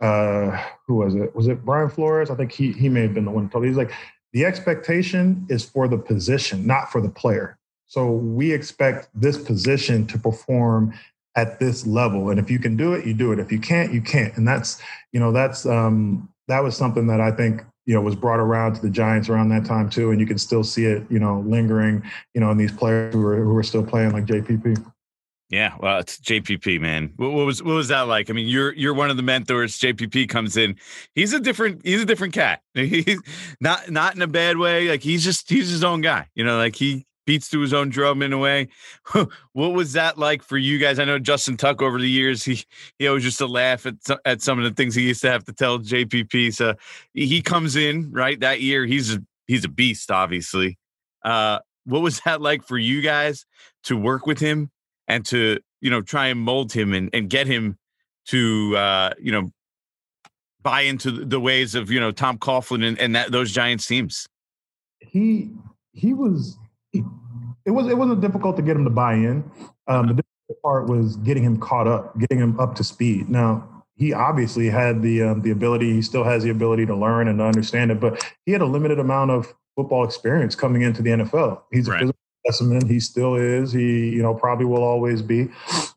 uh, 0.01 0.63
who 0.87 0.97
was 0.97 1.15
it? 1.15 1.35
Was 1.35 1.49
it 1.49 1.65
Brian 1.65 1.89
Flores? 1.89 2.31
I 2.31 2.35
think 2.35 2.53
he 2.53 2.73
he 2.73 2.89
may 2.89 3.03
have 3.03 3.15
been 3.15 3.25
the 3.25 3.31
one 3.31 3.49
told. 3.49 3.65
He's 3.65 3.77
like, 3.77 3.93
the 4.33 4.45
expectation 4.45 5.47
is 5.49 5.65
for 5.65 5.89
the 5.89 5.99
position, 5.99 6.67
not 6.67 6.93
for 6.93 7.01
the 7.01 7.09
player. 7.09 7.59
So 7.87 8.11
we 8.11 8.53
expect 8.53 9.09
this 9.15 9.39
position 9.39 10.07
to 10.09 10.19
perform 10.19 10.93
at 11.37 11.59
this 11.59 11.87
level, 11.87 12.31
and 12.31 12.41
if 12.41 12.51
you 12.51 12.59
can 12.59 12.77
do 12.77 12.95
it, 12.95 13.07
you 13.07 13.15
do 13.15 13.33
it. 13.33 13.39
If 13.39 13.53
you 13.53 13.59
can't, 13.59 13.93
you 13.93 14.01
can't. 14.01 14.37
And 14.37 14.47
that's 14.47 14.81
you 15.13 15.21
know 15.21 15.33
that's 15.33 15.65
um, 15.67 16.29
that 16.49 16.63
was 16.63 16.77
something 16.77 17.07
that 17.07 17.21
I 17.21 17.31
think 17.31 17.63
you 17.87 17.95
know 17.95 18.01
was 18.01 18.17
brought 18.17 18.41
around 18.41 18.75
to 18.75 18.83
the 18.83 18.91
Giants 18.91 19.29
around 19.29 19.49
that 19.51 19.65
time 19.65 19.89
too, 19.89 20.11
and 20.11 20.21
you 20.21 20.27
can 20.27 20.39
still 20.39 20.65
see 20.65 20.85
it 20.85 21.05
you 21.09 21.19
know 21.19 21.41
lingering 21.47 22.03
you 22.35 22.41
know 22.41 22.51
in 22.51 22.59
these 22.59 22.73
players 22.73 23.15
who 23.15 23.25
are 23.27 23.37
who 23.37 23.57
are 23.57 23.63
still 23.63 23.85
playing 23.85 24.13
like 24.13 24.27
JPP. 24.27 24.93
Yeah, 25.49 25.75
well, 25.79 25.99
it's 26.01 26.19
JPP, 26.19 26.81
man. 26.81 27.13
What, 27.17 27.33
what, 27.33 27.47
was 27.47 27.63
what 27.63 27.75
was 27.75 27.89
that 27.89 28.09
like? 28.09 28.31
I 28.31 28.33
mean, 28.33 28.49
you're 28.49 28.73
you're 28.75 28.95
one 28.95 29.11
of 29.11 29.17
the 29.17 29.23
mentors. 29.23 29.79
JPP 29.79 30.29
comes 30.29 30.57
in. 30.57 30.77
He's 31.15 31.33
a 31.33 31.39
different 31.39 31.83
he's 31.85 32.03
a 32.03 32.05
different 32.05 32.35
cat. 32.35 32.63
He's 32.75 33.21
not 33.61 33.89
not 33.91 34.17
in 34.17 34.23
a 34.23 34.27
bad 34.27 34.57
way. 34.57 34.89
Like 34.89 35.03
he's 35.03 35.23
just 35.23 35.49
he's 35.49 35.71
his 35.71 35.85
own 35.85 36.01
guy. 36.01 36.27
You 36.35 36.45
know, 36.45 36.59
like 36.59 36.75
he 36.75 37.07
beats 37.27 37.49
to 37.51 37.61
his 37.61 37.73
own 37.73 37.91
drum 37.91 38.23
in 38.23 38.33
a 38.33 38.39
way. 38.39 38.69
what 39.53 39.73
was 39.73 39.93
that 39.93 40.19
like 40.19 40.43
for 40.43 40.59
you 40.59 40.79
guys? 40.79 40.99
I 40.99 41.05
know 41.05 41.19
Justin 41.19 41.57
Tuck 41.57 41.81
over 41.81 42.01
the 42.01 42.11
years. 42.11 42.45
He 42.45 42.65
he 42.99 43.07
always 43.07 43.25
used 43.25 43.39
to 43.39 43.47
laugh 43.47 43.87
at 43.87 43.95
at 44.25 44.43
some 44.43 44.59
of 44.59 44.65
the 44.65 44.73
things 44.73 44.97
he 44.97 45.03
used 45.03 45.21
to 45.23 45.31
have 45.31 45.45
to 45.45 45.53
tell 45.53 45.79
JPP. 45.79 46.55
So 46.55 46.75
he 47.15 47.41
comes 47.41 47.77
in 47.77 48.11
right 48.11 48.41
that 48.41 48.63
year. 48.63 48.85
He's 48.85 49.15
a, 49.15 49.23
he's 49.47 49.65
a 49.65 49.69
beast, 49.69 50.11
obviously. 50.11 50.77
Uh, 51.23 51.61
what 51.85 52.03
was 52.03 52.21
that 52.25 52.41
like 52.41 52.65
for 52.65 52.77
you 52.77 53.01
guys 53.01 53.47
to 53.85 53.97
work 53.97 54.27
with 54.27 54.41
him? 54.41 54.71
And 55.09 55.25
to 55.27 55.59
you 55.81 55.91
know 55.91 56.01
try 56.03 56.27
and 56.29 56.41
mold 56.41 56.73
him 56.73 56.93
and, 56.93 57.11
and 57.13 57.31
get 57.31 57.47
him 57.47 57.79
to 58.27 58.77
uh, 58.77 59.11
you 59.21 59.33
know 59.33 59.51
buy 60.63 60.81
into 60.81 61.13
the 61.13 61.39
ways 61.39 61.75
of 61.75 61.91
you 61.91 62.01
know 62.01 62.11
Tom 62.11 62.39
Coughlin 62.39 62.87
and, 62.87 62.99
and 62.99 63.15
that 63.15 63.33
those 63.33 63.53
Giants 63.53 63.87
teams. 63.87 64.27
He 65.01 65.51
he 65.93 66.13
was 66.15 66.59
he, 66.93 67.03
it 67.65 67.71
was 67.71 67.87
it 67.87 67.97
wasn't 67.97 68.21
difficult 68.21 68.57
to 68.57 68.63
get 68.63 68.77
him 68.77 68.85
to 68.85 68.91
buy 68.91 69.15
in. 69.15 69.49
Um, 69.87 70.09
the 70.09 70.15
difficult 70.15 70.63
part 70.63 70.89
was 70.89 71.17
getting 71.19 71.45
him 71.45 71.59
caught 71.59 71.87
up, 71.87 72.19
getting 72.19 72.39
him 72.39 72.59
up 72.59 72.75
to 72.77 72.85
speed. 72.85 73.29
Now 73.29 73.85
he 73.97 74.13
obviously 74.13 74.69
had 74.69 75.03
the 75.03 75.23
um, 75.23 75.43
the 75.43 75.51
ability. 75.51 75.93
He 75.93 76.03
still 76.03 76.25
has 76.25 76.43
the 76.43 76.51
ability 76.51 76.87
to 76.87 76.97
learn 76.97 77.29
and 77.29 77.39
to 77.39 77.45
understand 77.45 77.91
it, 77.91 78.01
but 78.01 78.25
he 78.45 78.53
had 78.53 78.61
a 78.61 78.67
limited 78.67 78.99
amount 78.99 79.31
of 79.31 79.55
football 79.77 80.05
experience 80.05 80.55
coming 80.55 80.83
into 80.83 81.03
the 81.03 81.11
NFL. 81.11 81.63
He's 81.71 81.89
right. 81.89 81.97
a 81.97 82.01
physical 82.01 82.21
specimen. 82.47 82.87
He 82.89 83.01
still 83.01 83.35
is. 83.35 83.73
He, 83.73 84.11
you 84.11 84.23
know, 84.23 84.35
probably 84.35 84.67
will 84.67 84.83
always 84.83 85.23
be. 85.23 85.49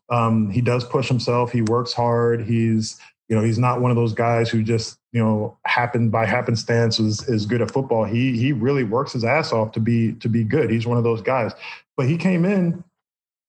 Um, 0.08 0.50
he 0.50 0.60
does 0.60 0.84
push 0.84 1.08
himself. 1.08 1.52
He 1.52 1.62
works 1.62 1.92
hard. 1.92 2.44
He's, 2.44 2.98
you 3.28 3.36
know, 3.36 3.42
he's 3.42 3.58
not 3.58 3.80
one 3.80 3.90
of 3.90 3.96
those 3.96 4.12
guys 4.12 4.50
who 4.50 4.62
just, 4.62 4.98
you 5.12 5.22
know, 5.22 5.56
happened 5.64 6.10
by 6.10 6.26
happenstance 6.26 6.98
is, 6.98 7.28
is 7.28 7.46
good 7.46 7.62
at 7.62 7.70
football. 7.70 8.04
He 8.04 8.36
he 8.36 8.52
really 8.52 8.84
works 8.84 9.12
his 9.12 9.24
ass 9.24 9.52
off 9.52 9.72
to 9.72 9.80
be 9.80 10.14
to 10.14 10.28
be 10.28 10.42
good. 10.42 10.70
He's 10.70 10.86
one 10.86 10.98
of 10.98 11.04
those 11.04 11.22
guys. 11.22 11.52
But 11.96 12.08
he 12.08 12.16
came 12.16 12.44
in 12.44 12.82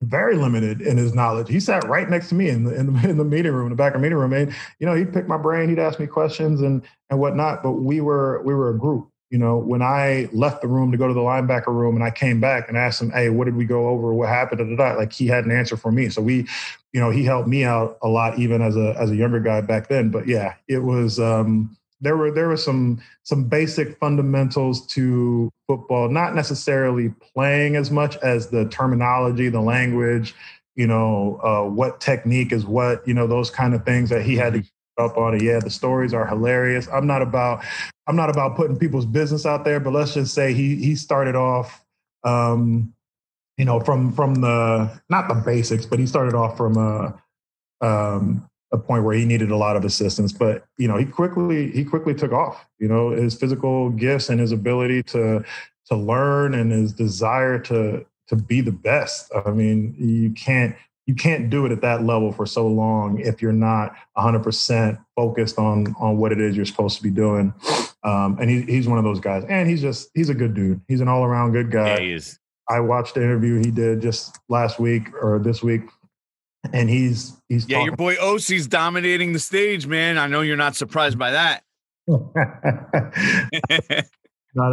very 0.02 0.36
limited 0.36 0.82
in 0.82 0.98
his 0.98 1.14
knowledge. 1.14 1.48
He 1.48 1.60
sat 1.60 1.88
right 1.88 2.10
next 2.10 2.30
to 2.30 2.36
me 2.36 2.50
in 2.50 2.64
the, 2.64 2.76
in 2.76 2.94
the, 2.94 3.10
in 3.10 3.18
the 3.18 3.24
meeting 3.24 3.52
room, 3.52 3.68
in 3.68 3.70
the 3.70 3.76
back 3.76 3.94
of 3.94 4.02
the 4.02 4.04
meeting 4.04 4.18
room, 4.18 4.34
and 4.34 4.54
you 4.80 4.86
know 4.86 4.96
he'd 4.96 5.14
pick 5.14 5.28
my 5.28 5.38
brain, 5.38 5.70
he'd 5.70 5.80
ask 5.80 6.00
me 6.00 6.08
questions 6.08 6.62
and 6.62 6.84
and 7.10 7.20
whatnot. 7.20 7.64
But 7.64 7.74
we 7.74 8.02
were 8.02 8.42
we 8.44 8.54
were 8.54 8.70
a 8.70 8.78
group, 8.78 9.10
you 9.32 9.38
know, 9.38 9.58
when 9.58 9.82
I 9.82 10.28
left 10.34 10.62
the 10.62 10.68
room 10.68 10.92
to 10.92 10.98
go 10.98 11.08
to 11.08 11.14
the 11.14 11.22
linebacker 11.22 11.68
room 11.68 11.96
and 11.96 12.04
I 12.04 12.12
came 12.12 12.42
back 12.42 12.68
and 12.68 12.78
asked 12.78 13.02
him, 13.02 13.12
Hey, 13.12 13.30
what 13.30 13.46
did 13.46 13.56
we 13.56 13.64
go 13.64 13.88
over? 13.88 14.14
What 14.14 14.28
happened? 14.28 14.78
Like 14.78 15.14
he 15.14 15.26
had 15.26 15.46
an 15.46 15.52
answer 15.52 15.78
for 15.78 15.90
me. 15.90 16.10
So 16.10 16.22
we, 16.22 16.46
you 16.92 17.00
know, 17.00 17.10
he 17.12 17.24
helped 17.24 17.48
me 17.48 17.64
out 17.64 17.98
a 18.04 18.10
lot, 18.10 18.38
even 18.38 18.62
as 18.62 18.76
a, 18.76 18.94
as 19.00 19.10
a 19.10 19.16
younger 19.16 19.40
guy 19.40 19.62
back 19.62 19.88
then. 19.88 20.10
But 20.12 20.28
yeah, 20.28 20.56
it 20.68 20.80
was, 20.80 21.18
um, 21.18 21.78
there 22.02 22.18
were, 22.18 22.30
there 22.30 22.50
were 22.50 22.58
some, 22.58 23.02
some 23.24 23.46
basic 23.46 23.98
fundamentals 24.00 24.86
to 24.88 25.50
football, 25.66 26.10
not 26.10 26.36
necessarily 26.36 27.14
playing 27.34 27.78
as 27.78 27.90
much 27.90 28.18
as 28.18 28.50
the 28.50 28.68
terminology, 28.68 29.48
the 29.48 29.62
language, 29.62 30.36
you 30.76 30.88
know, 30.88 31.40
uh, 31.42 31.70
what 31.70 32.02
technique 32.02 32.52
is 32.52 32.66
what, 32.66 33.08
you 33.08 33.14
know, 33.14 33.28
those 33.28 33.50
kind 33.50 33.74
of 33.74 33.86
things 33.86 34.10
that 34.10 34.24
he 34.24 34.36
had 34.36 34.54
to 34.54 34.60
mm-hmm. 34.60 34.68
Up 35.00 35.18
on 35.18 35.36
it. 35.36 35.44
Yeah, 35.44 35.60
the 35.60 35.70
stories 35.70 36.14
are 36.14 36.28
hilarious. 36.28 36.88
I'm 36.92 37.08
not 37.08 37.22
about 37.22 37.64
I'm 38.08 38.16
not 38.16 38.30
about 38.30 38.56
putting 38.56 38.78
people's 38.78 39.06
business 39.06 39.46
out 39.46 39.66
there, 39.66 39.80
but 39.80 39.94
let's 39.94 40.14
just 40.14 40.34
say 40.34 40.54
he 40.54 40.76
he 40.76 40.96
started 40.96 41.36
off 41.36 41.84
Um, 42.24 42.94
you 43.58 43.66
know, 43.66 43.80
from 43.80 44.12
from 44.14 44.36
the 44.36 45.02
not 45.10 45.28
the 45.28 45.36
basics, 45.36 45.86
but 45.86 46.00
he 46.00 46.08
started 46.08 46.34
off 46.36 46.58
from 46.58 46.78
a 46.78 47.22
um, 47.86 48.48
a 48.72 48.78
point 48.78 49.04
where 49.04 49.16
he 49.16 49.26
needed 49.26 49.52
a 49.52 49.58
lot 49.58 49.76
of 49.76 49.86
assistance. 49.86 50.32
But 50.34 50.66
you 50.78 50.88
know, 50.88 50.98
he 50.98 51.06
quickly 51.06 51.72
he 51.72 51.84
quickly 51.86 52.14
took 52.16 52.32
off. 52.32 52.66
You 52.80 52.88
know, 52.88 53.12
his 53.12 53.36
physical 53.36 53.90
gifts 53.92 54.30
and 54.30 54.40
his 54.40 54.52
ability 54.52 55.04
to 55.04 55.44
to 55.88 55.96
learn 55.96 56.54
and 56.54 56.72
his 56.72 56.94
desire 56.94 57.60
to 57.60 58.06
to 58.30 58.36
be 58.36 58.62
the 58.62 58.72
best. 58.72 59.32
I 59.46 59.52
mean, 59.52 59.96
you 59.98 60.32
can't 60.32 60.76
you 61.08 61.16
can't 61.16 61.50
do 61.50 61.66
it 61.66 61.72
at 61.72 61.82
that 61.82 62.04
level 62.04 62.32
for 62.32 62.46
so 62.46 62.68
long 62.68 63.20
if 63.20 63.42
you're 63.42 63.52
not 63.52 63.96
100% 64.18 65.04
focused 65.16 65.58
on 65.58 65.96
on 66.00 66.18
what 66.18 66.32
it 66.32 66.40
is 66.40 66.56
you're 66.56 66.66
supposed 66.66 66.98
to 66.98 67.04
be 67.04 67.10
doing. 67.10 67.54
Um, 68.04 68.38
and 68.40 68.50
he, 68.50 68.62
he's 68.62 68.88
one 68.88 68.98
of 68.98 69.04
those 69.04 69.20
guys. 69.20 69.44
And 69.50 69.70
he's 69.70 69.82
just 69.82 70.10
he's 70.14 70.30
a 70.30 70.34
good 70.34 70.54
dude. 70.54 70.82
He's 70.88 71.02
an 71.02 71.08
all 71.08 71.24
around 71.24 71.54
good 71.54 71.72
guy. 71.72 71.88
Yeah, 71.88 72.00
he 72.00 72.12
is. 72.14 72.40
I 72.70 72.80
watched 72.80 73.16
the 73.16 73.24
interview 73.24 73.60
he 73.60 73.72
did 73.72 74.02
just 74.02 74.40
last 74.48 74.80
week 74.80 75.10
or 75.22 75.40
this 75.40 75.62
week, 75.62 75.82
and 76.72 76.90
he's 76.90 77.34
he's 77.50 77.68
yeah. 77.68 77.84
Your 77.84 77.96
boy 77.96 78.16
Osi's 78.16 78.68
dominating 78.68 79.34
the 79.34 79.40
stage, 79.40 79.88
man. 79.88 80.18
I 80.18 80.28
know 80.28 80.42
you're 80.42 80.56
not 80.56 80.76
surprised 80.76 81.20
by 81.20 81.32
that. 81.32 81.64
not 82.08 82.32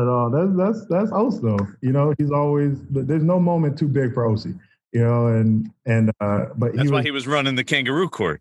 at 0.01 0.09
all. 0.09 0.31
That's 0.31 0.57
that's 0.57 0.87
that's 0.87 1.13
Os 1.13 1.41
though. 1.41 1.59
You 1.81 1.93
know, 1.93 2.15
he's 2.19 2.31
always 2.31 2.79
there's 2.91 3.25
no 3.25 3.41
moment 3.41 3.79
too 3.79 3.89
big 3.89 4.15
for 4.15 4.25
Osie. 4.25 4.59
You 4.93 5.05
know, 5.05 5.27
and 5.27 5.71
and 5.87 6.11
uh, 6.21 6.47
but 6.57 6.75
that's 6.75 6.89
he 6.89 6.93
why 6.93 6.99
was, 6.99 7.05
he 7.05 7.11
was 7.11 7.27
running 7.27 7.55
the 7.55 7.65
kangaroo 7.65 8.09
court. 8.09 8.41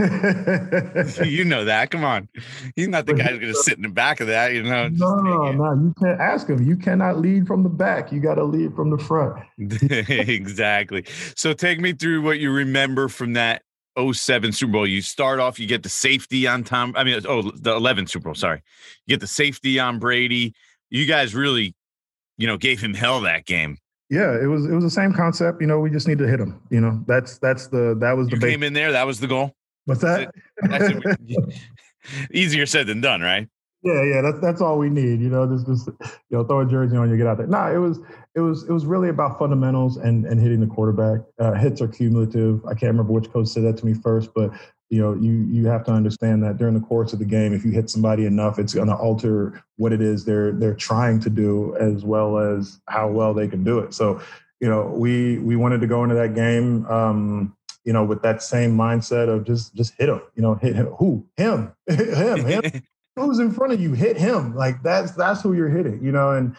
you 1.24 1.44
know 1.44 1.66
that. 1.66 1.90
Come 1.92 2.04
on. 2.04 2.30
He's 2.76 2.88
not 2.88 3.06
the 3.06 3.14
guy 3.14 3.26
who's 3.26 3.40
going 3.40 3.54
to 3.54 3.60
sit 3.60 3.76
in 3.76 3.84
the 3.84 3.90
back 3.90 4.20
of 4.20 4.28
that, 4.28 4.54
you 4.54 4.64
know. 4.64 4.88
No, 4.88 5.16
no, 5.18 5.52
no. 5.52 5.74
you 5.74 5.94
can't 6.02 6.20
ask 6.20 6.48
him. 6.50 6.64
You 6.64 6.76
cannot 6.78 7.20
lead 7.20 7.46
from 7.46 7.62
the 7.62 7.70
back. 7.70 8.12
You 8.12 8.20
got 8.20 8.36
to 8.36 8.44
lead 8.44 8.76
from 8.76 8.90
the 8.90 8.98
front. 8.98 9.44
exactly. 9.60 11.06
So 11.36 11.54
take 11.54 11.80
me 11.80 11.94
through 11.94 12.24
what 12.24 12.40
you 12.40 12.52
remember 12.52 13.08
from 13.08 13.34
that 13.34 13.62
07 14.00 14.52
Super 14.52 14.74
Bowl. 14.74 14.88
You 14.88 15.02
start 15.02 15.40
off, 15.40 15.60
you 15.60 15.68
get 15.68 15.84
the 15.84 15.90
safety 15.90 16.48
on 16.48 16.64
Tom. 16.64 16.94
I 16.96 17.04
mean, 17.04 17.22
oh, 17.28 17.52
the 17.52 17.76
11 17.76 18.08
Super 18.08 18.26
Bowl. 18.26 18.36
Sorry. 18.36 18.62
You 19.06 19.14
get 19.14 19.22
the 19.22 19.28
safety 19.28 19.80
on 19.80 20.00
Brady. 20.00 20.56
You 20.90 21.06
guys 21.06 21.36
really, 21.36 21.76
you 22.38 22.48
know, 22.48 22.58
gave 22.58 22.82
him 22.82 22.94
hell 22.94 23.22
that 23.22 23.46
game. 23.46 23.78
Yeah, 24.10 24.42
it 24.42 24.48
was 24.48 24.66
it 24.66 24.72
was 24.72 24.84
the 24.84 24.90
same 24.90 25.14
concept. 25.14 25.60
You 25.62 25.68
know, 25.68 25.80
we 25.80 25.90
just 25.90 26.08
need 26.08 26.18
to 26.20 26.28
hit 26.28 26.38
them. 26.38 26.62
You 26.70 26.80
know, 26.80 27.04
that's 27.08 27.40
that's 27.40 27.68
the 27.68 27.96
that 28.00 28.16
was 28.16 28.30
the 28.30 28.36
you 28.36 28.42
came 28.42 28.64
in 28.64 28.74
there. 28.74 28.92
That 28.92 29.06
was 29.06 29.20
the 29.20 29.28
goal. 29.28 29.54
What's 29.86 30.02
that? 30.02 30.32
easier 32.32 32.66
said 32.66 32.88
than 32.88 33.02
done, 33.02 33.22
right? 33.22 33.48
Yeah, 33.84 34.04
yeah, 34.04 34.22
that's 34.22 34.40
that's 34.40 34.62
all 34.62 34.78
we 34.78 34.90
need. 34.90 35.22
You 35.22 35.30
know, 35.30 35.46
just 35.48 35.68
just 35.68 35.88
you 35.88 36.38
know, 36.38 36.44
throw 36.44 36.62
a 36.62 36.66
jersey 36.66 36.98
on, 36.98 37.10
you 37.10 37.18
get 37.18 37.28
out 37.28 37.38
there. 37.38 37.48
Nah, 37.48 37.72
it 37.72 37.78
was 37.78 38.00
it 38.36 38.40
was 38.40 38.64
it 38.64 38.72
was 38.72 38.86
really 38.86 39.10
about 39.10 39.38
fundamentals 39.38 39.98
and 39.98 40.26
and 40.26 40.42
hitting 40.42 40.60
the 40.60 40.68
quarterback. 40.68 41.22
Uh, 41.40 41.54
hits 41.54 41.82
are 41.82 41.88
cumulative. 41.88 42.66
I 42.66 42.72
can't 42.72 42.92
remember 42.92 43.14
which 43.14 43.32
coach 43.32 43.48
said 43.48 43.64
that 43.64 43.78
to 43.78 43.86
me 43.86 43.94
first, 43.94 44.34
but 44.34 44.52
you 44.90 45.02
know, 45.02 45.14
you 45.14 45.46
you 45.50 45.68
have 45.68 45.84
to 45.86 45.92
understand 45.92 46.44
that 46.44 46.58
during 46.58 46.74
the 46.74 46.86
course 46.86 47.12
of 47.12 47.20
the 47.20 47.26
game, 47.26 47.54
if 47.54 47.66
you 47.66 47.72
hit 47.72 47.90
somebody 47.90 48.26
enough, 48.26 48.58
it's 48.58 48.74
going 48.74 48.88
to 48.88 48.96
alter 48.96 49.62
what 49.76 49.92
it 49.92 50.02
is 50.02 50.24
they're 50.24 50.54
they're 50.54 50.76
trying 50.76 51.20
to 51.22 51.30
do 51.30 51.76
as 51.78 52.06
well 52.06 52.38
as 52.38 52.80
how 52.88 53.10
well 53.10 53.34
they 53.34 53.48
can 53.48 53.64
do 53.64 53.80
it. 53.80 53.94
So, 53.94 54.22
you 54.62 54.70
know, 54.70 54.86
we 54.86 55.40
we 55.40 55.58
wanted 55.58 55.82
to 55.82 55.88
go 55.88 56.04
into 56.04 56.16
that 56.16 56.36
game. 56.36 56.86
Um, 56.86 57.56
you 57.84 57.94
know, 57.94 58.04
with 58.04 58.22
that 58.22 58.42
same 58.42 58.78
mindset 58.78 59.30
of 59.30 59.46
just 59.46 59.76
just 59.76 59.94
hit 59.98 60.10
him, 60.10 60.22
you 60.36 60.42
know, 60.42 60.56
hit 60.56 60.76
him. 60.76 60.88
Who? 61.00 61.26
Him. 61.36 61.74
him. 61.88 62.46
Him. 62.46 62.62
Who's 63.16 63.40
in 63.40 63.52
front 63.52 63.74
of 63.74 63.82
you? 63.82 63.94
Hit 63.94 64.16
him. 64.16 64.56
Like 64.56 64.84
that's 64.84 65.12
that's 65.12 65.42
who 65.42 65.54
you're 65.54 65.70
hitting, 65.70 66.04
you 66.04 66.12
know, 66.12 66.32
and 66.32 66.56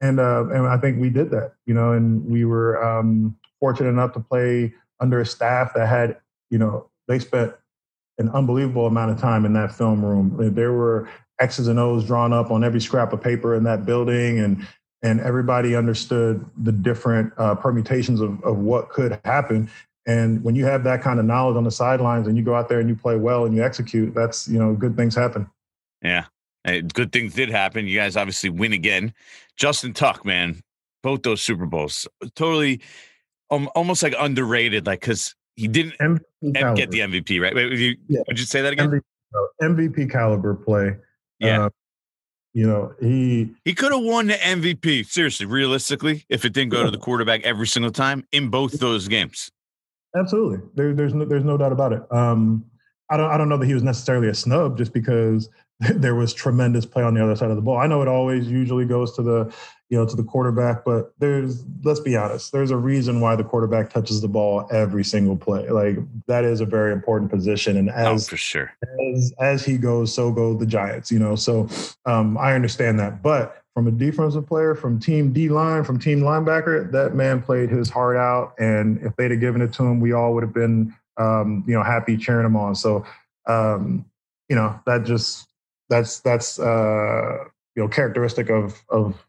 and 0.00 0.20
uh 0.20 0.46
and 0.50 0.66
I 0.66 0.76
think 0.76 1.00
we 1.00 1.08
did 1.08 1.30
that, 1.30 1.54
you 1.66 1.74
know, 1.74 1.92
and 1.92 2.24
we 2.26 2.44
were 2.44 2.82
um 2.84 3.36
fortunate 3.58 3.88
enough 3.90 4.12
to 4.12 4.20
play 4.20 4.74
under 5.00 5.20
a 5.20 5.26
staff 5.26 5.72
that 5.74 5.88
had, 5.88 6.18
you 6.50 6.58
know, 6.58 6.90
they 7.08 7.18
spent 7.18 7.54
an 8.18 8.28
unbelievable 8.30 8.86
amount 8.86 9.10
of 9.10 9.18
time 9.18 9.44
in 9.44 9.52
that 9.54 9.72
film 9.72 10.04
room. 10.04 10.54
There 10.54 10.72
were 10.72 11.08
X's 11.40 11.68
and 11.68 11.78
O's 11.78 12.06
drawn 12.06 12.32
up 12.32 12.50
on 12.50 12.62
every 12.62 12.80
scrap 12.80 13.12
of 13.12 13.22
paper 13.22 13.54
in 13.54 13.64
that 13.64 13.86
building 13.86 14.38
and 14.40 14.66
and 15.04 15.20
everybody 15.20 15.74
understood 15.74 16.48
the 16.62 16.70
different 16.70 17.32
uh, 17.36 17.56
permutations 17.56 18.20
of, 18.20 18.40
of 18.44 18.58
what 18.58 18.88
could 18.90 19.18
happen 19.24 19.68
and 20.06 20.42
when 20.42 20.54
you 20.54 20.64
have 20.64 20.84
that 20.84 21.02
kind 21.02 21.20
of 21.20 21.26
knowledge 21.26 21.56
on 21.56 21.64
the 21.64 21.70
sidelines 21.70 22.26
and 22.26 22.36
you 22.36 22.42
go 22.42 22.54
out 22.54 22.68
there 22.68 22.80
and 22.80 22.88
you 22.88 22.96
play 22.96 23.16
well 23.16 23.44
and 23.44 23.54
you 23.54 23.62
execute, 23.62 24.14
that's, 24.14 24.48
you 24.48 24.58
know, 24.58 24.74
good 24.74 24.96
things 24.96 25.14
happen. 25.14 25.48
Yeah. 26.02 26.24
Good 26.64 27.12
things 27.12 27.34
did 27.34 27.50
happen. 27.50 27.86
You 27.86 27.98
guys 27.98 28.16
obviously 28.16 28.50
win 28.50 28.72
again. 28.72 29.14
Justin 29.56 29.92
Tuck, 29.92 30.24
man, 30.24 30.62
both 31.02 31.22
those 31.22 31.42
Super 31.42 31.66
Bowls, 31.66 32.06
totally 32.34 32.80
um, 33.50 33.68
almost 33.74 34.02
like 34.02 34.14
underrated, 34.18 34.86
like, 34.86 35.00
because 35.00 35.34
he 35.56 35.68
didn't 35.68 35.94
get 36.00 36.90
the 36.90 37.00
MVP, 37.00 37.40
right? 37.40 37.54
Wait, 37.54 37.72
you, 37.72 37.96
yeah. 38.08 38.20
would 38.26 38.38
you 38.38 38.46
say 38.46 38.62
that 38.62 38.72
again? 38.72 38.88
MVP, 38.90 39.02
MVP 39.62 40.10
caliber 40.10 40.54
play. 40.54 40.96
Yeah. 41.38 41.66
Uh, 41.66 41.70
you 42.54 42.66
know, 42.66 42.92
he 43.00 43.50
he 43.64 43.74
could 43.74 43.92
have 43.92 44.02
won 44.02 44.26
the 44.26 44.34
MVP. 44.34 45.06
Seriously, 45.06 45.46
realistically, 45.46 46.24
if 46.28 46.44
it 46.44 46.52
didn't 46.52 46.70
go 46.70 46.78
yeah. 46.78 46.84
to 46.84 46.90
the 46.90 46.98
quarterback 46.98 47.42
every 47.44 47.66
single 47.66 47.90
time 47.90 48.26
in 48.32 48.48
both 48.48 48.78
those 48.78 49.08
games. 49.08 49.50
Absolutely, 50.14 50.58
there, 50.74 50.92
there's 50.94 51.14
no, 51.14 51.24
there's 51.24 51.44
no 51.44 51.56
doubt 51.56 51.72
about 51.72 51.94
it. 51.94 52.02
Um, 52.12 52.64
I 53.08 53.16
don't 53.16 53.30
I 53.30 53.38
don't 53.38 53.48
know 53.48 53.56
that 53.56 53.66
he 53.66 53.72
was 53.72 53.82
necessarily 53.82 54.28
a 54.28 54.34
snub 54.34 54.76
just 54.76 54.92
because 54.92 55.48
there 55.94 56.14
was 56.14 56.32
tremendous 56.32 56.86
play 56.86 57.02
on 57.02 57.14
the 57.14 57.22
other 57.22 57.36
side 57.36 57.50
of 57.50 57.56
the 57.56 57.62
ball. 57.62 57.78
I 57.78 57.86
know 57.86 58.02
it 58.02 58.08
always 58.08 58.48
usually 58.48 58.84
goes 58.84 59.14
to 59.16 59.22
the 59.22 59.52
you 59.88 59.98
know 59.98 60.06
to 60.06 60.16
the 60.16 60.22
quarterback, 60.22 60.84
but 60.84 61.12
there's 61.18 61.64
let's 61.82 62.00
be 62.00 62.16
honest, 62.16 62.52
there's 62.52 62.70
a 62.70 62.76
reason 62.76 63.20
why 63.20 63.36
the 63.36 63.44
quarterback 63.44 63.90
touches 63.90 64.20
the 64.20 64.28
ball 64.28 64.66
every 64.70 65.04
single 65.04 65.36
play. 65.36 65.68
Like 65.68 65.98
that 66.26 66.44
is 66.44 66.60
a 66.60 66.66
very 66.66 66.92
important 66.92 67.30
position, 67.30 67.76
and 67.76 67.90
oh, 67.90 68.14
as 68.14 68.28
oh, 68.28 68.30
for 68.30 68.36
sure 68.36 68.72
as 69.14 69.32
as 69.40 69.64
he 69.64 69.76
goes, 69.76 70.14
so 70.14 70.30
go 70.32 70.54
the 70.54 70.66
Giants. 70.66 71.10
You 71.10 71.18
know, 71.18 71.34
so 71.34 71.68
um, 72.06 72.38
I 72.38 72.54
understand 72.54 72.98
that, 73.00 73.22
but 73.22 73.62
from 73.74 73.88
a 73.88 73.90
defensive 73.90 74.46
player, 74.46 74.74
from 74.74 75.00
team 75.00 75.32
D 75.32 75.48
line, 75.48 75.84
from 75.84 75.98
team 75.98 76.20
linebacker, 76.20 76.90
that 76.92 77.14
man 77.14 77.42
played 77.42 77.70
his 77.70 77.88
heart 77.88 78.16
out. 78.16 78.54
And 78.58 78.98
if 79.02 79.16
they'd 79.16 79.30
have 79.30 79.40
given 79.40 79.62
it 79.62 79.72
to 79.74 79.84
him, 79.84 79.98
we 79.98 80.12
all 80.12 80.34
would 80.34 80.42
have 80.42 80.52
been, 80.52 80.94
um, 81.16 81.64
you 81.66 81.74
know, 81.74 81.82
happy 81.82 82.16
cheering 82.16 82.44
him 82.44 82.54
on. 82.54 82.74
So, 82.74 83.06
um, 83.46 84.04
you 84.48 84.56
know, 84.56 84.78
that 84.84 85.04
just 85.04 85.48
that's 85.92 86.20
that's 86.20 86.58
uh, 86.58 87.44
you 87.76 87.82
know 87.82 87.88
characteristic 87.88 88.50
of 88.50 88.82
of 88.88 89.26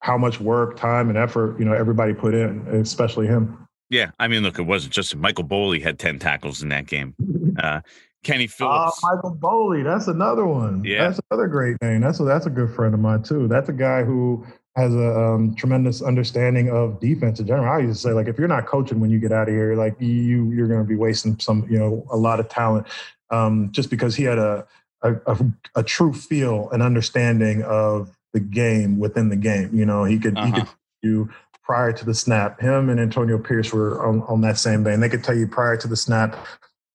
how 0.00 0.18
much 0.18 0.40
work, 0.40 0.76
time, 0.76 1.08
and 1.08 1.16
effort 1.16 1.58
you 1.58 1.64
know 1.64 1.72
everybody 1.72 2.12
put 2.12 2.34
in, 2.34 2.66
especially 2.68 3.26
him. 3.26 3.66
Yeah, 3.88 4.10
I 4.18 4.28
mean, 4.28 4.42
look, 4.42 4.58
it 4.58 4.62
wasn't 4.62 4.92
just 4.92 5.16
Michael 5.16 5.44
Boley 5.44 5.82
had 5.82 5.98
ten 5.98 6.18
tackles 6.18 6.62
in 6.62 6.68
that 6.68 6.86
game. 6.86 7.14
Uh, 7.52 7.82
Kenny 8.24 8.44
ah, 8.44 8.56
Phillips. 8.56 9.04
Uh, 9.04 9.14
Michael 9.14 9.36
Boley, 9.36 9.84
that's 9.84 10.08
another 10.08 10.46
one. 10.46 10.82
Yeah, 10.84 11.06
that's 11.06 11.20
another 11.30 11.48
great 11.48 11.76
name. 11.82 12.00
That's 12.00 12.18
a, 12.18 12.24
that's 12.24 12.46
a 12.46 12.50
good 12.50 12.74
friend 12.74 12.94
of 12.94 13.00
mine 13.00 13.22
too. 13.22 13.46
That's 13.46 13.68
a 13.68 13.74
guy 13.74 14.04
who 14.04 14.46
has 14.74 14.94
a 14.94 15.20
um, 15.20 15.54
tremendous 15.54 16.00
understanding 16.00 16.70
of 16.70 16.98
defense 16.98 17.40
in 17.40 17.46
general. 17.46 17.70
I 17.70 17.80
used 17.80 18.00
to 18.02 18.08
say, 18.08 18.14
like, 18.14 18.28
if 18.28 18.38
you're 18.38 18.48
not 18.48 18.66
coaching 18.66 19.00
when 19.00 19.10
you 19.10 19.18
get 19.18 19.32
out 19.32 19.48
of 19.48 19.54
here, 19.54 19.74
like 19.74 20.00
you 20.00 20.50
you're 20.50 20.66
going 20.66 20.80
to 20.80 20.88
be 20.88 20.96
wasting 20.96 21.38
some, 21.40 21.66
you 21.68 21.78
know, 21.78 22.06
a 22.10 22.16
lot 22.16 22.40
of 22.40 22.48
talent, 22.48 22.86
um, 23.30 23.70
just 23.70 23.90
because 23.90 24.16
he 24.16 24.24
had 24.24 24.38
a, 24.38 24.66
a 25.02 25.14
a, 25.26 25.38
a 25.76 25.82
true 25.82 26.12
feel 26.12 26.68
and 26.70 26.82
understanding 26.82 27.62
of 27.62 28.16
the 28.32 28.40
game 28.40 28.98
within 28.98 29.28
the 29.28 29.36
game. 29.36 29.70
You 29.74 29.86
know, 29.86 30.04
he 30.04 30.18
could 30.18 30.36
uh-huh. 30.36 30.46
he 30.46 30.52
could 30.52 30.68
you 31.02 31.30
prior 31.62 31.92
to 31.92 32.04
the 32.04 32.14
snap. 32.14 32.60
Him 32.60 32.88
and 32.88 33.00
Antonio 33.00 33.38
Pierce 33.38 33.72
were 33.72 34.04
on, 34.04 34.22
on 34.22 34.40
that 34.42 34.58
same 34.58 34.84
vein. 34.84 35.00
They 35.00 35.08
could 35.08 35.24
tell 35.24 35.36
you 35.36 35.46
prior 35.46 35.76
to 35.76 35.88
the 35.88 35.96
snap 35.96 36.36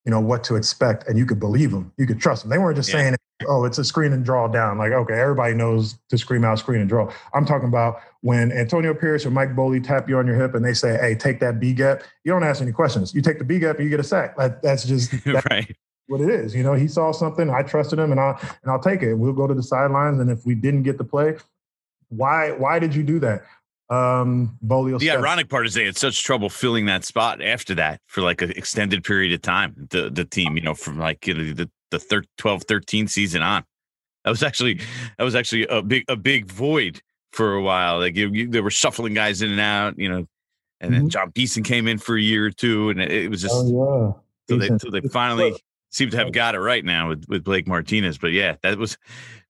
you 0.08 0.10
know 0.10 0.20
what 0.20 0.42
to 0.42 0.56
expect 0.56 1.06
and 1.06 1.18
you 1.18 1.26
could 1.26 1.38
believe 1.38 1.70
them 1.70 1.92
you 1.98 2.06
could 2.06 2.18
trust 2.18 2.42
them 2.42 2.50
they 2.50 2.56
weren't 2.56 2.76
just 2.76 2.88
yeah. 2.88 2.94
saying 2.94 3.16
oh 3.46 3.66
it's 3.66 3.76
a 3.76 3.84
screen 3.84 4.10
and 4.14 4.24
draw 4.24 4.48
down 4.48 4.78
like 4.78 4.90
okay 4.90 5.12
everybody 5.12 5.52
knows 5.52 5.98
to 6.08 6.16
scream 6.16 6.46
out 6.46 6.58
screen 6.58 6.80
and 6.80 6.88
draw 6.88 7.12
i'm 7.34 7.44
talking 7.44 7.68
about 7.68 8.00
when 8.22 8.50
antonio 8.50 8.94
pierce 8.94 9.26
or 9.26 9.30
mike 9.30 9.54
boley 9.54 9.84
tap 9.84 10.08
you 10.08 10.16
on 10.16 10.26
your 10.26 10.34
hip 10.34 10.54
and 10.54 10.64
they 10.64 10.72
say 10.72 10.96
hey 10.98 11.14
take 11.14 11.40
that 11.40 11.60
b 11.60 11.74
gap 11.74 12.02
you 12.24 12.32
don't 12.32 12.42
ask 12.42 12.62
any 12.62 12.72
questions 12.72 13.14
you 13.14 13.20
take 13.20 13.38
the 13.38 13.44
b 13.44 13.58
gap 13.58 13.76
and 13.76 13.84
you 13.84 13.90
get 13.90 14.00
a 14.00 14.04
sack 14.04 14.34
like, 14.38 14.62
that's 14.62 14.86
just 14.86 15.12
that's 15.26 15.44
right 15.50 15.76
what 16.08 16.20
it 16.20 16.28
is 16.28 16.54
you 16.54 16.62
know 16.62 16.74
he 16.74 16.88
saw 16.88 17.12
something 17.12 17.50
i 17.50 17.62
trusted 17.62 17.98
him 17.98 18.10
and 18.10 18.20
i 18.20 18.30
and 18.62 18.70
i'll 18.70 18.80
take 18.80 19.02
it 19.02 19.14
we'll 19.14 19.32
go 19.32 19.46
to 19.46 19.54
the 19.54 19.62
sidelines 19.62 20.20
and 20.20 20.30
if 20.30 20.44
we 20.44 20.54
didn't 20.54 20.82
get 20.82 20.98
the 20.98 21.04
play 21.04 21.36
why 22.08 22.50
why 22.52 22.78
did 22.78 22.94
you 22.94 23.02
do 23.02 23.18
that 23.18 23.44
um, 23.90 24.58
Bolio. 24.62 24.98
The 24.98 25.12
ironic 25.12 25.48
part 25.48 25.66
is 25.66 25.72
they 25.72 25.86
had 25.86 25.96
such 25.96 26.22
trouble 26.22 26.50
filling 26.50 26.84
that 26.86 27.06
spot 27.06 27.40
after 27.40 27.74
that 27.76 28.02
for 28.06 28.20
like 28.20 28.42
an 28.42 28.50
extended 28.50 29.02
period 29.02 29.32
of 29.32 29.40
time. 29.40 29.88
The 29.88 30.10
the 30.10 30.26
team, 30.26 30.56
you 30.56 30.62
know, 30.62 30.74
from 30.74 30.98
like 30.98 31.26
you 31.26 31.32
know, 31.32 31.52
the 31.54 31.70
the 31.90 31.98
thir- 31.98 32.24
12, 32.36 32.64
13 32.64 33.08
season 33.08 33.40
on. 33.40 33.64
That 34.24 34.30
was 34.30 34.42
actually 34.42 34.80
that 35.16 35.24
was 35.24 35.34
actually 35.34 35.66
a 35.68 35.80
big 35.80 36.04
a 36.08 36.16
big 36.16 36.46
void 36.46 37.00
for 37.32 37.54
a 37.54 37.62
while. 37.62 37.98
Like 37.98 38.14
you, 38.14 38.30
you, 38.30 38.48
they 38.48 38.60
were 38.60 38.70
shuffling 38.70 39.14
guys 39.14 39.40
in 39.40 39.50
and 39.50 39.60
out, 39.60 39.98
you 39.98 40.10
know, 40.10 40.26
and 40.80 40.92
then 40.92 41.00
mm-hmm. 41.02 41.08
Jon 41.08 41.30
Beason 41.30 41.62
came 41.62 41.88
in 41.88 41.98
for 41.98 42.16
a 42.16 42.20
year 42.20 42.46
or 42.46 42.50
two, 42.50 42.90
and 42.90 43.00
it, 43.00 43.10
it 43.10 43.30
was 43.30 43.40
just 43.40 43.54
oh, 43.56 44.20
yeah. 44.48 44.54
so 44.54 44.58
they 44.58 44.78
so 44.78 44.90
they 44.90 45.00
finally 45.08 45.56
seem 45.90 46.10
to 46.10 46.16
have 46.16 46.32
got 46.32 46.54
it 46.54 46.60
right 46.60 46.84
now 46.84 47.08
with, 47.08 47.24
with 47.28 47.44
Blake 47.44 47.66
Martinez. 47.66 48.18
But 48.18 48.32
yeah, 48.32 48.56
that 48.62 48.78
was 48.78 48.98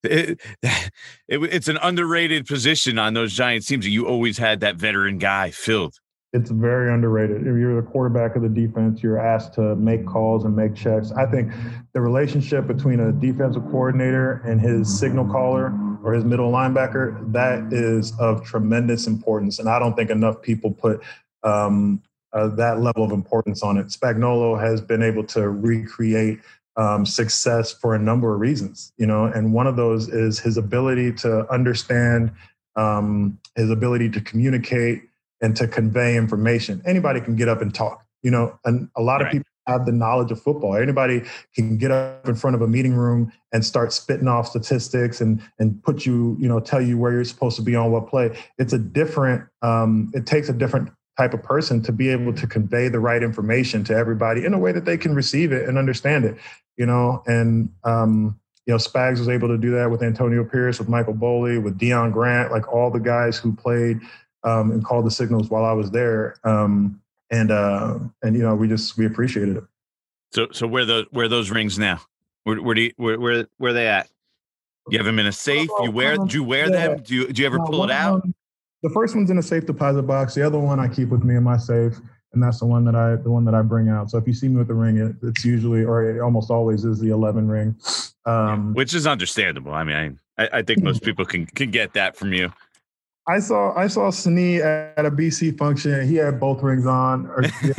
it, 0.03 0.41
it, 0.63 0.91
it's 1.29 1.69
an 1.69 1.79
underrated 1.83 2.47
position 2.47 2.99
on 2.99 3.15
those 3.15 3.33
Giants 3.33 3.67
teams. 3.67 3.87
You 3.87 4.07
always 4.07 4.39
had 4.39 4.61
that 4.61 4.77
veteran 4.77 5.19
guy 5.19 5.51
filled. 5.51 5.99
It's 6.35 6.51
very 6.51 6.93
underrated. 6.93 7.41
If 7.41 7.47
you're 7.47 7.81
the 7.81 7.89
quarterback 7.89 8.37
of 8.37 8.43
the 8.43 8.51
defense, 8.51 9.03
you're 9.03 9.19
asked 9.19 9.55
to 9.55 9.75
make 9.77 10.07
calls 10.07 10.45
and 10.45 10.55
make 10.55 10.75
checks. 10.75 11.11
I 11.13 11.25
think 11.25 11.51
the 11.95 12.03
relationship 12.03 12.67
between 12.67 13.01
a 13.01 13.13
defensive 13.13 13.63
coordinator 13.71 14.43
and 14.45 14.61
his 14.61 14.99
signal 14.99 15.25
caller 15.27 15.73
or 16.05 16.13
his 16.13 16.25
middle 16.25 16.53
linebacker, 16.53 17.33
that 17.33 17.73
is 17.73 18.13
of 18.19 18.45
tremendous 18.45 19.07
importance. 19.07 19.59
And 19.59 19.71
I 19.71 19.79
don't 19.79 19.97
think 19.97 20.11
enough 20.11 20.43
people 20.43 20.71
put 20.71 21.03
um, 21.45 22.03
uh, 22.33 22.49
that 22.49 22.81
level 22.81 23.05
of 23.05 23.13
importance 23.13 23.63
on 23.63 23.79
it. 23.79 23.87
Spagnuolo 23.87 24.61
has 24.61 24.81
been 24.81 25.03
able 25.03 25.25
to 25.25 25.49
recreate 25.49 26.41
um, 26.77 27.05
success 27.05 27.73
for 27.73 27.95
a 27.95 27.99
number 27.99 28.33
of 28.33 28.41
reasons, 28.41 28.93
you 28.99 29.07
know, 29.07 29.25
and 29.25 29.53
one 29.53 29.67
of 29.67 29.77
those 29.77 30.09
is 30.09 30.39
his 30.39 30.57
ability 30.57 31.13
to 31.13 31.51
understand, 31.53 32.31
um, 32.77 33.39
his 33.57 33.71
ability 33.71 34.09
to 34.11 34.21
communicate 34.21 35.03
and 35.41 35.57
to 35.57 35.67
convey 35.67 36.17
information. 36.17 36.81
Anybody 36.87 37.21
can 37.21 37.35
get 37.35 37.49
up 37.49 37.63
and 37.63 37.75
talk, 37.75 38.05
you 38.23 38.31
know, 38.31 38.59
and 38.65 38.89
a 38.97 39.03
lot 39.03 39.17
right. 39.17 39.27
of 39.27 39.33
people 39.33 39.49
have 39.67 39.87
the 39.87 39.93
knowledge 39.93 40.31
of 40.31 40.41
football. 40.41 40.77
Anybody 40.77 41.23
can 41.55 41.79
get 41.79 41.91
up 41.91 42.29
in 42.29 42.35
front 42.35 42.57
of 42.57 42.63
a 42.63 42.69
meeting 42.69 42.95
room 42.95 43.33
and 43.53 43.65
start 43.65 43.93
spitting 43.93 44.27
off 44.27 44.49
statistics 44.49 45.21
and 45.21 45.43
and 45.59 45.83
put 45.83 46.07
you, 46.07 46.37
you 46.41 46.49
know, 46.49 46.59
tell 46.59 46.81
you 46.81 46.97
where 46.97 47.13
you're 47.13 47.25
supposed 47.25 47.57
to 47.57 47.63
be 47.63 47.77
on 47.77 47.93
what 47.93 48.09
play. 48.09 48.37
It's 48.59 48.73
a 48.73 48.79
different. 48.79 49.45
Um, 49.63 50.11
it 50.15 50.27
takes 50.27 50.49
a 50.49 50.53
different 50.53 50.91
type 51.19 51.35
of 51.35 51.43
person 51.43 51.83
to 51.83 51.93
be 51.93 52.09
able 52.09 52.33
to 52.33 52.47
convey 52.47 52.89
the 52.89 53.01
right 53.01 53.23
information 53.23 53.85
to 53.85 53.93
everybody 53.95 54.45
in 54.45 54.55
a 54.55 54.59
way 54.59 54.73
that 54.73 54.85
they 54.85 54.97
can 54.97 55.15
receive 55.15 55.53
it 55.53 55.69
and 55.69 55.77
understand 55.77 56.25
it 56.25 56.37
you 56.77 56.87
know? 56.87 57.23
And 57.27 57.71
um, 57.85 58.39
you 58.65 58.73
know 58.73 58.79
spags 58.79 59.19
was 59.19 59.29
able 59.29 59.49
to 59.49 59.57
do 59.57 59.71
that 59.73 59.91
with 59.91 60.03
antonio 60.03 60.45
pierce 60.45 60.79
with 60.79 60.91
michael 60.91 61.15
boley 61.15 61.61
with 61.63 61.79
deon 61.79 62.13
grant 62.13 62.53
like 62.53 62.71
all 62.71 62.91
the 62.91 62.99
guys 62.99 63.39
who 63.39 63.51
played 63.51 63.99
um, 64.45 64.73
and 64.73 64.85
called 64.85 65.07
the 65.07 65.11
signals 65.11 65.49
while 65.49 65.65
i 65.65 65.73
was 65.73 65.91
there. 65.91 66.37
Um, 66.45 67.01
and 67.31 67.51
uh, 67.51 67.99
and 68.23 68.37
you 68.37 68.43
know 68.43 68.55
we 68.55 68.69
just 68.69 68.97
we 68.97 69.07
appreciated 69.07 69.57
it. 69.57 69.65
So 70.33 70.49
so 70.53 70.67
where 70.67 70.85
the 70.85 71.07
where 71.11 71.29
those 71.29 71.51
rings 71.51 71.79
now? 71.79 72.01
Where 72.45 72.61
where 72.63 72.75
do 72.75 72.83
you, 72.83 72.93
where, 72.97 73.19
where 73.19 73.47
where 73.59 73.71
are 73.71 73.75
they 73.75 73.87
at? 73.87 74.09
You 74.89 74.99
have 74.99 75.07
them 75.07 75.19
in 75.19 75.27
a 75.27 75.33
safe? 75.33 75.69
You 75.83 75.91
wear 75.91 76.17
do 76.17 76.37
you 76.37 76.45
wear 76.45 76.71
yeah. 76.71 76.89
them? 76.89 77.03
Do 77.03 77.15
you 77.15 77.33
do 77.33 77.43
you 77.43 77.47
ever 77.47 77.59
pull 77.59 77.85
it 77.85 77.91
out 77.91 78.27
the 78.83 78.91
first 78.91 79.15
one's 79.15 79.31
in 79.31 79.39
a 79.39 79.43
safe 79.43 79.67
deposit 79.67 80.03
box. 80.03 80.35
The 80.35 80.47
other 80.47 80.59
one 80.59 80.79
I 80.79 80.89
keep 80.89 81.09
with 81.09 81.25
me 81.25 81.37
in 81.37 81.43
my 81.43 81.57
safe, 81.57 81.99
and 82.33 82.43
that's 82.43 82.61
the 82.61 82.67
one 82.67 82.85
that 82.85 82.95
I 82.95 83.17
the 83.17 83.31
one 83.31 83.45
that 83.47 83.55
I 83.55 83.63
bring 83.63 83.89
out. 83.89 84.11
So 84.11 84.19
if 84.19 84.27
you 84.27 84.35
see 84.35 84.49
me 84.49 84.57
with 84.57 84.69
the 84.69 84.75
ring, 84.75 84.99
it, 84.99 85.17
it's 85.23 85.45
usually 85.45 85.85
or 85.85 86.05
it 86.05 86.21
almost 86.21 86.51
always 86.51 86.85
is 86.85 86.99
the 87.01 87.11
eleven 87.11 87.49
ring, 87.49 87.77
um, 88.25 88.75
which 88.75 88.95
is 88.95 89.07
understandable. 89.07 89.73
I 89.73 89.85
mean, 89.85 90.19
I, 90.37 90.49
I 90.55 90.63
think 90.63 90.83
most 90.83 91.03
people 91.05 91.25
can 91.25 91.47
can 91.47 91.71
get 91.71 91.95
that 91.95 92.17
from 92.17 92.33
you. 92.33 92.53
I 93.29 93.41
saw 93.41 93.77
I 93.77 93.89
saw 93.89 94.11
Snee 94.11 94.61
at 94.61 95.05
a 95.05 95.11
BC 95.11 95.59
function. 95.59 96.09
He 96.09 96.15
had 96.15 96.41
both 96.41 96.63
rings 96.63 96.87
on. 96.87 97.27
Or, 97.27 97.43
yeah, 97.63 97.73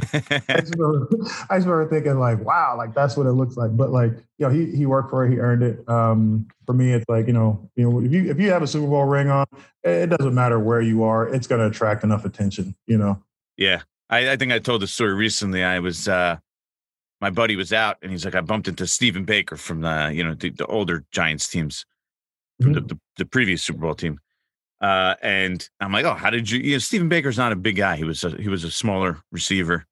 I, 0.48 0.62
just 0.62 0.76
remember, 0.76 1.08
I 1.50 1.58
just 1.58 1.68
remember 1.68 1.90
thinking 1.90 2.20
like, 2.20 2.40
wow, 2.46 2.76
like 2.78 2.94
that's 2.94 3.18
what 3.18 3.26
it 3.26 3.32
looks 3.32 3.58
like. 3.58 3.76
But 3.76 3.90
like, 3.90 4.12
you 4.38 4.48
know, 4.48 4.50
he 4.50 4.68
he 4.68 4.86
worked 4.86 5.10
for 5.10 5.26
it. 5.26 5.32
He 5.32 5.40
earned 5.40 5.64
it. 5.64 5.90
Um, 5.90 6.48
for 6.68 6.74
me, 6.74 6.94
it's 6.94 7.06
like 7.10 7.26
you 7.26 7.34
know, 7.34 7.68
you 7.76 7.90
know, 7.90 8.00
if 8.00 8.12
you 8.12 8.30
if 8.30 8.40
you 8.40 8.52
have 8.52 8.62
a 8.62 8.68
Super 8.68 8.88
Bowl 8.88 9.06
ring 9.06 9.30
on, 9.30 9.48
it 9.84 10.12
doesn't 10.12 10.36
matter 10.36 10.60
where 10.60 10.82
you 10.82 11.04
are. 11.04 11.28
It's 11.28 11.48
going 11.48 11.60
to 11.62 11.68
attract 11.68 12.04
enough 12.04 12.26
attention. 12.26 12.76
You 12.86 13.00
know. 13.00 13.24
Yeah, 13.58 13.82
I, 14.08 14.32
I 14.32 14.38
think 14.38 14.52
I 14.52 14.60
told 14.60 14.84
the 14.84 14.88
story 14.88 15.14
recently. 15.14 15.64
I 15.64 15.80
was. 15.80 16.08
uh 16.08 16.38
my 17.22 17.30
buddy 17.30 17.58
was 17.58 17.74
out 17.74 17.98
and 18.02 18.14
he's 18.14 18.24
like, 18.24 18.34
I 18.34 18.40
bumped 18.40 18.70
into 18.70 18.88
Stephen 18.88 19.26
Baker 19.26 19.58
from 19.58 19.82
the, 19.82 20.10
you 20.14 20.24
know, 20.24 20.36
the, 20.36 20.52
the 20.52 20.66
older 20.68 21.04
Giants 21.12 21.50
teams, 21.50 21.86
mm-hmm. 22.62 22.72
the, 22.72 22.80
the, 22.80 23.00
the 23.18 23.26
previous 23.26 23.62
Super 23.62 23.80
Bowl 23.80 23.94
team. 23.94 24.22
Uh, 24.82 25.16
and 25.22 25.68
I'm 25.80 25.92
like, 25.92 26.06
oh, 26.06 26.14
how 26.14 26.30
did 26.30 26.50
you? 26.50 26.60
You 26.60 26.72
know, 26.74 26.80
Stephen 26.80 27.10
Baker's 27.10 27.38
not 27.38 27.52
a 27.52 27.56
big 27.56 27.76
guy. 27.76 27.96
He 27.96 28.04
was 28.04 28.24
a, 28.24 28.30
he 28.32 28.48
was 28.48 28.64
a 28.64 28.72
smaller 28.72 29.22
receiver. 29.32 29.86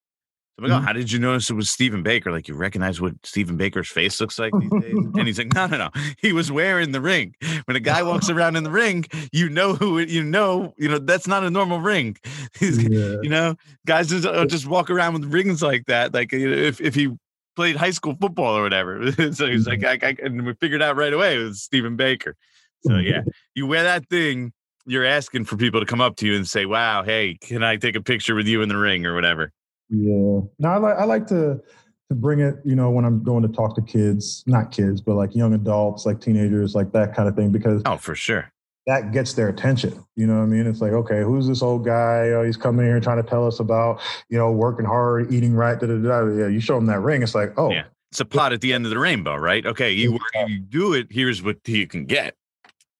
I'm 0.57 0.63
like, 0.63 0.71
oh, 0.71 0.75
mm-hmm. 0.77 0.85
how 0.85 0.93
did 0.93 1.11
you 1.11 1.19
notice 1.19 1.51
it 1.51 1.53
was 1.53 1.69
Stephen 1.69 2.01
Baker? 2.01 2.31
Like, 2.31 2.47
you 2.47 2.55
recognize 2.55 2.99
what 2.99 3.13
Stephen 3.23 3.57
Baker's 3.57 3.89
face 3.89 4.19
looks 4.19 4.39
like 4.39 4.51
these 4.59 4.81
days? 4.81 4.93
and 4.95 5.27
he's 5.27 5.37
like, 5.37 5.53
no, 5.53 5.67
no, 5.67 5.77
no. 5.77 5.89
He 6.17 6.33
was 6.33 6.51
wearing 6.51 6.93
the 6.93 7.01
ring. 7.01 7.35
When 7.65 7.77
a 7.77 7.79
guy 7.79 8.01
walks 8.01 8.27
around 8.31 8.55
in 8.55 8.63
the 8.63 8.71
ring, 8.71 9.05
you 9.31 9.49
know 9.49 9.75
who 9.75 9.99
you 9.99 10.23
know. 10.23 10.73
You 10.77 10.89
know 10.89 10.99
that's 10.99 11.27
not 11.27 11.43
a 11.43 11.51
normal 11.51 11.79
ring. 11.79 12.17
yeah. 12.61 13.17
You 13.21 13.29
know, 13.29 13.55
guys 13.85 14.07
just, 14.07 14.25
uh, 14.25 14.45
just 14.45 14.67
walk 14.67 14.89
around 14.89 15.13
with 15.13 15.25
rings 15.25 15.61
like 15.61 15.85
that. 15.85 16.13
Like, 16.13 16.33
if 16.33 16.81
if 16.81 16.95
he 16.95 17.15
played 17.57 17.75
high 17.75 17.91
school 17.91 18.15
football 18.21 18.55
or 18.55 18.61
whatever. 18.61 19.11
so 19.33 19.47
he's 19.47 19.67
like, 19.67 19.81
mm-hmm. 19.81 20.05
I, 20.05 20.09
I, 20.09 20.15
and 20.23 20.45
we 20.45 20.53
figured 20.53 20.81
out 20.81 20.95
right 20.95 21.11
away 21.11 21.35
it 21.35 21.43
was 21.43 21.61
Stephen 21.61 21.97
Baker. 21.97 22.37
So 22.81 22.97
yeah, 22.97 23.23
you 23.53 23.67
wear 23.67 23.83
that 23.83 24.07
thing 24.07 24.53
you're 24.87 25.05
asking 25.05 25.45
for 25.45 25.57
people 25.57 25.79
to 25.79 25.85
come 25.85 26.01
up 26.01 26.15
to 26.17 26.25
you 26.25 26.35
and 26.35 26.47
say, 26.47 26.65
"Wow, 26.65 27.03
hey, 27.03 27.37
can 27.39 27.63
I 27.63 27.75
take 27.75 27.95
a 27.95 28.01
picture 28.01 28.33
with 28.33 28.47
you 28.47 28.61
in 28.61 28.69
the 28.69 28.77
ring 28.77 29.05
or 29.05 29.13
whatever?" 29.13 29.51
Yeah, 29.89 30.41
no, 30.59 30.69
I 30.69 30.77
like 30.77 30.97
I 30.97 31.03
like 31.03 31.27
to 31.27 31.61
to 32.09 32.15
bring 32.15 32.39
it. 32.39 32.55
You 32.63 32.75
know, 32.75 32.89
when 32.89 33.05
I'm 33.05 33.21
going 33.23 33.43
to 33.43 33.49
talk 33.49 33.75
to 33.75 33.81
kids, 33.81 34.43
not 34.47 34.71
kids, 34.71 35.01
but 35.01 35.15
like 35.15 35.35
young 35.35 35.53
adults, 35.53 36.05
like 36.05 36.21
teenagers, 36.21 36.73
like 36.73 36.91
that 36.93 37.13
kind 37.13 37.27
of 37.27 37.35
thing, 37.35 37.51
because 37.51 37.81
oh, 37.85 37.97
for 37.97 38.15
sure, 38.15 38.51
that 38.87 39.11
gets 39.11 39.33
their 39.33 39.49
attention. 39.49 40.03
You 40.15 40.25
know 40.25 40.37
what 40.37 40.43
I 40.43 40.47
mean? 40.47 40.65
It's 40.65 40.81
like, 40.81 40.93
okay, 40.93 41.21
who's 41.21 41.47
this 41.47 41.61
old 41.61 41.85
guy? 41.85 42.29
Oh, 42.29 42.43
he's 42.43 42.57
coming 42.57 42.85
here 42.85 42.99
trying 42.99 43.21
to 43.21 43.29
tell 43.29 43.45
us 43.45 43.59
about 43.59 44.01
you 44.29 44.37
know 44.37 44.51
working 44.51 44.85
hard, 44.85 45.31
eating 45.31 45.53
right. 45.53 45.79
Da, 45.79 45.85
da, 45.87 45.97
da. 45.97 46.25
Yeah, 46.27 46.47
you 46.47 46.61
show 46.61 46.75
them 46.75 46.85
that 46.87 47.01
ring, 47.01 47.21
it's 47.21 47.35
like, 47.35 47.53
oh. 47.57 47.71
Yeah. 47.71 47.83
It's 48.09 48.21
a 48.21 48.25
pot 48.25 48.53
at 48.53 48.61
the 48.61 48.71
end 48.71 48.85
of 48.85 48.89
the 48.89 48.97
rainbow, 48.97 49.35
right? 49.35 49.65
Okay, 49.65 49.91
you 49.91 50.13
work, 50.13 50.21
you 50.47 50.59
do 50.59 50.93
it. 50.93 51.07
Here's 51.09 51.43
what 51.43 51.57
you 51.67 51.85
can 51.87 52.05
get. 52.05 52.35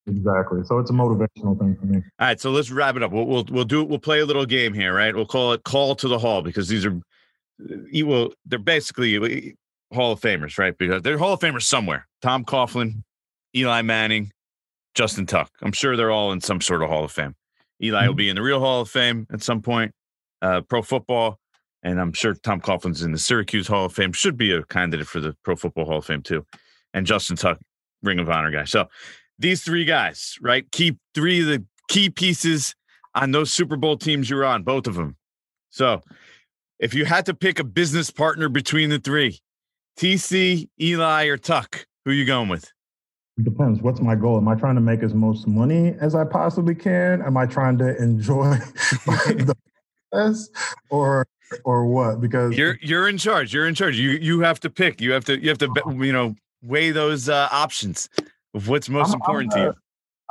Exactly. 0.07 0.63
So 0.63 0.79
it's 0.79 0.89
a 0.89 0.93
motivational 0.93 1.59
thing 1.59 1.75
for 1.79 1.85
me. 1.85 1.97
All 1.97 2.27
right. 2.27 2.39
So 2.39 2.51
let's 2.51 2.71
wrap 2.71 2.95
it 2.95 3.03
up. 3.03 3.11
We'll 3.11 3.25
we'll 3.25 3.45
we'll 3.49 3.65
do 3.65 3.83
we'll 3.83 3.99
play 3.99 4.21
a 4.21 4.25
little 4.25 4.45
game 4.45 4.73
here, 4.73 4.93
right? 4.93 5.13
We'll 5.13 5.25
call 5.25 5.51
it 5.53 5.63
call 5.63 5.95
to 5.95 6.07
the 6.07 6.17
hall 6.17 6.41
because 6.41 6.69
these 6.69 6.85
are 6.85 6.99
well, 7.59 8.29
they're 8.45 8.59
basically 8.59 9.55
Hall 9.93 10.11
of 10.13 10.21
Famers, 10.21 10.57
right? 10.57 10.77
Because 10.77 11.01
they're 11.01 11.17
Hall 11.17 11.33
of 11.33 11.39
Famers 11.39 11.63
somewhere. 11.63 12.07
Tom 12.21 12.45
Coughlin, 12.45 13.03
Eli 13.55 13.81
Manning, 13.81 14.31
Justin 14.95 15.25
Tuck. 15.25 15.51
I'm 15.61 15.71
sure 15.71 15.97
they're 15.97 16.11
all 16.11 16.31
in 16.31 16.41
some 16.41 16.61
sort 16.61 16.83
of 16.83 16.89
Hall 16.89 17.03
of 17.03 17.11
Fame. 17.11 17.35
Eli 17.83 17.99
mm-hmm. 17.99 18.07
will 18.07 18.15
be 18.15 18.29
in 18.29 18.35
the 18.35 18.41
real 18.41 18.59
Hall 18.59 18.81
of 18.81 18.89
Fame 18.89 19.27
at 19.31 19.43
some 19.43 19.61
point. 19.61 19.91
Uh, 20.41 20.61
pro 20.61 20.83
football, 20.83 21.39
and 21.81 21.99
I'm 21.99 22.13
sure 22.13 22.35
Tom 22.35 22.61
Coughlin's 22.61 23.01
in 23.01 23.11
the 23.11 23.17
Syracuse 23.17 23.67
Hall 23.67 23.85
of 23.85 23.93
Fame. 23.93 24.13
Should 24.13 24.37
be 24.37 24.51
a 24.51 24.63
candidate 24.63 25.07
for 25.07 25.19
the 25.19 25.35
Pro 25.43 25.55
Football 25.55 25.85
Hall 25.85 25.97
of 25.97 26.05
Fame 26.05 26.21
too. 26.21 26.45
And 26.93 27.07
Justin 27.07 27.37
Tuck, 27.37 27.59
Ring 28.03 28.19
of 28.19 28.29
Honor 28.29 28.51
guy. 28.51 28.65
So 28.65 28.87
these 29.39 29.63
three 29.63 29.85
guys, 29.85 30.37
right? 30.41 30.69
Keep 30.71 30.97
three 31.13 31.41
of 31.41 31.47
the 31.47 31.65
key 31.87 32.09
pieces 32.09 32.75
on 33.15 33.31
those 33.31 33.51
Super 33.51 33.75
Bowl 33.75 33.97
teams 33.97 34.29
you're 34.29 34.45
on, 34.45 34.63
both 34.63 34.87
of 34.87 34.95
them. 34.95 35.15
So 35.69 36.01
if 36.79 36.93
you 36.93 37.05
had 37.05 37.25
to 37.27 37.33
pick 37.33 37.59
a 37.59 37.63
business 37.63 38.09
partner 38.09 38.49
between 38.49 38.89
the 38.89 38.99
three, 38.99 39.39
TC, 39.99 40.69
Eli, 40.79 41.25
or 41.25 41.37
Tuck, 41.37 41.85
who 42.05 42.11
are 42.11 42.13
you 42.13 42.25
going 42.25 42.49
with? 42.49 42.71
It 43.37 43.43
depends. 43.43 43.81
What's 43.81 44.01
my 44.01 44.15
goal? 44.15 44.37
Am 44.37 44.47
I 44.47 44.55
trying 44.55 44.75
to 44.75 44.81
make 44.81 45.03
as 45.03 45.13
most 45.13 45.47
money 45.47 45.95
as 46.01 46.15
I 46.15 46.23
possibly 46.23 46.73
can? 46.73 47.21
Am 47.21 47.37
I 47.37 47.45
trying 47.45 47.77
to 47.77 47.95
enjoy 47.97 48.55
the 49.05 49.55
best 50.11 50.51
or 50.89 51.27
or 51.63 51.85
what? 51.85 52.19
Because 52.19 52.57
you're 52.57 52.79
you're 52.81 53.07
in 53.07 53.19
charge. 53.19 53.53
You're 53.53 53.67
in 53.67 53.75
charge. 53.75 53.99
You 53.99 54.11
you 54.11 54.39
have 54.39 54.59
to 54.61 54.71
pick. 54.71 54.99
You 54.99 55.11
have 55.11 55.25
to 55.25 55.39
you 55.39 55.49
have 55.49 55.59
to 55.59 55.69
you 55.99 56.11
know 56.11 56.35
weigh 56.63 56.89
those 56.89 57.29
uh, 57.29 57.47
options 57.51 58.09
of 58.57 58.67
what's 58.67 58.89
most 58.89 59.09
I'm, 59.09 59.13
important 59.15 59.53
I'm, 59.53 59.59
to 59.59 59.65
you? 59.67 59.73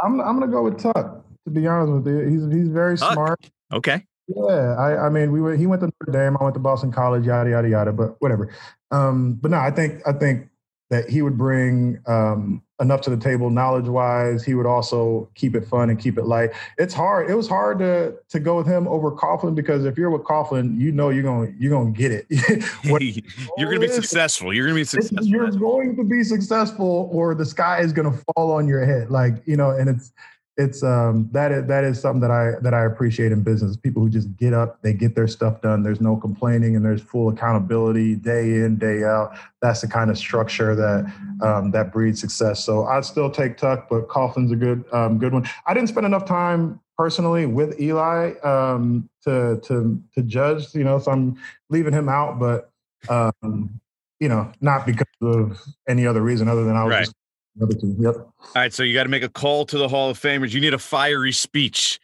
I'm 0.03 0.21
I'm 0.21 0.39
gonna 0.39 0.53
go 0.53 0.63
with 0.63 0.79
Tuck. 0.79 1.25
To 1.45 1.51
be 1.51 1.67
honest 1.67 2.05
with 2.05 2.07
you, 2.07 2.29
he's 2.29 2.53
he's 2.53 2.69
very 2.69 2.99
Tuck. 2.99 3.15
smart. 3.15 3.51
Okay. 3.73 4.05
Yeah, 4.29 4.75
I, 4.77 5.07
I 5.07 5.09
mean, 5.09 5.31
we 5.31 5.41
were. 5.41 5.57
He 5.57 5.67
went 5.67 5.81
to 5.83 5.87
Notre 5.87 6.13
Dame. 6.13 6.37
I 6.41 6.43
went 6.43 6.55
to 6.55 6.61
Boston 6.61 6.91
College. 6.91 7.25
Yada 7.25 7.49
yada 7.49 7.69
yada. 7.69 7.93
But 7.93 8.17
whatever. 8.19 8.53
Um, 8.91 9.35
but 9.35 9.53
no, 9.53 9.59
I 9.59 9.71
think 9.71 10.03
I 10.07 10.13
think 10.13 10.49
that 10.91 11.09
he 11.09 11.23
would 11.23 11.39
bring 11.39 11.99
um, 12.07 12.63
enough 12.81 13.01
to 13.03 13.11
the 13.11 13.17
table 13.17 13.51
knowledge 13.51 13.87
wise. 13.87 14.45
He 14.45 14.55
would 14.55 14.67
also 14.67 15.29
keep 15.35 15.55
it 15.55 15.67
fun 15.67 15.91
and 15.91 15.99
keep 15.99 16.19
it 16.19 16.25
light. 16.25 16.51
It's 16.79 16.93
hard. 16.93 17.31
It 17.31 17.35
was 17.35 17.49
hard 17.49 17.79
to 17.79 18.15
to 18.29 18.41
go 18.41 18.57
with 18.57 18.67
him 18.67 18.87
over 18.89 19.11
Coughlin 19.13 19.55
because 19.55 19.85
if 19.85 19.97
you're 19.97 20.11
with 20.11 20.23
Coughlin, 20.23 20.79
you 20.79 20.93
know 20.93 21.11
you're 21.11 21.23
gonna 21.23 21.53
you're 21.59 21.71
gonna 21.71 21.91
get 21.91 22.13
it. 22.13 22.27
you're 23.57 23.69
gonna 23.69 23.81
be 23.81 23.89
successful. 23.89 24.53
You're 24.53 24.67
gonna 24.67 24.77
be 24.77 24.85
successful. 24.85 25.27
You're 25.27 25.51
going 25.51 25.97
to 25.97 26.05
be 26.05 26.23
successful, 26.23 27.09
or 27.13 27.35
the 27.35 27.47
sky 27.47 27.81
is 27.81 27.93
gonna 27.93 28.19
fall 28.35 28.53
on 28.53 28.69
your 28.69 28.85
head. 28.85 29.11
Like 29.11 29.35
you 29.47 29.57
know, 29.57 29.71
and 29.71 29.89
it's 29.89 30.13
it's 30.59 30.83
um 30.83 31.29
that 31.33 31.53
is 31.53 31.67
that 31.67 31.85
is 31.85 32.01
something 32.01 32.21
that 32.21 32.31
I 32.31 32.53
that 32.63 32.73
I 32.73 32.85
appreciate 32.85 33.31
in 33.31 33.43
business. 33.43 33.77
People 33.77 34.03
who 34.03 34.09
just 34.09 34.35
get 34.37 34.55
up, 34.55 34.81
they 34.83 34.95
get 34.95 35.15
their 35.15 35.29
stuff 35.29 35.61
done. 35.61 35.83
There's 35.83 36.01
no 36.01 36.17
complaining, 36.17 36.77
and 36.77 36.85
there's 36.85 37.03
full 37.03 37.29
accountability 37.29 38.15
day 38.17 38.55
in 38.65 38.79
day 38.79 39.05
out. 39.05 39.37
That's 39.61 39.83
the 39.83 39.89
kind 39.89 40.11
of 40.11 40.17
structure 40.17 40.75
that 40.75 41.13
um, 41.43 41.71
that 41.73 41.93
breeds 41.93 42.21
success. 42.21 42.65
So 42.65 42.87
I'd 42.87 43.05
still 43.05 43.31
take 43.31 43.59
Tuck, 43.59 43.89
but 43.91 44.09
Coughlin's 44.09 44.53
a 44.53 44.57
good 44.57 44.85
um, 44.93 45.19
good 45.19 45.33
one. 45.35 45.47
I 45.67 45.75
didn't 45.75 45.91
spend 45.91 46.07
enough 46.07 46.25
time 46.25 46.81
personally 46.97 47.45
with 47.45 47.79
Eli 47.79 48.33
um, 48.41 49.11
to 49.25 49.61
to 49.65 50.03
to 50.15 50.23
judge. 50.23 50.75
You 50.75 50.85
know, 50.85 50.99
so 50.99 51.11
I'm 51.13 51.37
leaving 51.71 51.93
him 51.93 52.09
out, 52.09 52.39
but. 52.39 52.71
Um, 53.09 53.79
you 54.19 54.31
know, 54.31 54.51
not 54.63 54.87
because 54.87 55.07
of 55.21 55.63
any 55.87 56.07
other 56.07 56.23
reason 56.23 56.49
other 56.49 56.65
than 56.65 56.75
I 56.75 56.85
was 56.85 56.93
Right. 56.93 57.01
just 57.05 57.15
two. 57.59 57.97
Yep. 57.99 58.15
All 58.15 58.33
right, 58.55 58.73
so 58.73 58.83
you 58.83 58.95
got 58.95 59.05
to 59.05 59.09
make 59.09 59.23
a 59.23 59.29
call 59.29 59.65
to 59.67 59.79
the 59.79 59.89
Hall 59.89 60.11
of 60.11 60.19
Famers. 60.19 60.53
You 60.53 60.61
need 60.61 60.75
a 60.75 60.79
fiery 60.79 61.33
speech. 61.33 62.01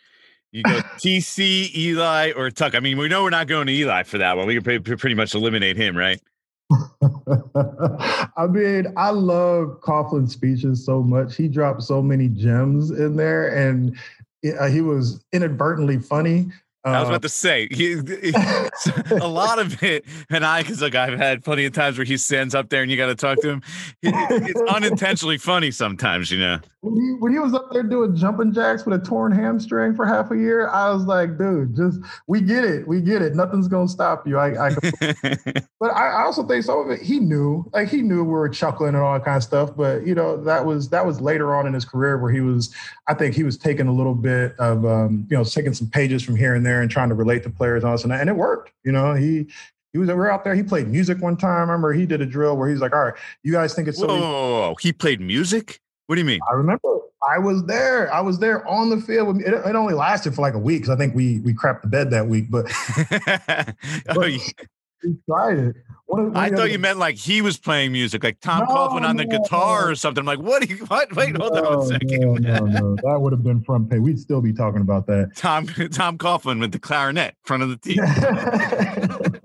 You 0.50 0.62
go 0.62 0.70
TC, 0.98 1.74
Eli, 1.74 2.32
or 2.32 2.50
Tuck. 2.50 2.74
I 2.74 2.80
mean, 2.80 2.98
we 2.98 3.08
know 3.08 3.22
we're 3.22 3.30
not 3.30 3.46
going 3.46 3.66
to 3.66 3.72
Eli 3.72 4.02
for 4.04 4.18
that 4.18 4.36
one. 4.36 4.46
We 4.46 4.54
can 4.54 4.62
pretty, 4.62 4.96
pretty 4.96 5.14
much 5.14 5.34
eliminate 5.34 5.76
him, 5.76 5.96
right? 5.96 6.20
I 8.36 8.46
mean, 8.48 8.92
I 8.96 9.10
love 9.10 9.80
Coughlin's 9.82 10.32
speeches 10.32 10.84
so 10.84 11.02
much. 11.02 11.36
He 11.36 11.48
dropped 11.48 11.82
so 11.82 12.02
many 12.02 12.28
gems 12.28 12.90
in 12.90 13.16
there, 13.16 13.48
and 13.48 13.96
uh, 14.58 14.68
he 14.68 14.80
was 14.80 15.24
inadvertently 15.32 15.98
funny. 15.98 16.46
I 16.84 16.98
was 17.00 17.06
Uh, 17.08 17.12
about 17.12 17.22
to 17.22 17.28
say 17.28 17.68
he, 17.70 17.96
he- 18.22 18.32
a 19.20 19.28
lot 19.28 19.58
of 19.58 19.82
it, 19.82 20.04
and 20.30 20.44
I, 20.44 20.62
because 20.62 20.82
like 20.82 20.94
I've 20.94 21.18
had 21.18 21.44
plenty 21.44 21.64
of 21.64 21.72
times 21.72 21.96
where 21.96 22.04
he 22.04 22.16
stands 22.16 22.54
up 22.54 22.70
there 22.70 22.82
and 22.82 22.90
you 22.90 22.96
got 22.96 23.06
to 23.06 23.14
talk 23.14 23.40
to 23.42 23.48
him. 23.50 23.62
It- 24.02 24.14
it's 24.48 24.60
unintentionally 24.70 25.38
funny 25.38 25.70
sometimes, 25.70 26.30
you 26.30 26.38
know. 26.40 26.58
when 26.80 26.94
he, 26.96 27.14
when 27.20 27.32
he 27.32 27.38
was 27.38 27.54
up 27.54 27.68
there 27.72 27.84
doing 27.84 28.16
jumping 28.16 28.52
jacks 28.52 28.84
with 28.84 29.00
a 29.00 29.04
torn 29.04 29.30
hamstring 29.30 29.94
for 29.94 30.04
half 30.04 30.30
a 30.32 30.36
year, 30.36 30.68
I 30.68 30.90
was 30.90 31.04
like, 31.04 31.38
dude, 31.38 31.76
just 31.76 32.00
we 32.26 32.40
get 32.40 32.64
it, 32.64 32.88
we 32.88 33.00
get 33.00 33.22
it. 33.22 33.36
Nothing's 33.36 33.68
gonna 33.68 33.86
stop 33.88 34.26
you. 34.26 34.38
I, 34.38 34.68
I 34.68 34.74
but 35.80 35.90
I, 35.94 36.08
I 36.08 36.22
also 36.24 36.42
think 36.46 36.64
some 36.64 36.80
of 36.80 36.90
it 36.90 37.00
he 37.00 37.20
knew, 37.20 37.64
like 37.72 37.88
he 37.88 38.02
knew 38.02 38.24
we 38.24 38.30
were 38.32 38.48
chuckling 38.48 38.94
and 38.94 38.98
all 38.98 39.12
that 39.14 39.24
kind 39.24 39.36
of 39.36 39.44
stuff. 39.44 39.70
But 39.76 40.04
you 40.06 40.14
know, 40.16 40.42
that 40.44 40.64
was 40.66 40.88
that 40.90 41.06
was 41.06 41.20
later 41.20 41.54
on 41.54 41.66
in 41.68 41.74
his 41.74 41.84
career 41.84 42.18
where 42.18 42.32
he 42.32 42.40
was, 42.40 42.74
I 43.06 43.14
think 43.14 43.34
he 43.36 43.44
was 43.44 43.56
taking 43.56 43.86
a 43.86 43.92
little 43.92 44.14
bit 44.16 44.54
of, 44.58 44.84
um, 44.84 45.26
you 45.30 45.36
know, 45.36 45.44
taking 45.44 45.74
some 45.74 45.88
pages 45.88 46.22
from 46.24 46.34
here 46.34 46.54
and 46.56 46.66
there 46.66 46.71
and 46.80 46.90
trying 46.90 47.08
to 47.10 47.14
relate 47.14 47.42
to 47.42 47.50
players 47.50 47.82
and 47.82 47.90
all 47.90 47.96
this 47.96 48.04
and 48.04 48.12
that, 48.12 48.20
and 48.20 48.30
it 48.30 48.36
worked. 48.36 48.72
You 48.84 48.92
know, 48.92 49.14
he. 49.14 49.46
He 49.92 49.98
was 49.98 50.08
we 50.08 50.14
were 50.14 50.32
out 50.32 50.42
there. 50.42 50.54
He 50.54 50.62
played 50.62 50.88
music 50.88 51.20
one 51.20 51.36
time. 51.36 51.50
I 51.50 51.60
remember 51.60 51.92
he 51.92 52.06
did 52.06 52.22
a 52.22 52.24
drill 52.24 52.56
where 52.56 52.66
he's 52.66 52.80
like, 52.80 52.94
"All 52.94 53.04
right, 53.04 53.14
you 53.42 53.52
guys 53.52 53.74
think 53.74 53.88
it's 53.88 53.98
so 53.98 54.06
whoa, 54.06 54.14
easy." 54.14 54.22
whoa, 54.22 54.60
whoa. 54.70 54.74
he 54.80 54.90
played 54.90 55.20
music. 55.20 55.80
What 56.06 56.14
do 56.14 56.22
you 56.22 56.24
mean? 56.24 56.40
I 56.50 56.54
remember 56.54 56.88
I 57.30 57.38
was 57.38 57.64
there. 57.64 58.12
I 58.12 58.20
was 58.20 58.38
there 58.38 58.66
on 58.66 58.88
the 58.88 58.96
field. 59.00 59.40
It, 59.42 59.52
it 59.52 59.76
only 59.76 59.94
lasted 59.94 60.34
for 60.34 60.40
like 60.40 60.54
a 60.54 60.58
week 60.58 60.82
because 60.82 60.94
I 60.94 60.96
think 60.96 61.14
we 61.14 61.40
we 61.40 61.52
crapped 61.52 61.82
the 61.82 61.88
bed 61.88 62.10
that 62.10 62.26
week. 62.26 62.50
But 62.50 62.72
oh, 64.16 64.24
you- 64.24 64.40
tried 65.28 65.58
it. 65.58 65.76
One 66.06 66.36
I 66.36 66.50
thought 66.50 66.70
you 66.70 66.78
meant 66.78 66.98
like 66.98 67.16
he 67.16 67.40
was 67.40 67.56
playing 67.56 67.92
music, 67.92 68.22
like 68.22 68.38
Tom 68.40 68.60
No, 68.60 68.74
Coughlin 68.74 69.08
on 69.08 69.16
the 69.16 69.24
no, 69.24 69.38
guitar 69.38 69.86
no. 69.86 69.92
or 69.92 69.94
something. 69.94 70.20
I'm 70.20 70.26
like, 70.26 70.40
what? 70.40 70.62
Do 70.62 70.74
you, 70.74 70.84
what? 70.84 71.14
Wait, 71.16 71.34
hold 71.36 71.56
on 71.56 71.82
a 71.82 71.86
second. 71.86 72.20
No, 72.20 72.34
no, 72.34 72.66
no. 72.66 72.96
That 73.02 73.20
would 73.20 73.32
have 73.32 73.42
been 73.42 73.62
front 73.62 73.90
page. 73.90 74.00
We'd 74.00 74.18
still 74.18 74.42
be 74.42 74.52
talking 74.52 74.82
about 74.82 75.06
that. 75.06 75.30
Tom 75.36 75.66
Tom 75.66 76.18
Coughlin 76.18 76.60
with 76.60 76.72
the 76.72 76.78
clarinet, 76.78 77.34
front 77.44 77.62
of 77.62 77.70
the 77.70 77.76
team. 77.76 77.96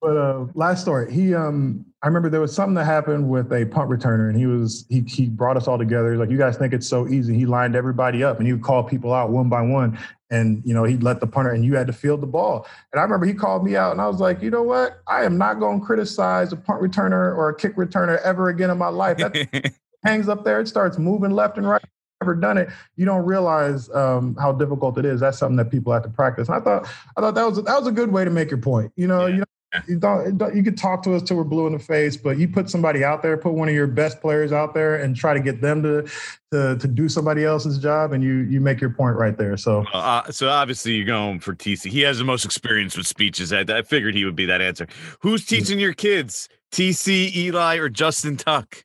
but 0.00 0.16
uh, 0.16 0.46
last 0.54 0.82
story. 0.82 1.12
He, 1.12 1.34
um, 1.34 1.84
I 2.02 2.08
remember 2.08 2.28
there 2.28 2.40
was 2.40 2.54
something 2.54 2.74
that 2.74 2.84
happened 2.84 3.28
with 3.28 3.52
a 3.52 3.64
punt 3.66 3.90
returner, 3.90 4.28
and 4.28 4.38
he 4.38 4.46
was 4.46 4.86
he 4.88 5.00
he 5.00 5.26
brought 5.26 5.56
us 5.56 5.66
all 5.66 5.78
together. 5.78 6.12
He's 6.12 6.20
like, 6.20 6.30
"You 6.30 6.38
guys 6.38 6.56
think 6.56 6.72
it's 6.72 6.86
so 6.86 7.08
easy?" 7.08 7.34
He 7.34 7.46
lined 7.46 7.74
everybody 7.74 8.22
up, 8.22 8.38
and 8.38 8.46
he 8.46 8.52
would 8.52 8.62
call 8.62 8.84
people 8.84 9.12
out 9.14 9.30
one 9.30 9.48
by 9.48 9.62
one, 9.62 9.98
and 10.30 10.62
you 10.64 10.74
know 10.74 10.84
he'd 10.84 11.02
let 11.02 11.20
the 11.20 11.26
punter, 11.26 11.50
and 11.50 11.64
you 11.64 11.76
had 11.76 11.86
to 11.86 11.92
field 11.92 12.20
the 12.20 12.26
ball. 12.26 12.66
And 12.92 13.00
I 13.00 13.02
remember 13.02 13.26
he 13.26 13.34
called 13.34 13.64
me 13.64 13.76
out, 13.76 13.92
and 13.92 14.00
I 14.00 14.06
was 14.08 14.20
like, 14.20 14.42
"You 14.42 14.50
know 14.50 14.62
what? 14.62 15.00
I 15.06 15.24
am 15.24 15.38
not 15.38 15.60
going 15.60 15.80
to 15.80 15.86
criticize 15.86 16.52
a 16.52 16.56
punt 16.56 16.82
returner 16.82 17.36
or 17.36 17.48
a 17.50 17.54
kick 17.54 17.76
returner 17.76 18.20
ever 18.22 18.48
again 18.48 18.70
in 18.70 18.78
my 18.78 18.88
life." 18.88 19.18
That 19.18 19.72
hangs 20.04 20.28
up 20.28 20.44
there, 20.44 20.60
it 20.60 20.68
starts 20.68 20.98
moving 20.98 21.30
left 21.30 21.58
and 21.58 21.68
right. 21.68 21.82
Never 22.22 22.34
done 22.34 22.56
it, 22.56 22.70
you 22.96 23.04
don't 23.04 23.26
realize 23.26 23.90
um, 23.90 24.34
how 24.40 24.50
difficult 24.50 24.96
it 24.96 25.04
is. 25.04 25.20
That's 25.20 25.36
something 25.36 25.56
that 25.56 25.70
people 25.70 25.92
have 25.92 26.02
to 26.04 26.08
practice. 26.08 26.48
And 26.48 26.56
I 26.56 26.60
thought, 26.60 26.88
I 27.14 27.20
thought 27.20 27.34
that 27.34 27.44
was 27.46 27.62
that 27.62 27.78
was 27.78 27.86
a 27.86 27.92
good 27.92 28.10
way 28.10 28.24
to 28.24 28.30
make 28.30 28.50
your 28.50 28.56
point. 28.58 28.90
You 28.96 29.06
know, 29.06 29.26
Yeah. 29.26 29.34
you 29.34 29.40
know, 29.40 29.44
you 29.88 29.98
don't, 29.98 30.54
you 30.54 30.62
could 30.62 30.76
talk 30.76 31.02
to 31.04 31.14
us 31.14 31.22
till 31.22 31.36
we're 31.36 31.44
blue 31.44 31.66
in 31.66 31.72
the 31.72 31.78
face, 31.78 32.16
but 32.16 32.38
you 32.38 32.48
put 32.48 32.68
somebody 32.70 33.04
out 33.04 33.22
there, 33.22 33.36
put 33.36 33.52
one 33.54 33.68
of 33.68 33.74
your 33.74 33.86
best 33.86 34.20
players 34.20 34.52
out 34.52 34.74
there, 34.74 34.96
and 34.96 35.14
try 35.16 35.34
to 35.34 35.40
get 35.40 35.60
them 35.60 35.82
to 35.82 36.08
to 36.52 36.76
to 36.78 36.88
do 36.88 37.08
somebody 37.08 37.44
else's 37.44 37.78
job, 37.78 38.12
and 38.12 38.22
you 38.22 38.38
you 38.48 38.60
make 38.60 38.80
your 38.80 38.90
point 38.90 39.16
right 39.16 39.36
there. 39.36 39.56
So 39.56 39.84
Uh, 39.92 40.30
so 40.30 40.48
obviously 40.48 40.92
you're 40.92 41.06
going 41.06 41.40
for 41.40 41.54
TC. 41.54 41.90
He 41.90 42.00
has 42.02 42.18
the 42.18 42.24
most 42.24 42.44
experience 42.44 42.96
with 42.96 43.06
speeches. 43.06 43.52
I, 43.52 43.60
I 43.60 43.82
figured 43.82 44.14
he 44.14 44.24
would 44.24 44.36
be 44.36 44.46
that 44.46 44.60
answer. 44.60 44.86
Who's 45.20 45.44
teaching 45.44 45.78
your 45.78 45.92
kids? 45.94 46.48
TC, 46.72 47.34
Eli, 47.36 47.76
or 47.76 47.88
Justin 47.88 48.36
Tuck? 48.36 48.84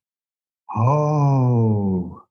Oh, 0.73 2.21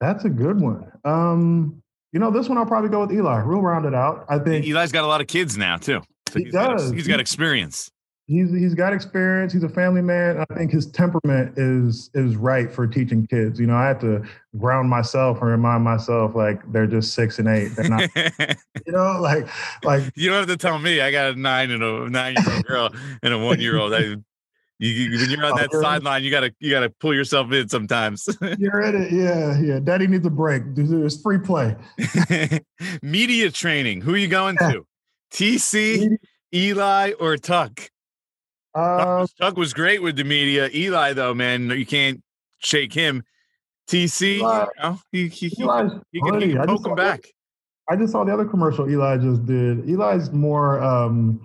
that's 0.00 0.24
a 0.24 0.30
good 0.30 0.60
one. 0.60 0.90
Um, 1.04 1.82
you 2.12 2.18
know, 2.20 2.30
this 2.30 2.48
one 2.48 2.58
I'll 2.58 2.66
probably 2.66 2.90
go 2.90 3.00
with 3.00 3.12
Eli. 3.12 3.42
We'll 3.44 3.60
round 3.60 3.84
it 3.86 3.94
out. 3.94 4.24
I 4.28 4.38
think 4.38 4.66
Eli's 4.66 4.92
got 4.92 5.04
a 5.04 5.06
lot 5.06 5.20
of 5.20 5.26
kids 5.26 5.56
now 5.56 5.76
too. 5.76 6.00
So 6.28 6.38
He 6.38 6.44
he's 6.44 6.52
got- 6.52 6.78
does. 6.78 6.90
he's 6.92 7.06
got 7.06 7.20
experience. 7.20 7.90
He's 8.30 8.50
he's 8.52 8.74
got 8.74 8.92
experience. 8.92 9.52
He's 9.52 9.64
a 9.64 9.68
family 9.68 10.00
man. 10.02 10.38
I 10.48 10.54
think 10.54 10.70
his 10.70 10.86
temperament 10.86 11.58
is 11.58 12.10
is 12.14 12.36
right 12.36 12.72
for 12.72 12.86
teaching 12.86 13.26
kids. 13.26 13.58
You 13.58 13.66
know, 13.66 13.74
I 13.74 13.88
have 13.88 14.00
to 14.00 14.22
ground 14.56 14.88
myself 14.88 15.40
and 15.40 15.50
remind 15.50 15.82
myself 15.84 16.34
like 16.34 16.60
they're 16.72 16.86
just 16.86 17.12
six 17.14 17.38
and 17.38 17.48
eight. 17.48 17.68
They're 17.76 17.88
not, 17.88 18.08
you 18.86 18.92
know, 18.92 19.18
like 19.20 19.48
like 19.84 20.04
you 20.14 20.28
don't 20.30 20.38
have 20.38 20.46
to 20.48 20.56
tell 20.56 20.78
me. 20.78 21.00
I 21.00 21.10
got 21.10 21.34
a 21.34 21.38
nine 21.38 21.70
and 21.70 21.82
a 21.82 22.08
nine 22.08 22.36
year 22.36 22.54
old 22.54 22.64
girl 22.64 22.90
and 23.22 23.34
a 23.34 23.38
one 23.38 23.60
year 23.60 23.76
old. 23.78 23.92
You, 23.92 24.88
you, 24.88 25.18
when 25.18 25.28
you're 25.28 25.44
on 25.44 25.52
Oh, 25.52 25.56
that 25.56 25.68
you're- 25.72 25.84
sideline, 25.84 26.22
you 26.24 26.30
gotta 26.30 26.54
you 26.60 26.70
gotta 26.70 26.88
pull 26.88 27.12
yourself 27.14 27.52
in 27.52 27.68
sometimes. 27.68 28.26
you're 28.58 28.80
in 28.80 29.02
it. 29.02 29.12
Yeah, 29.12 29.60
yeah. 29.60 29.78
Daddy 29.78 30.06
needs 30.06 30.24
a 30.24 30.30
break. 30.30 30.62
There's 30.74 31.20
free 31.20 31.38
play. 31.38 31.76
Media 33.02 33.50
training. 33.50 34.00
Who 34.00 34.14
are 34.14 34.16
you 34.16 34.28
going 34.28 34.56
to? 34.58 34.86
TC, 35.32 36.16
Eli, 36.54 37.12
or 37.20 37.36
Tuck? 37.36 37.90
Uh, 38.74 39.26
Tuck 39.40 39.56
was 39.56 39.72
great 39.72 40.02
with 40.02 40.16
the 40.16 40.24
media. 40.24 40.68
Eli, 40.72 41.12
though, 41.12 41.34
man, 41.34 41.70
you 41.70 41.86
can't 41.86 42.22
shake 42.58 42.92
him. 42.92 43.24
TC, 43.88 44.36
Eli- 44.38 44.60
you 44.60 44.82
know, 44.82 45.00
he, 45.10 45.28
he, 45.28 45.48
he, 45.48 45.62
Eli's 45.62 45.92
he 46.12 46.20
can, 46.20 46.40
he 46.40 46.52
can 46.52 46.66
poke 46.66 46.86
him 46.86 46.94
back. 46.94 47.24
I 47.88 47.96
just 47.96 48.12
saw 48.12 48.22
the 48.22 48.32
other 48.32 48.44
commercial 48.44 48.88
Eli 48.88 49.16
just 49.16 49.44
did. 49.46 49.88
Eli's 49.88 50.30
more 50.30 50.80
um 50.80 51.40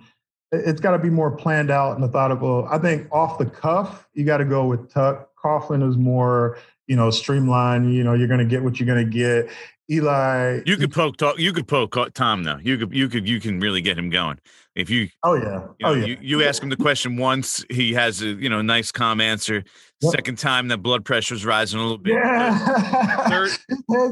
it- 0.52 0.62
it's 0.64 0.80
got 0.80 0.92
to 0.92 0.98
be 0.98 1.10
more 1.10 1.32
planned 1.32 1.72
out 1.72 1.92
and 1.92 2.00
methodical. 2.02 2.68
I 2.70 2.78
think 2.78 3.08
off 3.10 3.38
the 3.38 3.46
cuff, 3.46 4.06
you 4.14 4.24
got 4.24 4.36
to 4.38 4.44
go 4.44 4.66
with 4.66 4.92
Tuck. 4.92 5.28
Coughlin 5.42 5.88
is 5.88 5.96
more, 5.96 6.56
you 6.86 6.94
know, 6.94 7.10
streamlined. 7.10 7.92
You 7.92 8.04
know, 8.04 8.14
you're 8.14 8.28
going 8.28 8.38
to 8.38 8.46
get 8.46 8.62
what 8.62 8.78
you're 8.78 8.86
going 8.86 9.04
to 9.04 9.10
get. 9.10 9.50
Eli, 9.90 10.60
You 10.66 10.76
could 10.76 10.92
poke 10.92 11.16
talk. 11.16 11.38
You 11.38 11.52
could 11.52 11.66
poke 11.66 11.96
Tom 12.14 12.44
though. 12.44 12.58
You 12.62 12.78
could 12.78 12.94
you 12.94 13.08
could 13.08 13.28
you 13.28 13.40
can 13.40 13.58
really 13.58 13.80
get 13.80 13.98
him 13.98 14.10
going 14.10 14.38
if 14.76 14.90
you 14.90 15.08
oh 15.24 15.34
yeah, 15.34 15.42
you, 15.42 15.46
oh, 15.48 15.58
know, 15.58 15.74
oh 15.84 15.94
yeah. 15.94 16.04
you, 16.06 16.18
you 16.20 16.44
ask 16.44 16.62
him 16.62 16.68
the 16.68 16.76
question 16.76 17.16
once, 17.16 17.64
he 17.70 17.94
has 17.94 18.20
a 18.22 18.26
you 18.26 18.48
know 18.48 18.62
nice 18.62 18.92
calm 18.92 19.20
answer. 19.20 19.64
Yep. 20.02 20.12
Second 20.12 20.38
time, 20.38 20.68
that 20.68 20.78
blood 20.78 21.04
pressure's 21.04 21.46
rising 21.46 21.80
a 21.80 21.82
little 21.82 21.98
bit. 21.98 22.12
yeah. 22.12 23.28
Third- 23.28 23.50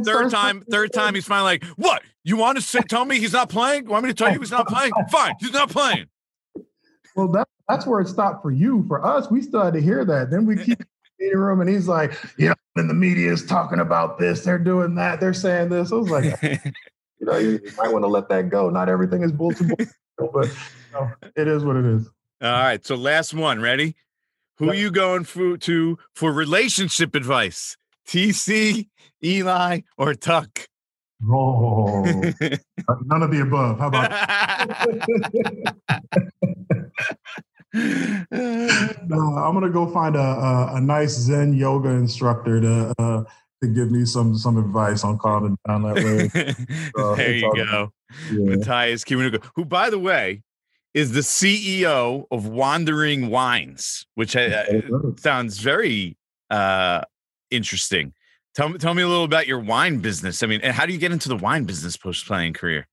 Third 0.04 0.30
time, 0.30 0.64
third 0.70 0.92
time, 0.94 1.14
he's 1.14 1.26
finally 1.26 1.52
like, 1.52 1.64
"What? 1.76 2.02
You 2.24 2.38
want 2.38 2.56
to 2.56 2.62
say, 2.62 2.80
tell 2.88 3.04
me 3.04 3.20
he's 3.20 3.34
not 3.34 3.50
playing? 3.50 3.86
Want 3.86 4.04
me 4.04 4.10
to 4.10 4.14
tell 4.14 4.32
you 4.32 4.40
he's 4.40 4.50
not 4.50 4.66
playing? 4.66 4.92
Fine, 5.10 5.34
he's 5.40 5.52
not 5.52 5.68
playing." 5.68 6.06
Well, 7.14 7.28
that, 7.28 7.46
that's 7.68 7.86
where 7.86 8.00
it 8.00 8.08
stopped 8.08 8.42
for 8.42 8.50
you. 8.50 8.84
For 8.88 9.04
us, 9.04 9.30
we 9.30 9.42
still 9.42 9.62
had 9.62 9.74
to 9.74 9.80
hear 9.80 10.04
that. 10.06 10.30
Then 10.30 10.46
we 10.46 10.56
keep 10.56 10.80
in 10.80 10.86
the 11.18 11.24
meeting 11.24 11.38
room, 11.38 11.60
and 11.60 11.68
he's 11.68 11.86
like, 11.86 12.14
"Yeah." 12.38 12.54
And 12.76 12.88
the 12.88 12.94
media 12.94 13.30
is 13.30 13.44
talking 13.44 13.80
about 13.80 14.18
this. 14.18 14.42
They're 14.42 14.58
doing 14.58 14.94
that. 14.94 15.20
They're 15.20 15.34
saying 15.34 15.68
this. 15.68 15.92
I 15.92 15.94
was 15.96 16.10
like, 16.10 16.24
you 16.42 16.58
know, 17.20 17.36
you, 17.36 17.60
you 17.62 17.70
might 17.76 17.92
want 17.92 18.02
to 18.02 18.08
let 18.08 18.28
that 18.30 18.48
go. 18.48 18.70
Not 18.70 18.88
everything 18.88 19.22
is 19.22 19.30
bulletin 19.30 19.68
board, 19.68 19.88
but 20.32 20.48
it 21.36 21.48
is 21.48 21.64
what 21.64 21.76
it 21.76 21.84
is. 21.84 22.08
All 22.42 22.50
right, 22.52 22.84
so 22.84 22.94
last 22.94 23.34
one. 23.34 23.60
Ready? 23.60 23.96
Who 24.58 24.66
Yep. 24.66 24.76
you 24.76 24.90
going 24.90 25.24
for 25.24 25.56
to 25.58 25.98
for 26.14 26.32
relationship 26.32 27.14
advice? 27.14 27.76
TC, 28.06 28.88
Eli, 29.22 29.80
or 29.96 30.14
Tuck? 30.14 30.68
Oh, 31.26 32.04
none 33.04 33.22
of 33.22 33.30
the 33.30 33.40
above. 33.42 33.78
How 33.78 33.88
about? 33.88 34.10
No, 37.76 39.18
I'm 39.18 39.52
gonna 39.54 39.68
go 39.70 39.86
find 39.92 40.14
a, 40.14 40.20
a, 40.20 40.76
a 40.76 40.80
nice 40.80 41.10
Zen 41.12 41.54
yoga 41.54 41.88
instructor 41.88 42.60
to 42.60 42.94
uh, 42.98 43.24
to 43.62 43.68
give 43.68 43.90
me 43.90 44.04
some 44.04 44.36
some 44.36 44.56
advice 44.58 45.02
on 45.02 45.18
calming 45.18 45.58
down 45.66 45.82
that 45.82 45.96
way. 45.96 46.30
Uh, 46.96 47.16
there 47.16 47.34
you 47.34 47.52
go. 47.54 47.92
Yeah. 48.32 48.56
Mathias 48.56 49.04
Kiwanuka, 49.04 49.44
who, 49.54 49.64
by 49.64 49.90
the 49.90 49.98
way, 49.98 50.42
is 50.94 51.12
the 51.12 51.20
CEO 51.20 52.24
of 52.30 52.46
Wandering 52.46 53.28
Wines, 53.28 54.06
which 54.14 54.36
uh, 54.36 54.64
sounds 55.16 55.58
very 55.58 56.16
uh, 56.50 57.02
interesting. 57.50 58.14
Tell 58.54 58.68
me, 58.68 58.78
tell 58.78 58.94
me 58.94 59.02
a 59.02 59.08
little 59.08 59.24
about 59.24 59.48
your 59.48 59.58
wine 59.58 59.98
business. 59.98 60.42
I 60.42 60.46
mean, 60.46 60.60
and 60.62 60.72
how 60.72 60.86
do 60.86 60.92
you 60.92 60.98
get 60.98 61.10
into 61.10 61.28
the 61.28 61.36
wine 61.36 61.64
business 61.64 61.96
post 61.96 62.26
playing 62.26 62.52
career? 62.52 62.86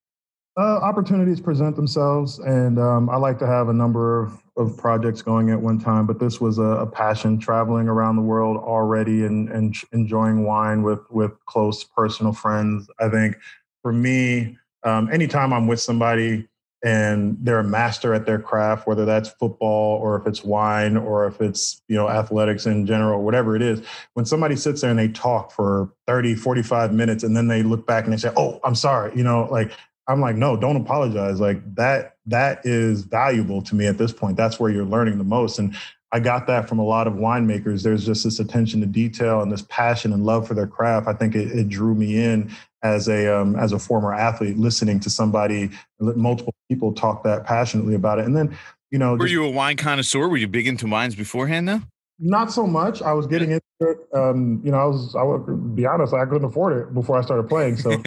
Uh, 0.58 0.80
opportunities 0.80 1.40
present 1.40 1.78
themselves, 1.78 2.40
and 2.40 2.78
um, 2.78 3.10
I 3.10 3.16
like 3.16 3.40
to 3.40 3.48
have 3.48 3.70
a 3.70 3.74
number 3.74 4.22
of, 4.22 4.44
of 4.58 4.76
projects 4.76 5.22
going 5.22 5.50
at 5.50 5.62
one 5.62 5.80
time. 5.80 6.06
But 6.06 6.20
this 6.20 6.42
was 6.42 6.58
a, 6.58 6.64
a 6.64 6.88
passion, 6.88 7.40
traveling 7.40 7.88
around 7.88 8.18
the 8.18 8.22
world 8.22 8.58
already, 8.58 9.24
and, 9.24 9.48
and 9.50 9.74
enjoying 9.94 10.44
wine 10.44 10.84
with 10.84 11.00
with 11.10 11.32
close 11.46 11.86
personal 11.86 12.34
friends. 12.34 12.90
I 13.00 13.08
think 13.08 13.38
for 13.82 13.94
me, 13.94 14.58
um, 14.84 15.12
anytime 15.12 15.54
I'm 15.54 15.68
with 15.68 15.80
somebody, 15.80 16.48
and 16.84 17.38
they're 17.42 17.60
a 17.60 17.64
master 17.64 18.14
at 18.14 18.26
their 18.26 18.40
craft, 18.40 18.88
whether 18.88 19.06
that's 19.06 19.30
football 19.30 20.00
or 20.02 20.20
if 20.20 20.26
it's 20.26 20.44
wine 20.44 20.98
or 20.98 21.28
if 21.28 21.40
it's, 21.40 21.82
you 21.88 21.96
know, 21.96 22.10
athletics 22.10 22.66
in 22.66 22.88
general, 22.88 23.24
whatever 23.24 23.56
it 23.56 23.62
is. 23.62 23.86
When 24.16 24.26
somebody 24.26 24.56
sits 24.56 24.82
there 24.82 24.90
and 24.90 24.98
they 24.98 25.10
talk 25.10 25.52
for 25.52 25.94
30, 26.08 26.34
45 26.36 26.92
minutes 26.92 27.24
and 27.24 27.38
then 27.38 27.48
they 27.48 27.62
look 27.62 27.86
back 27.86 28.06
and 28.06 28.14
they 28.14 28.18
say, 28.18 28.32
Oh, 28.36 28.60
I'm 28.64 28.74
sorry, 28.74 29.16
you 29.16 29.24
know, 29.24 29.48
like 29.52 29.74
I'm 30.08 30.22
like, 30.22 30.36
no, 30.36 30.58
don't 30.58 30.76
apologize. 30.76 31.40
Like 31.40 31.76
that, 31.76 32.18
that 32.26 32.66
is 32.66 33.04
valuable 33.04 33.62
to 33.62 33.76
me 33.76 33.86
at 33.86 34.00
this 34.00 34.12
point. 34.12 34.36
That's 34.36 34.60
where 34.60 34.72
you're 34.72 34.84
learning 34.84 35.20
the 35.20 35.24
most. 35.24 35.60
And 35.60 35.76
I 36.12 36.20
got 36.20 36.48
that 36.48 36.68
from 36.68 36.80
a 36.80 36.84
lot 36.84 37.08
of 37.08 37.14
winemakers. 37.14 37.84
There's 37.84 38.06
just 38.06 38.24
this 38.24 38.40
attention 38.40 38.82
to 38.82 38.88
detail 38.88 39.42
and 39.42 39.52
this 39.52 39.62
passion 39.70 40.12
and 40.12 40.26
love 40.26 40.48
for 40.48 40.56
their 40.56 40.68
craft. 40.68 41.08
I 41.08 41.14
think 41.14 41.36
it, 41.36 41.52
it 41.52 41.70
drew 41.70 41.96
me 41.96 42.18
in 42.18 42.52
as 42.84 43.08
a 43.08 43.34
um, 43.36 43.56
as 43.56 43.72
a 43.72 43.80
former 43.80 44.14
athlete, 44.14 44.58
listening 44.58 45.00
to 45.02 45.10
somebody, 45.10 45.70
multiple 46.00 46.54
people 46.70 46.94
talk 46.94 47.24
that 47.24 47.46
passionately 47.46 47.96
about 47.96 48.20
it. 48.20 48.26
And 48.26 48.36
then, 48.36 48.58
you 48.90 49.00
know, 49.00 49.14
were 49.14 49.20
just, 49.20 49.32
you 49.32 49.46
a 49.46 49.50
wine 49.50 49.78
connoisseur? 49.78 50.28
Were 50.28 50.38
you 50.38 50.48
big 50.48 50.68
into 50.68 50.88
wines 50.88 51.16
beforehand? 51.16 51.68
Though 51.68 51.82
not 52.22 52.52
so 52.52 52.68
much. 52.68 53.02
I 53.02 53.14
was 53.14 53.26
getting 53.26 53.52
into 53.52 53.64
it. 53.82 53.98
Um, 54.14 54.62
you 54.64 54.72
know, 54.72 54.78
I 54.78 54.86
was 54.86 55.16
I 55.16 55.24
would 55.24 55.76
be 55.76 55.86
honest, 55.86 56.14
I 56.14 56.26
couldn't 56.26 56.46
afford 56.46 56.78
it 56.78 56.94
before 56.94 57.18
I 57.18 57.22
started 57.22 57.50
playing. 57.50 57.78
So, 57.78 57.92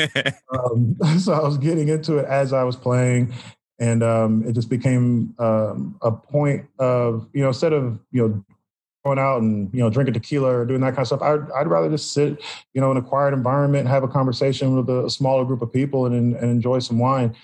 um, 0.53 0.97
so 1.19 1.33
I 1.33 1.43
was 1.43 1.59
getting 1.59 1.89
into 1.89 2.19
it 2.19 2.27
as 2.27 2.53
I 2.53 2.63
was 2.63 2.77
playing, 2.77 3.35
and 3.81 4.03
um, 4.03 4.45
it 4.47 4.53
just 4.53 4.71
became 4.71 5.35
um, 5.39 5.99
a 6.01 6.13
point 6.13 6.67
of 6.79 7.29
you 7.35 7.43
know 7.43 7.49
instead 7.49 7.73
of 7.73 7.99
you 8.13 8.29
know 8.29 8.45
going 9.05 9.19
out 9.19 9.43
and 9.43 9.69
you 9.75 9.81
know 9.81 9.91
drinking 9.91 10.15
tequila 10.15 10.49
or 10.49 10.65
doing 10.65 10.81
that 10.81 10.95
kind 10.95 11.01
of 11.01 11.07
stuff 11.07 11.23
I'd, 11.23 11.51
I'd 11.51 11.67
rather 11.67 11.91
just 11.91 12.13
sit 12.13 12.43
you 12.73 12.81
know 12.81 12.91
in 12.91 12.97
a 12.97 13.03
quiet 13.03 13.35
environment 13.35 13.87
have 13.87 14.03
a 14.03 14.09
conversation 14.09 14.77
with 14.77 14.89
a 14.89 15.11
smaller 15.11 15.45
group 15.45 15.61
of 15.61 15.73
people 15.73 16.07
and, 16.07 16.35
and 16.35 16.51
enjoy 16.51 16.79
some 16.79 16.99
wine. 16.99 17.35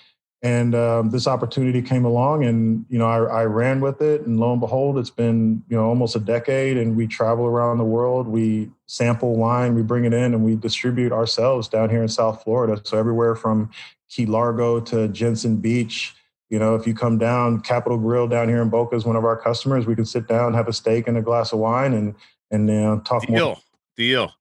And 0.42 0.74
um, 0.74 1.10
this 1.10 1.26
opportunity 1.26 1.82
came 1.82 2.06
along 2.06 2.44
and 2.44 2.86
you 2.88 2.98
know 2.98 3.06
I, 3.06 3.42
I, 3.42 3.44
ran 3.44 3.80
with 3.82 4.00
it. 4.00 4.22
And 4.22 4.40
lo 4.40 4.52
and 4.52 4.60
behold 4.60 4.96
it's 4.96 5.10
been 5.10 5.62
you 5.68 5.76
know 5.76 5.84
almost 5.84 6.16
a 6.16 6.18
decade 6.18 6.78
and 6.78 6.96
we 6.96 7.06
travel 7.06 7.44
around 7.44 7.76
the 7.76 7.84
world. 7.84 8.26
We 8.26 8.70
sample 8.86 9.36
wine 9.36 9.74
we 9.74 9.82
bring 9.82 10.06
it 10.06 10.14
in 10.14 10.32
and 10.32 10.42
we 10.42 10.56
distribute 10.56 11.12
ourselves 11.12 11.68
down 11.68 11.90
here 11.90 12.00
in 12.00 12.08
south 12.08 12.42
florida. 12.42 12.80
So 12.84 12.96
everywhere 12.96 13.34
from 13.34 13.68
key 14.08 14.24
largo 14.24 14.80
to 14.80 15.08
jensen 15.08 15.58
beach 15.58 16.14
you 16.50 16.58
know, 16.58 16.74
if 16.74 16.86
you 16.86 16.94
come 16.94 17.16
down, 17.16 17.60
Capital 17.60 17.96
Grille 17.96 18.28
down 18.28 18.48
here 18.48 18.60
in 18.60 18.68
Boca 18.68 18.96
is 18.96 19.04
one 19.04 19.16
of 19.16 19.24
our 19.24 19.36
customers. 19.36 19.86
We 19.86 19.94
can 19.94 20.04
sit 20.04 20.26
down, 20.26 20.52
have 20.52 20.68
a 20.68 20.72
steak 20.72 21.06
and 21.06 21.16
a 21.16 21.22
glass 21.22 21.52
of 21.52 21.60
wine, 21.60 21.94
and 21.94 22.14
and 22.50 22.68
uh, 22.68 23.00
talk 23.04 23.26
deal, 23.26 23.30
more. 23.30 23.56
Deal, 23.96 24.26
deal. 24.26 24.32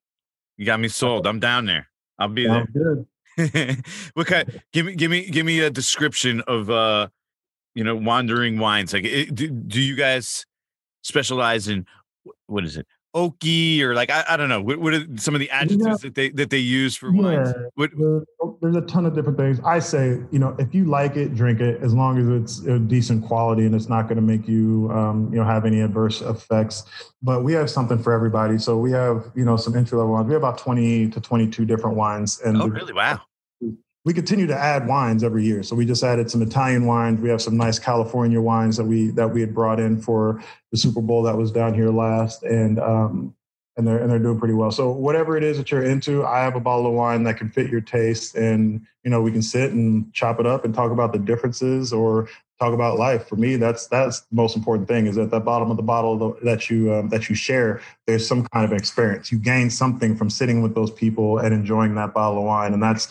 You 0.56 0.66
got 0.66 0.80
me 0.80 0.88
sold. 0.88 1.26
I'm 1.26 1.38
down 1.38 1.66
there. 1.66 1.88
I'll 2.18 2.28
be 2.28 2.46
Sounds 2.46 2.68
there. 2.74 2.96
Good. 3.36 3.84
what 4.14 4.26
kind? 4.26 4.60
Give 4.72 4.86
me, 4.86 4.94
give 4.94 5.10
me, 5.10 5.30
give 5.30 5.46
me 5.46 5.60
a 5.60 5.70
description 5.70 6.42
of, 6.42 6.68
uh, 6.68 7.08
you 7.74 7.84
know, 7.84 7.96
wandering 7.96 8.58
wines. 8.58 8.92
Like, 8.92 9.04
it, 9.04 9.34
do, 9.34 9.48
do 9.48 9.80
you 9.80 9.94
guys 9.94 10.44
specialize 11.02 11.68
in 11.68 11.86
what 12.46 12.64
is 12.64 12.76
it? 12.76 12.86
Oaky 13.14 13.80
or 13.80 13.94
like 13.94 14.10
I, 14.10 14.24
I 14.28 14.36
don't 14.36 14.48
know 14.48 14.60
what, 14.60 14.78
what 14.78 14.94
are 14.94 15.04
some 15.16 15.34
of 15.34 15.40
the 15.40 15.50
adjectives 15.50 15.84
yeah. 15.84 15.96
that 16.02 16.14
they 16.14 16.30
that 16.30 16.50
they 16.50 16.58
use 16.58 16.96
for 16.96 17.12
yeah. 17.12 17.22
wines? 17.22 17.54
What, 17.74 17.90
there's 18.60 18.76
a 18.76 18.82
ton 18.82 19.06
of 19.06 19.14
different 19.14 19.38
things. 19.38 19.58
I 19.64 19.78
say 19.78 20.20
you 20.30 20.38
know 20.38 20.54
if 20.58 20.74
you 20.74 20.84
like 20.84 21.16
it 21.16 21.34
drink 21.34 21.60
it 21.60 21.82
as 21.82 21.94
long 21.94 22.18
as 22.18 22.28
it's 22.28 22.66
a 22.66 22.78
decent 22.78 23.24
quality 23.24 23.66
and 23.66 23.74
it's 23.74 23.88
not 23.88 24.02
going 24.02 24.16
to 24.16 24.22
make 24.22 24.46
you 24.46 24.90
um, 24.92 25.28
you 25.32 25.38
know 25.38 25.44
have 25.44 25.64
any 25.64 25.80
adverse 25.80 26.20
effects. 26.20 26.84
But 27.22 27.42
we 27.42 27.52
have 27.54 27.68
something 27.68 28.02
for 28.02 28.12
everybody. 28.12 28.58
So 28.58 28.78
we 28.78 28.92
have 28.92 29.30
you 29.34 29.44
know 29.44 29.56
some 29.56 29.76
entry 29.76 29.98
level 29.98 30.12
wines. 30.12 30.26
We 30.26 30.34
have 30.34 30.42
about 30.42 30.58
20 30.58 31.10
to 31.10 31.20
22 31.20 31.64
different 31.64 31.96
wines 31.96 32.40
and 32.40 32.60
oh 32.60 32.66
really? 32.66 32.92
Wow 32.92 33.20
we 34.04 34.14
continue 34.14 34.46
to 34.46 34.56
add 34.56 34.86
wines 34.86 35.22
every 35.22 35.44
year. 35.44 35.62
So 35.62 35.76
we 35.76 35.84
just 35.84 36.02
added 36.02 36.30
some 36.30 36.42
Italian 36.42 36.86
wines. 36.86 37.20
We 37.20 37.28
have 37.28 37.42
some 37.42 37.56
nice 37.56 37.78
California 37.78 38.40
wines 38.40 38.76
that 38.76 38.84
we 38.84 39.10
that 39.10 39.28
we 39.28 39.40
had 39.40 39.54
brought 39.54 39.78
in 39.78 40.00
for 40.00 40.42
the 40.72 40.78
Super 40.78 41.02
Bowl 41.02 41.22
that 41.24 41.36
was 41.36 41.52
down 41.52 41.74
here 41.74 41.90
last, 41.90 42.42
and 42.42 42.78
um, 42.78 43.34
and 43.76 43.86
they're 43.86 43.98
and 43.98 44.10
they're 44.10 44.18
doing 44.18 44.38
pretty 44.38 44.54
well. 44.54 44.70
So 44.70 44.90
whatever 44.90 45.36
it 45.36 45.44
is 45.44 45.58
that 45.58 45.70
you're 45.70 45.84
into, 45.84 46.24
I 46.24 46.40
have 46.40 46.56
a 46.56 46.60
bottle 46.60 46.86
of 46.86 46.92
wine 46.92 47.24
that 47.24 47.36
can 47.36 47.50
fit 47.50 47.70
your 47.70 47.82
taste, 47.82 48.36
and 48.36 48.86
you 49.04 49.10
know 49.10 49.20
we 49.20 49.32
can 49.32 49.42
sit 49.42 49.72
and 49.72 50.12
chop 50.14 50.40
it 50.40 50.46
up 50.46 50.64
and 50.64 50.74
talk 50.74 50.92
about 50.92 51.12
the 51.12 51.18
differences 51.18 51.92
or 51.92 52.28
talk 52.58 52.74
about 52.74 52.98
life. 52.98 53.26
For 53.28 53.36
me, 53.36 53.56
that's 53.56 53.86
that's 53.86 54.20
the 54.20 54.34
most 54.34 54.56
important 54.56 54.88
thing 54.88 55.06
is 55.06 55.18
at 55.18 55.30
the 55.30 55.40
bottom 55.40 55.70
of 55.70 55.76
the 55.76 55.82
bottle 55.82 56.36
that 56.42 56.70
you 56.70 56.92
um, 56.92 57.08
that 57.10 57.28
you 57.28 57.34
share, 57.34 57.80
there's 58.06 58.26
some 58.26 58.46
kind 58.48 58.70
of 58.70 58.72
experience. 58.72 59.32
You 59.32 59.38
gain 59.38 59.70
something 59.70 60.16
from 60.16 60.30
sitting 60.30 60.62
with 60.62 60.74
those 60.74 60.90
people 60.90 61.38
and 61.38 61.54
enjoying 61.54 61.94
that 61.96 62.14
bottle 62.14 62.38
of 62.38 62.44
wine, 62.44 62.72
and 62.72 62.82
that's 62.82 63.08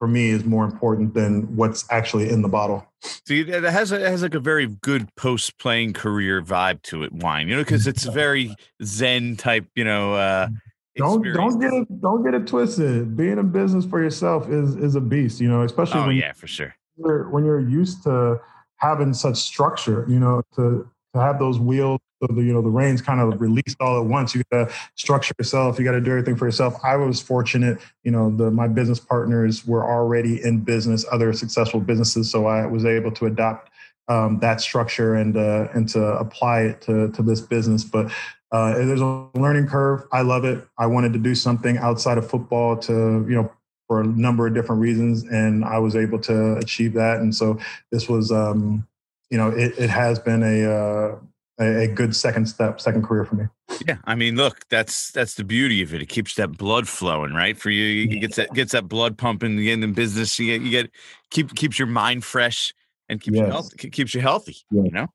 for 0.00 0.08
me 0.08 0.30
is 0.30 0.44
more 0.44 0.64
important 0.64 1.12
than 1.12 1.54
what's 1.54 1.84
actually 1.90 2.30
in 2.30 2.40
the 2.40 2.48
bottle. 2.48 2.84
See, 3.26 3.42
it 3.42 3.62
has 3.62 3.92
a, 3.92 3.96
it 3.96 4.10
has 4.10 4.22
like 4.22 4.34
a 4.34 4.40
very 4.40 4.66
good 4.66 5.14
post 5.14 5.58
playing 5.58 5.92
career 5.92 6.42
vibe 6.42 6.82
to 6.84 7.04
it. 7.04 7.12
Wine, 7.12 7.48
you 7.48 7.56
know, 7.56 7.62
because 7.62 7.86
it's 7.86 8.04
very 8.04 8.56
Zen 8.82 9.36
type. 9.36 9.66
You 9.74 9.84
know, 9.84 10.14
uh, 10.14 10.48
don't 10.96 11.22
don't 11.22 11.60
get 11.60 11.72
it 11.72 12.00
don't 12.00 12.24
get 12.24 12.32
it 12.32 12.46
twisted. 12.46 13.14
Being 13.14 13.38
in 13.38 13.50
business 13.50 13.84
for 13.84 14.02
yourself 14.02 14.48
is 14.48 14.74
is 14.74 14.96
a 14.96 15.00
beast. 15.00 15.38
You 15.38 15.48
know, 15.48 15.62
especially 15.62 16.00
oh, 16.00 16.06
when 16.06 16.16
yeah, 16.16 16.32
for 16.32 16.46
sure. 16.46 16.74
When 16.96 17.44
you're 17.44 17.60
used 17.60 18.02
to 18.04 18.40
having 18.76 19.12
such 19.12 19.36
structure, 19.36 20.06
you 20.08 20.18
know, 20.18 20.42
to 20.56 20.90
to 21.14 21.20
have 21.20 21.38
those 21.38 21.58
wheels 21.58 22.00
so 22.20 22.34
the 22.34 22.42
you 22.42 22.52
know 22.52 22.60
the 22.60 22.68
reins 22.68 23.00
kind 23.00 23.20
of 23.20 23.40
released 23.40 23.76
all 23.80 23.98
at 23.98 24.06
once. 24.06 24.34
You 24.34 24.42
got 24.50 24.68
to 24.68 24.74
structure 24.94 25.34
yourself. 25.38 25.78
You 25.78 25.84
got 25.84 25.92
to 25.92 26.00
do 26.00 26.10
everything 26.10 26.36
for 26.36 26.46
yourself. 26.46 26.76
I 26.84 26.96
was 26.96 27.20
fortunate. 27.20 27.78
You 28.04 28.10
know, 28.10 28.34
the 28.34 28.50
my 28.50 28.68
business 28.68 29.00
partners 29.00 29.66
were 29.66 29.84
already 29.84 30.42
in 30.42 30.60
business, 30.60 31.04
other 31.10 31.32
successful 31.32 31.80
businesses, 31.80 32.30
so 32.30 32.46
I 32.46 32.66
was 32.66 32.84
able 32.84 33.10
to 33.12 33.26
adopt 33.26 33.70
um, 34.08 34.38
that 34.40 34.60
structure 34.60 35.14
and 35.14 35.36
uh, 35.36 35.68
and 35.72 35.88
to 35.90 36.02
apply 36.18 36.62
it 36.62 36.82
to 36.82 37.10
to 37.12 37.22
this 37.22 37.40
business. 37.40 37.84
But 37.84 38.12
uh, 38.52 38.74
there's 38.74 39.00
a 39.00 39.28
learning 39.34 39.68
curve. 39.68 40.04
I 40.12 40.20
love 40.20 40.44
it. 40.44 40.66
I 40.76 40.86
wanted 40.86 41.14
to 41.14 41.18
do 41.18 41.34
something 41.34 41.78
outside 41.78 42.18
of 42.18 42.28
football 42.28 42.76
to 42.78 42.92
you 43.28 43.34
know 43.34 43.50
for 43.88 44.02
a 44.02 44.06
number 44.06 44.46
of 44.46 44.54
different 44.54 44.82
reasons, 44.82 45.24
and 45.24 45.64
I 45.64 45.78
was 45.78 45.96
able 45.96 46.18
to 46.20 46.56
achieve 46.58 46.92
that. 46.94 47.18
And 47.20 47.34
so 47.34 47.58
this 47.90 48.08
was. 48.08 48.30
Um, 48.30 48.86
you 49.32 49.38
know, 49.38 49.50
it, 49.50 49.78
it 49.78 49.90
has 49.90 50.18
been 50.18 50.42
a 50.42 50.68
uh, 50.68 51.16
a, 51.60 51.82
a 51.82 51.86
good 51.86 52.16
second 52.16 52.46
step, 52.46 52.80
second 52.80 53.02
career 53.02 53.24
for 53.24 53.36
me. 53.36 53.44
Yeah, 53.86 53.98
I 54.04 54.14
mean, 54.14 54.36
look, 54.36 54.68
that's 54.68 55.10
that's 55.12 55.34
the 55.34 55.44
beauty 55.44 55.82
of 55.82 55.94
it. 55.94 56.02
It 56.02 56.08
keeps 56.08 56.34
that 56.34 56.56
blood 56.56 56.88
flowing, 56.88 57.32
right? 57.34 57.56
For 57.56 57.70
you, 57.70 58.04
it 58.04 58.20
gets 58.20 58.36
that 58.36 58.52
gets 58.52 58.72
that 58.72 58.88
blood 58.88 59.16
pumping. 59.16 59.56
You 59.58 59.64
get 59.64 59.84
in 59.84 59.92
business, 59.92 60.38
you 60.38 60.46
get 60.46 60.62
you 60.62 60.70
get 60.70 60.90
keep 61.30 61.54
keeps 61.54 61.78
your 61.78 61.88
mind 61.88 62.24
fresh 62.24 62.74
and 63.08 63.20
keeps 63.20 63.36
yes. 63.36 63.46
you 63.46 63.52
healthy. 63.52 63.90
Keeps 63.90 64.14
you 64.14 64.20
healthy. 64.20 64.56
Yes. 64.70 64.84
You 64.86 64.90
know, 64.90 65.06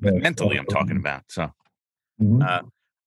yes. 0.00 0.14
mentally, 0.16 0.58
I'm 0.58 0.66
talking 0.66 0.96
about. 0.96 1.22
So, 1.28 1.52
mm-hmm. 2.20 2.42
uh, 2.42 2.60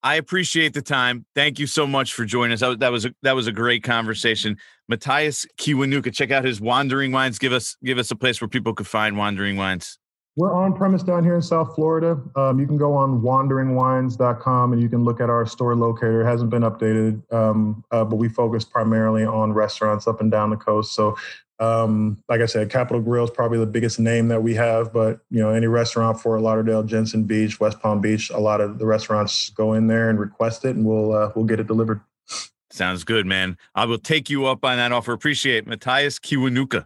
I 0.04 0.16
appreciate 0.16 0.74
the 0.74 0.82
time. 0.82 1.26
Thank 1.34 1.60
you 1.60 1.68
so 1.68 1.88
much 1.88 2.14
for 2.14 2.26
joining 2.26 2.54
us. 2.54 2.60
That 2.62 2.70
was 2.70 2.78
that 2.80 2.92
was 2.92 3.06
a, 3.06 3.16
that 3.24 3.36
was 3.36 3.48
a 3.48 3.52
great 3.52 3.84
conversation. 3.84 4.58
Mathias 4.88 5.46
Kiwanuka, 5.58 6.14
check 6.14 6.32
out 6.32 6.46
his 6.46 6.62
Wandering 6.62 7.12
Wines. 7.12 7.40
Give 7.40 7.54
us 7.54 7.76
give 7.84 7.98
us 7.98 8.12
a 8.12 8.16
place 8.16 8.42
where 8.42 8.48
people 8.48 8.74
could 8.74 8.88
find 8.88 9.18
Wandering 9.18 9.58
Wines. 9.58 9.98
We're 10.38 10.54
on 10.54 10.74
premise 10.74 11.02
down 11.02 11.24
here 11.24 11.36
in 11.36 11.42
South 11.42 11.76
Florida. 11.76 12.20
Um, 12.36 12.60
you 12.60 12.68
can 12.68 12.76
go 12.76 12.94
on 12.94 13.22
wanderingwines.com 13.22 14.74
and 14.74 14.82
you 14.82 14.90
can 14.90 15.06
look 15.06 15.22
at 15.22 15.30
our 15.30 15.46
store 15.46 15.76
locator. 15.76 16.22
It 16.22 16.26
hasn't 16.26 16.50
been 16.50 16.64
updated, 16.64 17.22
um, 17.32 17.86
uh, 17.92 18.04
but 18.04 18.18
we 18.18 18.28
focus 18.28 18.66
primarily 18.66 19.24
on 19.24 19.54
restaurants 19.54 20.08
up 20.08 20.20
and 20.20 20.30
down 20.30 20.50
the 20.50 20.58
coast. 20.58 20.94
So, 20.94 21.16
um, 21.60 22.22
like 22.28 22.42
I 22.42 22.48
said, 22.48 22.70
Capital 22.70 23.02
Grille 23.02 23.24
is 23.24 23.30
probably 23.30 23.60
the 23.60 23.66
biggest 23.66 23.98
name 23.98 24.28
that 24.28 24.44
we 24.44 24.54
have, 24.56 24.92
but 24.92 25.22
you 25.30 25.40
know, 25.40 25.52
any 25.52 25.68
restaurant, 25.68 26.20
Fort 26.20 26.42
Lauderdale, 26.42 26.84
Jensen 26.84 27.24
Beach, 27.24 27.62
West 27.62 27.80
Palm 27.80 28.02
Beach, 28.02 28.30
a 28.30 28.40
lot 28.40 28.60
of 28.60 28.78
the 28.78 28.86
restaurants 28.86 29.52
go 29.52 29.72
in 29.72 29.88
there 29.88 30.10
and 30.10 30.20
request 30.20 30.66
it, 30.66 30.76
and 30.76 30.86
we'll 30.86 31.14
uh, 31.14 31.32
we'll 31.34 31.46
get 31.46 31.62
it 31.62 31.68
delivered. 31.68 32.02
Sounds 32.72 33.06
good, 33.06 33.26
man. 33.26 33.58
I 33.74 33.86
will 33.86 33.98
take 33.98 34.30
you 34.30 34.48
up 34.48 34.66
on 34.66 34.76
that 34.76 34.92
offer. 34.92 35.14
Appreciate 35.14 35.60
it. 35.60 35.68
Mathias 35.68 36.20
Kiwanuka. 36.20 36.86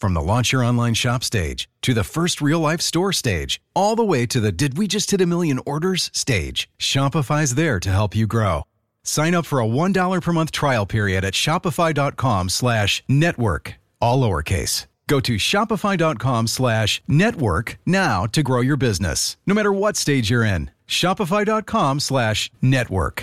From 0.00 0.14
the 0.14 0.22
launch 0.22 0.52
your 0.52 0.62
online 0.62 0.94
shop 0.94 1.24
stage 1.24 1.68
to 1.82 1.92
the 1.92 2.04
first 2.04 2.40
real 2.40 2.60
life 2.60 2.80
store 2.80 3.12
stage, 3.12 3.60
all 3.74 3.96
the 3.96 4.04
way 4.04 4.26
to 4.26 4.38
the 4.40 4.52
did 4.52 4.78
we 4.78 4.86
just 4.86 5.10
hit 5.10 5.20
a 5.20 5.26
million 5.26 5.60
orders 5.66 6.10
stage, 6.14 6.70
Shopify's 6.78 7.56
there 7.56 7.80
to 7.80 7.90
help 7.90 8.14
you 8.14 8.26
grow. 8.26 8.62
Sign 9.02 9.34
up 9.34 9.44
for 9.44 9.60
a 9.60 9.66
$1 9.66 10.22
per 10.22 10.32
month 10.32 10.52
trial 10.52 10.86
period 10.86 11.24
at 11.24 11.34
shopify.com 11.34 12.48
slash 12.48 13.02
network, 13.08 13.74
all 14.00 14.22
lowercase. 14.22 14.86
Go 15.08 15.18
to 15.20 15.36
shopify.com 15.36 16.46
slash 16.46 17.02
network 17.08 17.78
now 17.86 18.26
to 18.26 18.42
grow 18.42 18.60
your 18.60 18.76
business, 18.76 19.36
no 19.46 19.54
matter 19.54 19.72
what 19.72 19.96
stage 19.96 20.30
you're 20.30 20.44
in. 20.44 20.70
Shopify.com 20.86 22.00
slash 22.00 22.50
network. 22.62 23.22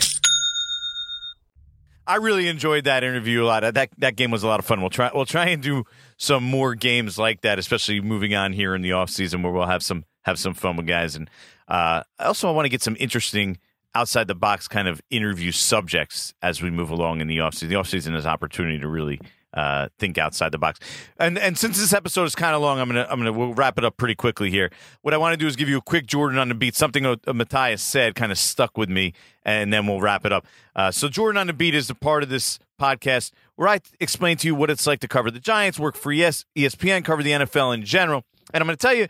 I 2.08 2.18
really 2.18 2.48
enjoyed 2.48 2.84
that 2.84 3.04
interview 3.04 3.44
a 3.44 3.46
lot. 3.46 3.62
That 3.74 3.90
that 3.98 4.16
game 4.16 4.30
was 4.30 4.44
a 4.44 4.48
lot 4.48 4.60
of 4.60 4.66
fun. 4.66 4.82
We'll 4.82 4.92
try 4.92 5.10
we'll 5.14 5.26
try 5.26 5.48
and 5.48 5.62
do 5.62 5.86
some 6.18 6.44
more 6.44 6.76
games 6.76 7.18
like 7.18 7.42
that, 7.42 7.60
especially 7.60 8.02
moving 8.02 8.34
on 8.34 8.54
here 8.54 8.76
in 8.76 8.82
the 8.82 8.94
off 8.94 9.10
season 9.10 9.44
where 9.44 9.52
we'll 9.52 9.68
have 9.68 9.84
some 9.84 10.06
have 10.24 10.40
some 10.40 10.54
fun 10.54 10.76
with 10.76 10.88
guys. 10.88 11.16
And 11.16 11.30
uh, 11.68 12.04
also, 12.20 12.48
I 12.48 12.52
want 12.52 12.66
to 12.66 12.70
get 12.70 12.82
some 12.82 12.96
interesting 13.00 13.60
outside 13.94 14.28
the 14.28 14.36
box 14.36 14.68
kind 14.68 14.88
of 14.88 15.02
interview 15.10 15.52
subjects 15.52 16.34
as 16.42 16.62
we 16.62 16.70
move 16.70 16.90
along 16.90 17.22
in 17.22 17.28
the 17.28 17.38
offseason. 17.38 17.70
The 17.70 17.76
offseason 17.76 18.16
is 18.16 18.26
opportunity 18.26 18.80
to 18.80 18.88
really 18.88 19.20
uh, 19.56 19.88
think 19.98 20.18
outside 20.18 20.52
the 20.52 20.58
box. 20.58 20.80
And 21.18 21.38
and 21.38 21.58
since 21.58 21.80
this 21.80 21.94
episode 21.94 22.26
is 22.26 22.36
kind 22.36 22.56
of 22.56 22.62
long, 22.62 22.80
I'm 22.80 22.88
gonna 22.88 23.08
I'm 23.10 23.20
gonna 23.20 23.34
we'll 23.34 23.54
wrap 23.54 23.78
it 23.78 23.86
up 23.86 23.98
pretty 23.98 24.16
quickly 24.16 24.50
here. 24.50 24.72
What 25.02 25.14
I 25.14 25.18
want 25.18 25.34
to 25.34 25.38
do 25.38 25.48
is 25.48 25.56
give 25.56 25.70
you 25.70 25.78
a 25.78 25.82
quick 25.82 26.06
Jordan 26.06 26.38
on 26.38 26.50
the 26.50 26.56
beat. 26.56 26.76
Something 26.76 27.06
uh, 27.06 27.16
Mathias 27.28 27.82
said 27.82 28.16
kind 28.16 28.32
of 28.32 28.38
stuck 28.38 28.78
with 28.78 28.90
me, 28.90 29.14
and 29.44 29.72
then 29.72 29.88
we'll 29.88 30.02
wrap 30.02 30.26
it 30.26 30.32
up. 30.32 30.46
Uh, 30.76 30.92
so 30.92 31.08
Jordan 31.08 31.40
on 31.40 31.48
the 31.48 31.54
beat 31.54 31.74
is 31.74 31.90
a 31.90 31.96
part 31.96 32.24
of 32.24 32.30
this 32.30 32.60
podcast 32.80 33.32
where 33.56 33.70
I 33.70 33.80
explain 34.00 34.38
to 34.38 34.48
you 34.48 34.56
what 34.56 34.70
it's 34.70 34.86
like 34.86 35.00
to 35.00 35.08
cover 35.08 35.32
the 35.32 35.40
Giants, 35.40 35.80
work 35.80 35.96
for 35.96 36.12
ES, 36.12 36.46
ESPN, 36.58 37.06
cover 37.06 37.24
the 37.24 37.32
NFL 37.32 37.74
in 37.74 37.84
general, 37.84 38.24
and 38.54 38.62
I'm 38.62 38.68
to 38.68 38.76
tell 38.76 38.94
you. 38.94 39.08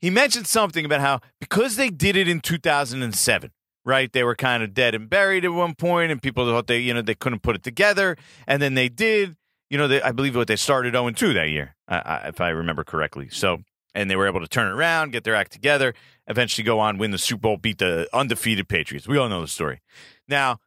He 0.00 0.08
mentioned 0.08 0.46
something 0.46 0.86
about 0.86 1.00
how 1.00 1.20
because 1.40 1.76
they 1.76 1.90
did 1.90 2.16
it 2.16 2.26
in 2.26 2.40
2007, 2.40 3.50
right? 3.84 4.10
They 4.10 4.24
were 4.24 4.34
kind 4.34 4.62
of 4.62 4.72
dead 4.72 4.94
and 4.94 5.10
buried 5.10 5.44
at 5.44 5.52
one 5.52 5.74
point, 5.74 6.10
and 6.10 6.22
people 6.22 6.46
thought 6.46 6.68
they, 6.68 6.78
you 6.78 6.94
know, 6.94 7.02
they 7.02 7.14
couldn't 7.14 7.42
put 7.42 7.54
it 7.54 7.62
together, 7.62 8.16
and 8.46 8.62
then 8.62 8.74
they 8.74 8.88
did, 8.88 9.36
you 9.70 9.78
know, 9.78 9.88
they, 9.88 10.02
I 10.02 10.12
believe 10.12 10.36
what 10.36 10.48
they 10.48 10.56
started 10.56 10.92
0 10.94 11.10
2 11.10 11.32
that 11.32 11.48
year, 11.48 11.76
if 11.88 12.40
I 12.40 12.50
remember 12.50 12.84
correctly. 12.84 13.28
So, 13.30 13.62
and 13.94 14.10
they 14.10 14.16
were 14.16 14.26
able 14.26 14.40
to 14.40 14.48
turn 14.48 14.68
it 14.68 14.74
around, 14.74 15.12
get 15.12 15.24
their 15.24 15.34
act 15.34 15.52
together, 15.52 15.94
eventually 16.26 16.64
go 16.64 16.80
on, 16.80 16.98
win 16.98 17.12
the 17.12 17.18
Super 17.18 17.40
Bowl, 17.40 17.56
beat 17.56 17.78
the 17.78 18.08
undefeated 18.12 18.68
Patriots. 18.68 19.08
We 19.08 19.16
all 19.16 19.28
know 19.28 19.40
the 19.40 19.48
story. 19.48 19.80
Now, 20.28 20.58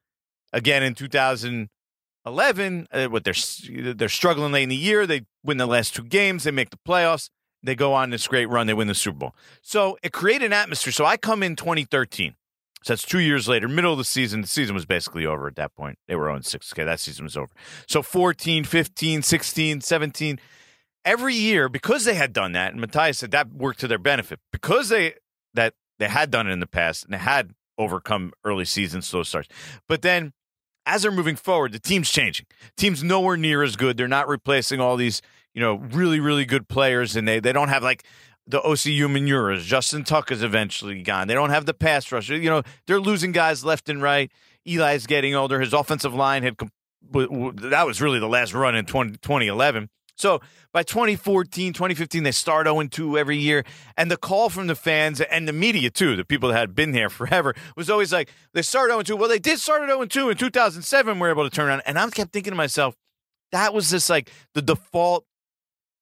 again 0.53 0.83
in 0.83 0.95
2011, 0.95 2.87
uh, 2.91 3.05
what 3.07 3.23
they're 3.23 3.93
they're 3.93 4.09
struggling 4.09 4.53
late 4.53 4.63
in 4.63 4.69
the 4.69 4.75
year. 4.75 5.05
They 5.05 5.25
win 5.43 5.57
the 5.57 5.65
last 5.65 5.95
two 5.95 6.03
games. 6.03 6.45
They 6.45 6.51
make 6.51 6.69
the 6.69 6.79
playoffs. 6.87 7.29
They 7.61 7.75
go 7.75 7.93
on 7.93 8.09
this 8.09 8.27
great 8.27 8.47
run. 8.47 8.67
They 8.67 8.73
win 8.73 8.87
the 8.87 8.95
Super 8.95 9.17
Bowl. 9.17 9.35
So 9.61 9.97
it 10.03 10.13
created 10.13 10.47
an 10.47 10.53
atmosphere. 10.53 10.93
So 10.93 11.05
I 11.05 11.17
come 11.17 11.43
in 11.43 11.55
2013. 11.55 12.35
So 12.83 12.93
that's 12.93 13.05
two 13.05 13.19
years 13.19 13.47
later, 13.47 13.67
middle 13.67 13.93
of 13.93 13.97
the 13.97 14.03
season. 14.03 14.41
The 14.41 14.47
season 14.47 14.75
was 14.75 14.85
basically 14.85 15.25
over 15.25 15.47
at 15.47 15.55
that 15.55 15.73
point. 15.73 15.97
They 16.07 16.15
were 16.15 16.29
oh 16.29 16.35
on 16.35 16.43
6. 16.43 16.73
Okay, 16.73 16.83
that 16.83 16.99
season 16.99 17.23
was 17.23 17.37
over. 17.37 17.51
So 17.87 18.01
14, 18.01 18.63
15, 18.65 19.21
16, 19.21 19.81
17. 19.81 20.39
Every 21.05 21.35
year, 21.35 21.69
because 21.69 22.05
they 22.05 22.15
had 22.15 22.31
done 22.33 22.53
that, 22.53 22.71
and 22.71 22.81
Mathias 22.81 23.19
said 23.19 23.31
that 23.31 23.53
worked 23.53 23.79
to 23.81 23.87
their 23.87 23.97
benefit, 23.97 24.39
because 24.51 24.89
they 24.89 25.15
that 25.53 25.73
they 25.99 26.07
had 26.07 26.31
done 26.31 26.47
it 26.47 26.51
in 26.51 26.59
the 26.59 26.67
past 26.67 27.03
and 27.03 27.13
they 27.13 27.17
had 27.17 27.51
overcome 27.77 28.33
early 28.43 28.65
season 28.65 29.01
slow 29.01 29.23
starts. 29.23 29.49
But 29.87 30.01
then 30.01 30.33
as 30.85 31.01
they're 31.01 31.11
moving 31.11 31.35
forward, 31.35 31.71
the 31.71 31.79
team's 31.79 32.09
changing. 32.09 32.45
Team's 32.75 33.03
nowhere 33.03 33.37
near 33.37 33.63
as 33.63 33.75
good. 33.75 33.97
They're 33.97 34.07
not 34.07 34.27
replacing 34.27 34.79
all 34.79 34.97
these, 34.97 35.21
you 35.53 35.61
know, 35.61 35.75
really, 35.75 36.19
really 36.19 36.45
good 36.45 36.67
players, 36.67 37.15
and 37.15 37.27
they 37.27 37.39
they 37.39 37.53
don't 37.53 37.69
have 37.69 37.83
like 37.83 38.05
the 38.47 38.59
Osi 38.61 38.97
Umenyioras. 38.97 39.63
Justin 39.63 40.03
Tucker's 40.03 40.43
eventually 40.43 41.01
gone. 41.01 41.27
They 41.27 41.33
don't 41.33 41.49
have 41.49 41.65
the 41.65 41.73
pass 41.73 42.11
rusher. 42.11 42.35
You 42.35 42.49
know, 42.49 42.63
they're 42.87 42.99
losing 42.99 43.31
guys 43.31 43.63
left 43.63 43.89
and 43.89 44.01
right. 44.01 44.31
Eli's 44.65 45.07
getting 45.07 45.35
older. 45.35 45.59
His 45.59 45.73
offensive 45.73 46.13
line 46.13 46.43
had 46.43 46.57
that 47.11 47.83
was 47.85 48.01
really 48.01 48.19
the 48.19 48.29
last 48.29 48.53
run 48.53 48.75
in 48.75 48.85
20, 48.85 49.17
2011. 49.17 49.89
So 50.15 50.41
by 50.71 50.83
2014, 50.83 51.73
2015, 51.73 52.23
they 52.23 52.31
start 52.31 52.67
0 52.67 52.83
2 52.87 53.17
every 53.17 53.37
year. 53.37 53.63
And 53.97 54.11
the 54.11 54.17
call 54.17 54.49
from 54.49 54.67
the 54.67 54.75
fans 54.75 55.19
and 55.21 55.47
the 55.47 55.53
media, 55.53 55.89
too, 55.89 56.15
the 56.15 56.25
people 56.25 56.49
that 56.49 56.57
had 56.57 56.75
been 56.75 56.91
there 56.91 57.09
forever, 57.09 57.55
was 57.75 57.89
always 57.89 58.13
like, 58.13 58.29
they 58.53 58.61
start 58.61 58.89
0 58.89 59.01
2. 59.01 59.15
Well, 59.15 59.29
they 59.29 59.39
did 59.39 59.59
start 59.59 59.81
at 59.81 59.89
0 59.89 60.05
2 60.05 60.29
in 60.29 60.37
2007. 60.37 61.19
we 61.19 61.27
are 61.27 61.31
able 61.31 61.49
to 61.49 61.55
turn 61.55 61.67
around. 61.67 61.81
And 61.85 61.97
I 61.97 62.07
kept 62.09 62.31
thinking 62.31 62.51
to 62.51 62.57
myself, 62.57 62.95
that 63.51 63.73
was 63.73 63.89
just 63.89 64.09
like 64.09 64.31
the 64.53 64.61
default 64.61 65.25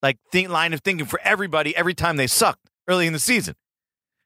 like 0.01 0.17
think 0.31 0.49
line 0.49 0.73
of 0.73 0.81
thinking 0.81 1.05
for 1.05 1.19
everybody 1.23 1.75
every 1.75 1.93
time 1.93 2.17
they 2.17 2.27
sucked 2.27 2.69
early 2.87 3.07
in 3.07 3.13
the 3.13 3.19
season. 3.19 3.55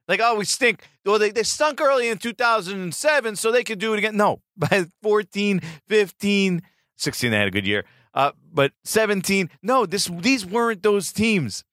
Like, 0.07 0.19
oh, 0.23 0.35
we 0.35 0.45
stink. 0.45 0.87
Well, 1.05 1.17
they, 1.17 1.31
they 1.31 1.43
stunk 1.43 1.81
early 1.81 2.09
in 2.09 2.17
2007, 2.17 3.35
so 3.35 3.51
they 3.51 3.63
could 3.63 3.79
do 3.79 3.93
it 3.93 3.97
again. 3.97 4.17
No, 4.17 4.41
by 4.57 4.85
14, 5.01 5.61
15, 5.87 6.61
16, 6.95 7.31
they 7.31 7.37
had 7.37 7.47
a 7.47 7.51
good 7.51 7.67
year. 7.67 7.85
Uh, 8.13 8.31
but 8.51 8.71
17, 8.85 9.49
no, 9.61 9.85
this 9.85 10.05
these 10.05 10.45
weren't 10.45 10.83
those 10.83 11.11
teams. 11.11 11.63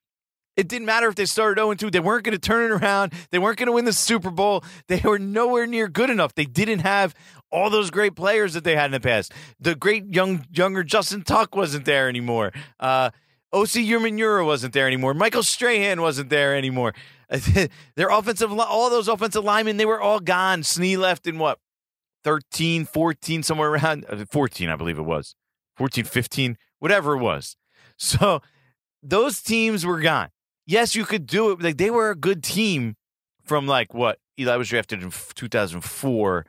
It 0.57 0.69
didn't 0.69 0.87
matter 0.87 1.09
if 1.09 1.15
they 1.15 1.25
started 1.25 1.61
0 1.61 1.75
2. 1.75 1.91
They 1.91 2.01
weren't 2.01 2.25
going 2.25 2.37
to 2.37 2.39
turn 2.39 2.71
it 2.71 2.75
around. 2.75 3.13
They 3.31 3.39
weren't 3.39 3.59
going 3.59 3.69
to 3.69 3.73
win 3.73 3.85
the 3.85 3.93
Super 3.93 4.31
Bowl. 4.31 4.65
They 4.89 5.01
were 5.03 5.19
nowhere 5.19 5.67
near 5.67 5.89
good 5.89 6.11
enough. 6.11 6.35
They 6.35 6.45
didn't 6.45 6.81
have 6.81 7.15
all 7.51 7.71
those 7.71 7.91
great 7.91 8.17
players 8.17 8.55
that 8.55 8.65
they 8.65 8.75
had 8.77 8.87
in 8.87 8.93
the 8.93 9.01
past. 9.01 9.33
The 9.61 9.75
great 9.75 10.13
young 10.13 10.45
younger 10.53 10.83
Justin 10.83 11.23
Tuck 11.23 11.55
wasn't 11.55 11.85
there 11.85 12.09
anymore. 12.09 12.53
Uh, 12.81 13.11
Osi 13.53 13.87
Umenyiora 13.87 14.47
wasn't 14.47 14.73
there 14.73 14.87
anymore. 14.87 15.15
Michael 15.15 15.43
Strahan 15.43 16.01
wasn't 16.01 16.31
there 16.31 16.57
anymore. 16.57 16.95
Their 17.97 18.09
offensive, 18.09 18.53
all 18.53 18.91
those 18.91 19.09
offensive 19.09 19.45
linemen, 19.45 19.77
they 19.77 19.87
were 19.87 20.01
all 20.01 20.21
gone. 20.21 20.63
Snee 20.63 20.97
left 20.97 21.27
in 21.27 21.39
what, 21.39 21.59
13, 22.25 22.85
14, 22.85 23.43
somewhere 23.43 23.71
around 23.71 24.07
uh, 24.09 24.25
14, 24.31 24.69
I 24.69 24.77
believe 24.77 24.99
it 24.99 25.03
was. 25.03 25.35
14, 25.77 26.05
15, 26.05 26.57
whatever 26.79 27.15
it 27.15 27.21
was. 27.21 27.57
So 27.99 28.43
those 29.01 29.41
teams 29.43 29.87
were 29.87 30.01
gone. 30.01 30.31
Yes, 30.67 30.97
you 30.97 31.05
could 31.05 31.25
do 31.25 31.53
it. 31.53 31.63
Like 31.63 31.77
they 31.77 31.91
were 31.91 32.11
a 32.11 32.17
good 32.17 32.43
team 32.43 32.97
from 33.45 33.69
like 33.69 33.95
what 33.95 34.19
Eli 34.41 34.57
was 34.57 34.69
drafted 34.69 35.05
in 35.05 35.13
2004. 35.35 36.47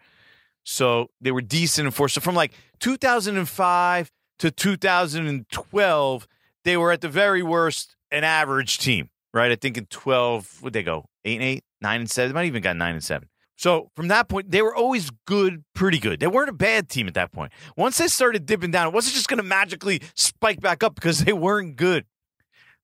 So 0.64 1.08
they 1.22 1.32
were 1.32 1.42
decent 1.42 1.86
in 1.86 1.92
four. 1.92 2.10
So 2.10 2.22
from 2.22 2.34
like 2.34 2.54
2005 2.80 4.12
to 4.40 4.52
2012, 4.52 6.28
they 6.64 6.78
were 6.78 6.92
at 6.92 7.02
the 7.02 7.10
very 7.10 7.44
worst 7.44 7.96
an 8.12 8.24
average 8.24 8.78
team, 8.78 9.10
right? 9.34 9.52
I 9.52 9.56
think 9.56 9.78
in 9.78 9.86
12, 9.88 10.62
would 10.64 10.74
they 10.74 10.84
go? 10.84 11.06
8 11.26 11.36
and 11.36 11.44
8, 11.44 11.64
9 11.82 12.00
and 12.02 12.10
7. 12.10 12.30
They 12.30 12.34
might 12.34 12.46
even 12.46 12.62
got 12.62 12.78
9 12.78 12.94
and 12.94 13.04
7. 13.04 13.28
So 13.58 13.92
from 13.96 14.08
that 14.10 14.30
point, 14.30 14.52
they 14.52 14.62
were 14.62 14.76
always 14.76 15.12
good, 15.26 15.64
pretty 15.74 16.00
good. 16.00 16.20
They 16.20 16.28
weren't 16.28 16.50
a 16.50 16.54
bad 16.54 16.90
team 16.90 17.08
at 17.08 17.14
that 17.14 17.32
point. 17.32 17.52
Once 17.78 17.98
they 17.98 18.08
started 18.08 18.46
dipping 18.46 18.72
down, 18.72 18.88
it 18.88 18.94
wasn't 18.94 19.16
just 19.16 19.28
going 19.28 19.38
to 19.38 19.44
magically 19.44 20.02
spike 20.16 20.60
back 20.60 20.84
up 20.84 20.96
because 20.96 21.20
they 21.20 21.34
weren't 21.34 21.76
good. 21.76 22.06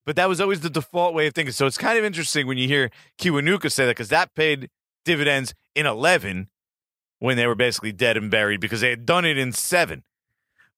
But 0.06 0.16
that 0.16 0.30
was 0.30 0.40
always 0.42 0.62
the 0.62 0.70
default 0.70 1.14
way 1.14 1.28
of 1.28 1.34
thinking. 1.34 1.52
So 1.52 1.66
it's 1.68 1.78
kind 1.78 1.98
of 1.98 2.04
interesting 2.04 2.48
when 2.48 2.58
you 2.58 2.68
hear 2.68 2.90
Kiwanuka 3.20 3.72
say 3.72 3.86
that 3.86 3.92
because 3.92 4.10
that 4.10 4.34
paid 4.36 4.70
dividends 5.06 5.54
in 5.76 5.86
11 5.86 6.50
when 7.20 7.38
they 7.38 7.46
were 7.46 7.56
basically 7.56 7.92
dead 7.92 8.18
and 8.18 8.32
buried 8.32 8.60
because 8.60 8.82
they 8.82 8.90
had 8.90 9.06
done 9.06 9.26
it 9.26 9.38
in 9.38 9.52
seven. 9.52 10.04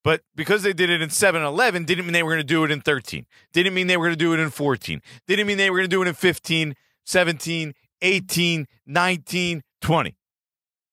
But 0.04 0.22
because 0.36 0.64
they 0.64 0.74
did 0.74 0.90
it 0.90 1.02
in 1.02 1.10
7 1.10 1.42
11 1.42 1.86
didn't 1.86 2.06
mean 2.06 2.14
they 2.14 2.24
were 2.24 2.32
going 2.32 2.40
to 2.40 2.44
do 2.44 2.64
it 2.64 2.72
in 2.72 2.82
13. 2.82 3.26
Didn't 3.54 3.74
mean 3.74 3.88
they 3.88 3.98
were 3.98 4.06
going 4.06 4.18
to 4.18 4.26
do 4.26 4.34
it 4.34 4.40
in 4.40 4.50
14. 4.50 5.02
Didn't 5.28 5.48
mean 5.48 5.58
they 5.58 5.70
were 5.70 5.78
going 5.78 5.90
to 5.90 5.96
do 5.96 6.02
it 6.02 6.08
in 6.08 6.14
15, 6.14 6.76
17, 7.06 7.74
18, 8.02 8.68
19, 8.88 9.64
20. 9.82 10.16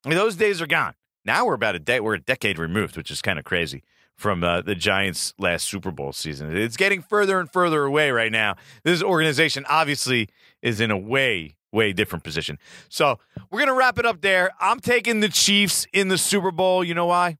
I 0.05 0.09
mean, 0.09 0.19
those 0.19 0.37
days 0.37 0.61
are 0.61 0.67
gone. 0.67 0.95
Now 1.25 1.47
we're 1.47 1.55
about 1.55 1.75
a 1.75 1.79
day, 1.79 2.01
we're 2.01 2.15
a 2.15 2.21
decade 2.21 2.59
removed, 2.59 2.97
which 2.97 3.11
is 3.11 3.21
kind 3.23 3.39
of 3.39 3.45
crazy 3.45 3.83
from 4.15 4.43
uh, 4.43 4.61
the 4.63 4.75
Giants' 4.75 5.33
last 5.39 5.67
Super 5.67 5.91
Bowl 5.91 6.13
season. 6.13 6.57
It's 6.57 6.77
getting 6.77 7.03
further 7.03 7.39
and 7.39 7.51
further 7.51 7.85
away 7.85 8.11
right 8.11 8.33
now. 8.33 8.57
This 8.83 9.03
organization 9.03 9.65
obviously 9.69 10.29
is 10.61 10.81
in 10.81 10.91
a 10.91 10.99
way, 10.99 11.57
way 11.73 11.93
different 11.93 12.25
position. 12.25 12.59
So 12.89 13.19
we're 13.51 13.61
going 13.61 13.69
to 13.69 13.75
wrap 13.75 13.99
it 13.99 14.07
up 14.07 14.21
there. 14.21 14.51
I'm 14.61 14.81
taking 14.81 15.21
the 15.21 15.29
Chiefs 15.29 15.87
in 15.93 16.09
the 16.09 16.19
Super 16.19 16.51
Bowl. 16.51 16.83
You 16.83 16.95
know 16.95 17.07
why? 17.07 17.39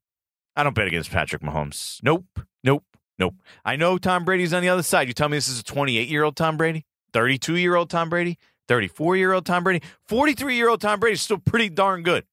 I 0.59 0.63
don't 0.63 0.75
bet 0.75 0.87
against 0.87 1.09
Patrick 1.09 1.41
Mahomes. 1.41 2.03
Nope. 2.03 2.41
Nope. 2.65 2.83
Nope. 3.17 3.35
I 3.63 3.77
know 3.77 3.97
Tom 3.97 4.25
Brady's 4.25 4.51
on 4.51 4.61
the 4.61 4.67
other 4.67 4.83
side. 4.83 5.07
You 5.07 5.13
tell 5.13 5.29
me 5.29 5.37
this 5.37 5.47
is 5.47 5.61
a 5.61 5.63
28 5.63 6.09
year 6.09 6.23
old 6.23 6.35
Tom 6.35 6.57
Brady, 6.57 6.85
32 7.13 7.55
year 7.55 7.75
old 7.75 7.89
Tom 7.89 8.09
Brady, 8.09 8.37
34 8.67 9.15
year 9.15 9.31
old 9.31 9.45
Tom 9.45 9.63
Brady, 9.63 9.81
43 10.09 10.57
year 10.57 10.67
old 10.67 10.81
Tom 10.81 10.99
Brady 10.99 11.13
is 11.13 11.21
still 11.21 11.37
pretty 11.37 11.69
darn 11.69 12.03
good, 12.03 12.25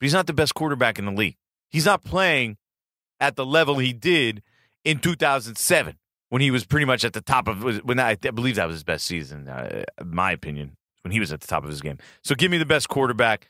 but 0.00 0.04
he's 0.06 0.14
not 0.14 0.26
the 0.26 0.32
best 0.32 0.54
quarterback 0.54 0.98
in 0.98 1.04
the 1.04 1.12
league. 1.12 1.36
He's 1.68 1.84
not 1.84 2.02
playing 2.02 2.56
at 3.20 3.36
the 3.36 3.44
level 3.44 3.76
he 3.76 3.92
did 3.92 4.42
in 4.82 4.98
2007 4.98 5.98
when 6.30 6.40
he 6.40 6.50
was 6.50 6.64
pretty 6.64 6.86
much 6.86 7.04
at 7.04 7.12
the 7.12 7.20
top 7.20 7.48
of 7.48 7.84
when 7.84 8.00
I, 8.00 8.12
I 8.12 8.30
believe 8.30 8.56
that 8.56 8.66
was 8.66 8.76
his 8.76 8.84
best 8.84 9.04
season, 9.04 9.46
uh, 9.46 9.84
my 10.02 10.32
opinion, 10.32 10.78
when 11.02 11.12
he 11.12 11.20
was 11.20 11.34
at 11.34 11.42
the 11.42 11.46
top 11.46 11.64
of 11.64 11.70
his 11.70 11.82
game. 11.82 11.98
So 12.22 12.34
give 12.34 12.50
me 12.50 12.56
the 12.56 12.64
best 12.64 12.88
quarterback. 12.88 13.46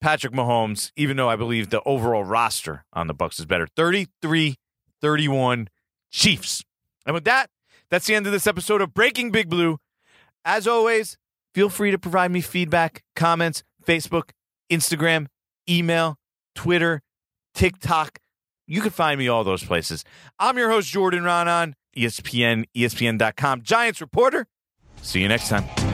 Patrick 0.00 0.32
Mahomes, 0.32 0.92
even 0.96 1.16
though 1.16 1.28
I 1.28 1.36
believe 1.36 1.70
the 1.70 1.82
overall 1.84 2.24
roster 2.24 2.84
on 2.92 3.06
the 3.06 3.14
Bucs 3.14 3.38
is 3.38 3.46
better. 3.46 3.66
33-31 3.76 5.68
Chiefs. 6.10 6.64
And 7.04 7.14
with 7.14 7.24
that, 7.24 7.50
that's 7.90 8.06
the 8.06 8.14
end 8.14 8.26
of 8.26 8.32
this 8.32 8.46
episode 8.46 8.80
of 8.80 8.94
Breaking 8.94 9.30
Big 9.30 9.48
Blue. 9.48 9.78
As 10.44 10.66
always, 10.66 11.16
feel 11.54 11.68
free 11.68 11.90
to 11.90 11.98
provide 11.98 12.30
me 12.30 12.40
feedback, 12.40 13.02
comments, 13.14 13.62
Facebook, 13.84 14.30
Instagram, 14.70 15.26
email, 15.68 16.18
Twitter, 16.54 17.02
TikTok. 17.54 18.18
You 18.66 18.80
can 18.80 18.90
find 18.90 19.18
me 19.18 19.28
all 19.28 19.44
those 19.44 19.62
places. 19.62 20.04
I'm 20.38 20.58
your 20.58 20.70
host, 20.70 20.88
Jordan 20.88 21.22
Raanan, 21.22 21.74
ESPN, 21.96 22.64
ESPN.com, 22.76 23.62
Giants 23.62 24.00
reporter. 24.00 24.46
See 25.02 25.20
you 25.20 25.28
next 25.28 25.48
time. 25.48 25.85